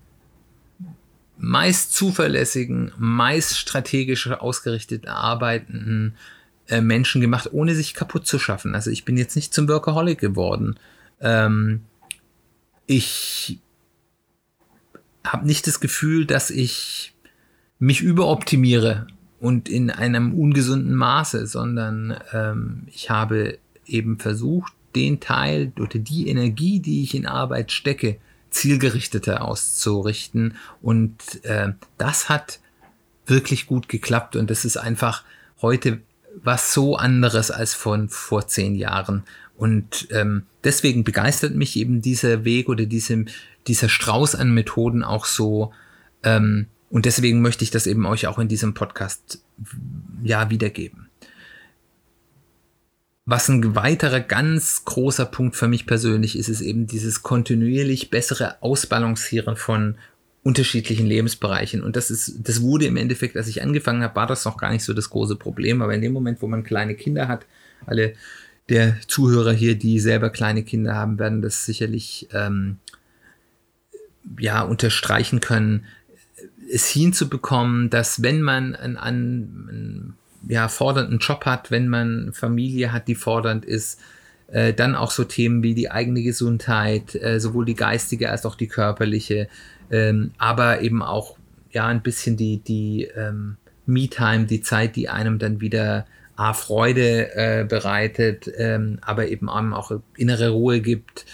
meist 1.37 1.93
zuverlässigen, 1.93 2.91
meist 2.97 3.57
strategisch 3.57 4.27
ausgerichtet 4.27 5.07
arbeitenden 5.07 6.15
äh, 6.67 6.81
Menschen 6.81 7.21
gemacht, 7.21 7.49
ohne 7.51 7.75
sich 7.75 7.93
kaputt 7.93 8.25
zu 8.25 8.39
schaffen. 8.39 8.73
Also 8.73 8.89
ich 8.89 9.05
bin 9.05 9.17
jetzt 9.17 9.35
nicht 9.35 9.53
zum 9.53 9.67
Workaholic 9.67 10.19
geworden. 10.19 10.79
Ähm, 11.19 11.81
ich 12.87 13.59
habe 15.25 15.45
nicht 15.45 15.67
das 15.67 15.79
Gefühl, 15.79 16.25
dass 16.25 16.49
ich 16.49 17.14
mich 17.79 18.01
überoptimiere 18.01 19.07
und 19.39 19.69
in 19.69 19.89
einem 19.91 20.33
ungesunden 20.33 20.95
Maße, 20.95 21.47
sondern 21.47 22.17
ähm, 22.33 22.83
ich 22.87 23.09
habe 23.09 23.57
eben 23.85 24.17
versucht, 24.17 24.73
den 24.95 25.19
Teil 25.19 25.71
oder 25.79 25.99
die 25.99 26.29
Energie, 26.29 26.79
die 26.79 27.03
ich 27.03 27.15
in 27.15 27.25
Arbeit 27.25 27.71
stecke, 27.71 28.17
zielgerichteter 28.49 29.43
auszurichten. 29.43 30.55
Und 30.81 31.43
äh, 31.43 31.73
das 31.97 32.29
hat 32.29 32.59
wirklich 33.25 33.67
gut 33.67 33.89
geklappt. 33.89 34.35
Und 34.35 34.49
das 34.49 34.65
ist 34.65 34.77
einfach 34.77 35.23
heute 35.61 35.99
was 36.43 36.73
so 36.73 36.95
anderes 36.97 37.51
als 37.51 37.73
von 37.73 38.09
vor 38.09 38.47
zehn 38.47 38.75
Jahren. 38.75 39.23
Und 39.57 40.07
ähm, 40.11 40.43
deswegen 40.63 41.03
begeistert 41.03 41.55
mich 41.55 41.77
eben 41.77 42.01
dieser 42.01 42.43
Weg 42.43 42.67
oder 42.67 42.85
diese, 42.85 43.25
dieser 43.67 43.89
Strauß 43.89 44.35
an 44.35 44.53
Methoden 44.53 45.03
auch 45.03 45.25
so. 45.25 45.71
Ähm, 46.23 46.67
und 46.95 47.03
deswegen 47.03 47.41
möchte 47.41 47.65
ich 47.65 47.71
das 47.71 47.87
eben 47.87 48.05
euch 48.05 48.25
auch 48.25 48.39
in 48.39 48.47
diesem 48.47 48.73
Podcast 48.73 49.43
ja 50.23 50.49
wiedergeben. 50.49 51.09
Was 53.25 53.49
ein 53.49 53.75
weiterer 53.75 54.21
ganz 54.21 54.85
großer 54.85 55.25
Punkt 55.25 55.57
für 55.57 55.67
mich 55.67 55.87
persönlich 55.87 56.37
ist, 56.37 56.47
ist 56.47 56.61
eben 56.61 56.87
dieses 56.87 57.21
kontinuierlich 57.21 58.11
bessere 58.11 58.61
Ausbalancieren 58.63 59.57
von 59.57 59.97
unterschiedlichen 60.41 61.05
Lebensbereichen. 61.05 61.83
Und 61.83 61.97
das 61.97 62.09
ist, 62.09 62.37
das 62.47 62.61
wurde 62.61 62.85
im 62.85 62.95
Endeffekt, 62.95 63.35
als 63.35 63.49
ich 63.49 63.61
angefangen 63.61 64.01
habe, 64.01 64.15
war 64.15 64.27
das 64.27 64.45
noch 64.45 64.55
gar 64.55 64.71
nicht 64.71 64.85
so 64.85 64.93
das 64.93 65.09
große 65.09 65.35
Problem. 65.35 65.81
Aber 65.81 65.93
in 65.93 66.01
dem 66.01 66.13
Moment, 66.13 66.41
wo 66.41 66.47
man 66.47 66.63
kleine 66.63 66.95
Kinder 66.95 67.27
hat, 67.27 67.45
alle 67.85 68.13
der 68.69 68.95
Zuhörer 69.05 69.51
hier, 69.51 69.75
die 69.75 69.99
selber 69.99 70.29
kleine 70.29 70.63
Kinder 70.63 70.95
haben, 70.95 71.19
werden 71.19 71.41
das 71.41 71.65
sicherlich 71.65 72.29
ähm, 72.31 72.77
ja 74.39 74.61
unterstreichen 74.61 75.41
können, 75.41 75.83
es 76.71 76.87
hinzubekommen, 76.87 77.89
dass 77.89 78.21
wenn 78.21 78.41
man 78.41 78.75
einen, 78.75 78.97
einen 78.97 80.13
ja, 80.47 80.67
fordernden 80.67 81.19
Job 81.19 81.45
hat, 81.45 81.71
wenn 81.71 81.87
man 81.87 82.31
Familie 82.33 82.91
hat, 82.91 83.07
die 83.07 83.15
fordernd 83.15 83.65
ist, 83.65 83.99
äh, 84.47 84.73
dann 84.73 84.95
auch 84.95 85.11
so 85.11 85.23
Themen 85.23 85.63
wie 85.63 85.73
die 85.73 85.89
eigene 85.91 86.21
Gesundheit, 86.21 87.15
äh, 87.15 87.39
sowohl 87.39 87.65
die 87.65 87.75
geistige 87.75 88.29
als 88.29 88.45
auch 88.45 88.55
die 88.55 88.67
körperliche, 88.67 89.47
ähm, 89.91 90.31
aber 90.37 90.81
eben 90.81 91.01
auch 91.01 91.37
ja 91.71 91.87
ein 91.87 92.01
bisschen 92.01 92.37
die, 92.37 92.59
die 92.59 93.09
ähm, 93.15 93.57
Me-Time, 93.85 94.45
die 94.45 94.61
Zeit, 94.61 94.95
die 94.95 95.09
einem 95.09 95.39
dann 95.39 95.61
wieder 95.61 96.05
A, 96.35 96.53
Freude 96.53 97.35
äh, 97.35 97.65
bereitet, 97.67 98.51
ähm, 98.57 98.99
aber 99.01 99.27
eben 99.29 99.49
auch 99.49 99.91
innere 100.17 100.49
Ruhe 100.49 100.81
gibt, 100.81 101.25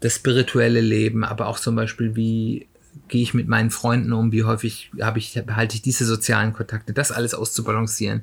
das 0.00 0.16
spirituelle 0.16 0.80
Leben, 0.80 1.24
aber 1.24 1.46
auch 1.46 1.58
zum 1.58 1.76
Beispiel, 1.76 2.16
wie 2.16 2.66
gehe 3.08 3.22
ich 3.22 3.34
mit 3.34 3.48
meinen 3.48 3.70
Freunden 3.70 4.12
um, 4.12 4.32
wie 4.32 4.44
häufig 4.44 4.90
habe 5.00 5.18
ich, 5.18 5.40
behalte 5.46 5.76
ich 5.76 5.82
diese 5.82 6.04
sozialen 6.04 6.52
Kontakte, 6.52 6.92
das 6.92 7.12
alles 7.12 7.34
auszubalancieren, 7.34 8.22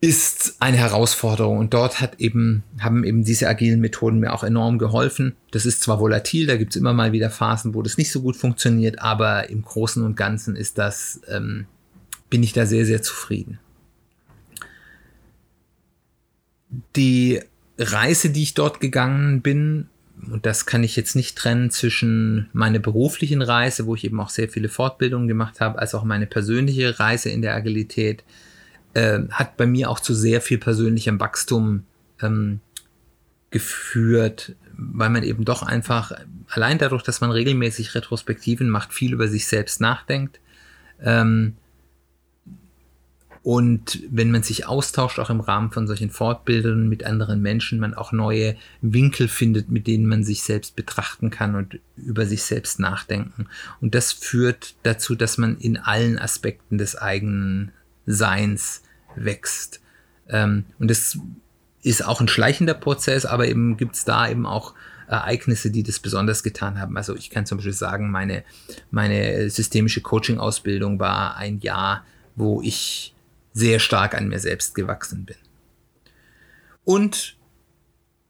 ist 0.00 0.56
eine 0.60 0.76
Herausforderung. 0.76 1.58
Und 1.58 1.72
dort 1.72 2.00
hat 2.00 2.20
eben, 2.20 2.62
haben 2.78 3.04
eben 3.04 3.24
diese 3.24 3.48
agilen 3.48 3.80
Methoden 3.80 4.20
mir 4.20 4.34
auch 4.34 4.44
enorm 4.44 4.78
geholfen. 4.78 5.34
Das 5.50 5.64
ist 5.64 5.82
zwar 5.82 5.98
volatil, 5.98 6.46
da 6.46 6.56
gibt 6.56 6.72
es 6.72 6.76
immer 6.76 6.92
mal 6.92 7.12
wieder 7.12 7.30
Phasen, 7.30 7.74
wo 7.74 7.80
das 7.80 7.96
nicht 7.96 8.12
so 8.12 8.20
gut 8.20 8.36
funktioniert, 8.36 9.00
aber 9.00 9.48
im 9.48 9.62
Großen 9.62 10.04
und 10.04 10.16
Ganzen 10.16 10.56
ist 10.56 10.76
das, 10.76 11.20
ähm, 11.28 11.66
bin 12.28 12.42
ich 12.42 12.52
da 12.52 12.66
sehr, 12.66 12.84
sehr 12.84 13.00
zufrieden. 13.00 13.58
Die 16.96 17.40
Reise, 17.78 18.30
die 18.30 18.42
ich 18.42 18.54
dort 18.54 18.80
gegangen 18.80 19.40
bin, 19.40 19.88
und 20.30 20.46
das 20.46 20.66
kann 20.66 20.84
ich 20.84 20.96
jetzt 20.96 21.16
nicht 21.16 21.36
trennen 21.36 21.70
zwischen 21.70 22.48
meiner 22.52 22.78
beruflichen 22.78 23.42
Reise, 23.42 23.86
wo 23.86 23.94
ich 23.94 24.04
eben 24.04 24.20
auch 24.20 24.30
sehr 24.30 24.48
viele 24.48 24.68
Fortbildungen 24.68 25.28
gemacht 25.28 25.60
habe, 25.60 25.78
als 25.78 25.94
auch 25.94 26.04
meine 26.04 26.26
persönliche 26.26 26.98
Reise 26.98 27.30
in 27.30 27.42
der 27.42 27.54
Agilität, 27.54 28.24
äh, 28.94 29.20
hat 29.30 29.56
bei 29.56 29.66
mir 29.66 29.90
auch 29.90 30.00
zu 30.00 30.14
sehr 30.14 30.40
viel 30.40 30.58
persönlichem 30.58 31.20
Wachstum 31.20 31.84
ähm, 32.22 32.60
geführt, 33.50 34.54
weil 34.76 35.10
man 35.10 35.22
eben 35.22 35.44
doch 35.44 35.62
einfach, 35.62 36.12
allein 36.48 36.78
dadurch, 36.78 37.02
dass 37.02 37.20
man 37.20 37.30
regelmäßig 37.30 37.94
Retrospektiven 37.94 38.68
macht, 38.68 38.92
viel 38.92 39.12
über 39.12 39.28
sich 39.28 39.46
selbst 39.46 39.80
nachdenkt. 39.80 40.40
Ähm, 41.00 41.54
und 43.44 44.02
wenn 44.10 44.30
man 44.30 44.42
sich 44.42 44.66
austauscht, 44.66 45.18
auch 45.18 45.28
im 45.28 45.40
Rahmen 45.40 45.70
von 45.70 45.86
solchen 45.86 46.08
Fortbildungen 46.08 46.88
mit 46.88 47.04
anderen 47.04 47.42
Menschen, 47.42 47.78
man 47.78 47.92
auch 47.92 48.10
neue 48.10 48.56
Winkel 48.80 49.28
findet, 49.28 49.70
mit 49.70 49.86
denen 49.86 50.06
man 50.06 50.24
sich 50.24 50.42
selbst 50.42 50.76
betrachten 50.76 51.28
kann 51.28 51.54
und 51.54 51.78
über 51.94 52.24
sich 52.24 52.42
selbst 52.42 52.80
nachdenken. 52.80 53.46
Und 53.82 53.94
das 53.94 54.14
führt 54.14 54.76
dazu, 54.82 55.14
dass 55.14 55.36
man 55.36 55.58
in 55.58 55.76
allen 55.76 56.18
Aspekten 56.18 56.78
des 56.78 56.96
eigenen 56.96 57.72
Seins 58.06 58.80
wächst. 59.14 59.82
Ähm, 60.26 60.64
und 60.78 60.90
das 60.90 61.18
ist 61.82 62.02
auch 62.02 62.22
ein 62.22 62.28
schleichender 62.28 62.72
Prozess, 62.72 63.26
aber 63.26 63.46
eben 63.46 63.76
gibt's 63.76 64.06
da 64.06 64.26
eben 64.26 64.46
auch 64.46 64.72
Ereignisse, 65.06 65.70
die 65.70 65.82
das 65.82 65.98
besonders 65.98 66.42
getan 66.42 66.80
haben. 66.80 66.96
Also 66.96 67.14
ich 67.14 67.28
kann 67.28 67.44
zum 67.44 67.58
Beispiel 67.58 67.74
sagen, 67.74 68.10
meine, 68.10 68.42
meine 68.90 69.50
systemische 69.50 70.00
Coaching-Ausbildung 70.00 70.98
war 70.98 71.36
ein 71.36 71.60
Jahr, 71.60 72.06
wo 72.36 72.62
ich 72.62 73.13
sehr 73.54 73.78
stark 73.78 74.14
an 74.14 74.28
mir 74.28 74.40
selbst 74.40 74.74
gewachsen 74.74 75.24
bin. 75.24 75.36
Und 76.84 77.36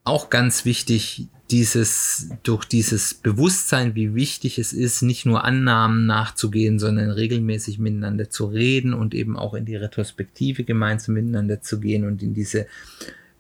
auch 0.05 0.31
ganz 0.31 0.65
wichtig, 0.65 1.29
dieses, 1.51 2.29
durch 2.43 2.65
dieses 2.65 3.15
Bewusstsein, 3.15 3.95
wie 3.95 4.15
wichtig 4.15 4.59
es 4.59 4.73
ist, 4.73 5.03
nicht 5.03 5.27
nur 5.27 5.45
Annahmen 5.45 6.07
nachzugehen, 6.07 6.79
sondern 6.79 7.11
regelmäßig 7.11 7.79
miteinander 7.79 8.31
zu 8.31 8.47
reden 8.47 8.95
und 8.95 9.15
eben 9.15 9.37
auch 9.37 9.55
in 9.55 9.65
die 9.65 9.77
Retrospektive 9.77 10.65
gemeinsam 10.65 11.15
miteinander 11.15 11.61
zu 11.61 11.81
gehen 11.81 12.05
und 12.05 12.23
in 12.23 12.35
diese 12.35 12.67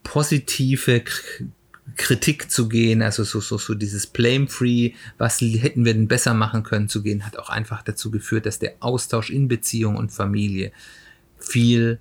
positive 0.03 1.03
Kritik 1.97 2.51
zu 2.51 2.68
gehen, 2.68 3.03
also 3.03 3.24
so, 3.24 3.41
so, 3.41 3.59
so 3.59 3.74
dieses 3.74 4.07
Blame-Free, 4.07 4.93
was 5.18 5.41
hätten 5.41 5.85
wir 5.85 5.93
denn 5.93 6.09
besser 6.09 6.35
machen 6.35 6.62
können 6.62 6.89
zu 6.89 7.03
gehen, 7.03 7.26
hat 7.26 7.39
auch 7.39 7.51
einfach 7.51 7.82
dazu 7.82 8.11
geführt, 8.11 8.47
dass 8.47 8.59
der 8.59 8.74
Austausch 8.80 9.30
in 9.30 9.49
Beziehung 9.49 9.97
und 9.97 10.11
Familie 10.11 10.72
viel 11.45 12.01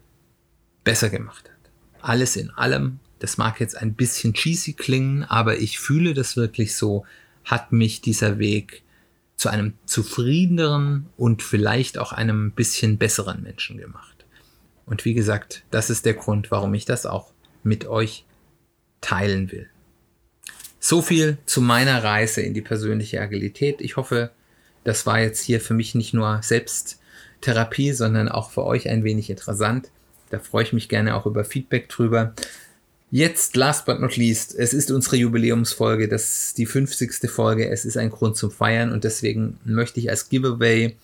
besser 0.84 1.10
gemacht 1.10 1.50
hat. 1.50 1.72
Alles 2.02 2.36
in 2.36 2.50
allem, 2.52 3.00
das 3.20 3.38
mag 3.38 3.60
jetzt 3.60 3.78
ein 3.78 3.94
bisschen 3.94 4.34
cheesy 4.34 4.74
klingen, 4.74 5.24
aber 5.24 5.58
ich 5.60 5.80
fühle 5.80 6.14
das 6.14 6.36
wirklich 6.36 6.76
so, 6.76 7.06
hat 7.46 7.72
mich 7.72 8.02
dieser 8.02 8.40
Weg 8.40 8.84
zu 9.36 9.50
einem 9.50 9.74
zufriedeneren 9.86 11.08
und 11.18 11.42
vielleicht 11.42 11.98
auch 11.98 12.14
einem 12.14 12.52
bisschen 12.52 12.98
besseren 12.98 13.42
Menschen 13.44 13.78
gemacht. 13.78 14.26
Und 14.86 15.06
wie 15.06 15.14
gesagt, 15.14 15.64
das 15.72 15.90
ist 15.90 16.06
der 16.06 16.14
Grund, 16.14 16.52
warum 16.52 16.74
ich 16.74 16.86
das 16.86 17.06
auch 17.06 17.32
mit 17.64 17.86
euch 17.86 18.26
teilen 19.02 19.52
will. 19.52 19.70
So 20.80 21.02
viel 21.02 21.38
zu 21.46 21.62
meiner 21.62 22.04
Reise 22.04 22.42
in 22.42 22.54
die 22.54 22.62
persönliche 22.62 23.22
Agilität. 23.22 23.80
Ich 23.80 23.96
hoffe, 23.96 24.32
das 24.84 25.06
war 25.06 25.20
jetzt 25.20 25.42
hier 25.42 25.62
für 25.62 25.74
mich 25.74 25.96
nicht 25.96 26.14
nur 26.14 26.42
selbst 26.44 27.00
Therapie, 27.44 27.94
sondern 27.94 28.30
auch 28.30 28.52
für 28.52 28.66
euch 28.66 28.90
ein 28.90 29.04
wenig 29.04 29.30
interessant. 29.30 29.90
Da 30.30 30.40
freue 30.40 30.64
ich 30.64 30.74
mich 30.74 30.90
gerne 30.90 31.16
auch 31.16 31.26
über 31.26 31.46
Feedback 31.46 31.90
drüber. 31.90 32.34
Jetzt, 33.12 33.56
last 33.56 33.86
but 33.86 34.00
not 34.00 34.18
least, 34.18 34.56
es 34.58 34.74
ist 34.74 34.90
unsere 34.90 35.18
Jubiläumsfolge, 35.18 36.08
das 36.08 36.48
ist 36.48 36.58
die 36.58 36.66
50. 36.66 37.30
Folge, 37.30 37.70
es 37.70 37.86
ist 37.86 37.96
ein 37.96 38.10
Grund 38.10 38.36
zum 38.38 38.50
Feiern 38.50 38.92
und 38.92 39.04
deswegen 39.04 39.60
möchte 39.66 40.00
ich 40.00 40.10
als 40.10 40.30
Giveaway 40.30 40.96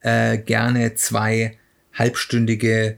äh, 0.00 0.38
gerne 0.38 0.94
zwei 0.94 1.58
halbstündige 1.92 2.96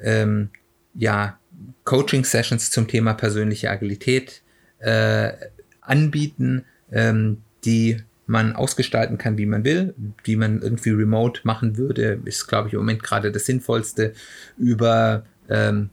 ähm, 0.00 0.50
ja, 0.94 1.38
Coaching-Sessions 1.82 2.70
zum 2.70 2.86
Thema 2.86 3.14
persönliche 3.14 3.70
Agilität 3.70 4.42
äh, 4.78 5.32
anbieten, 5.80 6.64
ähm, 6.92 7.38
die 7.64 8.02
man 8.26 8.54
ausgestalten 8.54 9.18
kann, 9.18 9.36
wie 9.38 9.46
man 9.46 9.64
will, 9.64 9.94
die 10.26 10.36
man 10.36 10.62
irgendwie 10.62 10.90
remote 10.90 11.40
machen 11.44 11.76
würde, 11.76 12.20
ist, 12.24 12.46
glaube 12.46 12.68
ich, 12.68 12.74
im 12.74 12.80
Moment 12.80 13.02
gerade 13.02 13.32
das 13.32 13.46
Sinnvollste 13.46 14.12
über 14.56 15.24
ähm, 15.48 15.90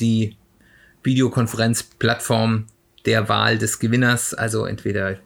die 0.00 0.36
Videokonferenzplattform 1.02 2.66
der 3.06 3.28
Wahl 3.28 3.58
des 3.58 3.78
Gewinners, 3.78 4.34
also 4.34 4.66
entweder 4.66 5.10
äh, 5.10 5.16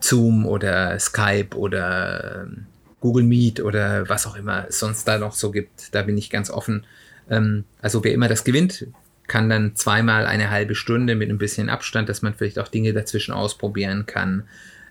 Zoom 0.00 0.46
oder 0.46 0.98
Skype 0.98 1.56
oder 1.56 2.42
ähm, 2.42 2.66
Google 3.00 3.24
Meet 3.24 3.60
oder 3.60 4.08
was 4.08 4.26
auch 4.26 4.36
immer 4.36 4.66
es 4.68 4.78
sonst 4.78 5.06
da 5.06 5.18
noch 5.18 5.34
so 5.34 5.50
gibt. 5.50 5.94
Da 5.94 6.02
bin 6.02 6.18
ich 6.18 6.30
ganz 6.30 6.50
offen. 6.50 6.86
Ähm, 7.28 7.64
also 7.80 8.02
wer 8.04 8.12
immer 8.12 8.28
das 8.28 8.44
gewinnt, 8.44 8.86
kann 9.26 9.48
dann 9.48 9.76
zweimal 9.76 10.26
eine 10.26 10.50
halbe 10.50 10.74
Stunde 10.74 11.14
mit 11.14 11.30
ein 11.30 11.38
bisschen 11.38 11.68
Abstand, 11.68 12.08
dass 12.08 12.20
man 12.20 12.34
vielleicht 12.34 12.58
auch 12.58 12.68
Dinge 12.68 12.92
dazwischen 12.92 13.32
ausprobieren 13.32 14.06
kann, 14.06 14.44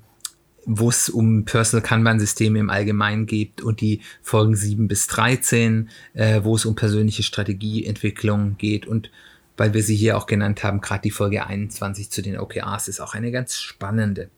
wo 0.66 0.88
es 0.88 1.08
um 1.08 1.44
Personal 1.44 1.82
Kanban-Systeme 1.82 2.58
im 2.58 2.70
Allgemeinen 2.70 3.26
geht 3.26 3.62
und 3.62 3.80
die 3.80 4.02
Folgen 4.22 4.54
7 4.54 4.88
bis 4.88 5.06
13, 5.08 5.88
äh, 6.14 6.40
wo 6.44 6.54
es 6.54 6.64
um 6.64 6.74
persönliche 6.74 7.22
Strategieentwicklung 7.22 8.56
geht 8.56 8.86
und 8.86 9.10
weil 9.56 9.74
wir 9.74 9.82
sie 9.82 9.96
hier 9.96 10.16
auch 10.16 10.26
genannt 10.26 10.62
haben, 10.62 10.80
gerade 10.80 11.02
die 11.02 11.10
Folge 11.10 11.46
21 11.46 12.10
zu 12.10 12.22
den 12.22 12.38
OKRs 12.38 12.88
ist 12.88 13.00
auch 13.00 13.14
eine 13.14 13.30
ganz 13.30 13.58
spannende. 13.58 14.30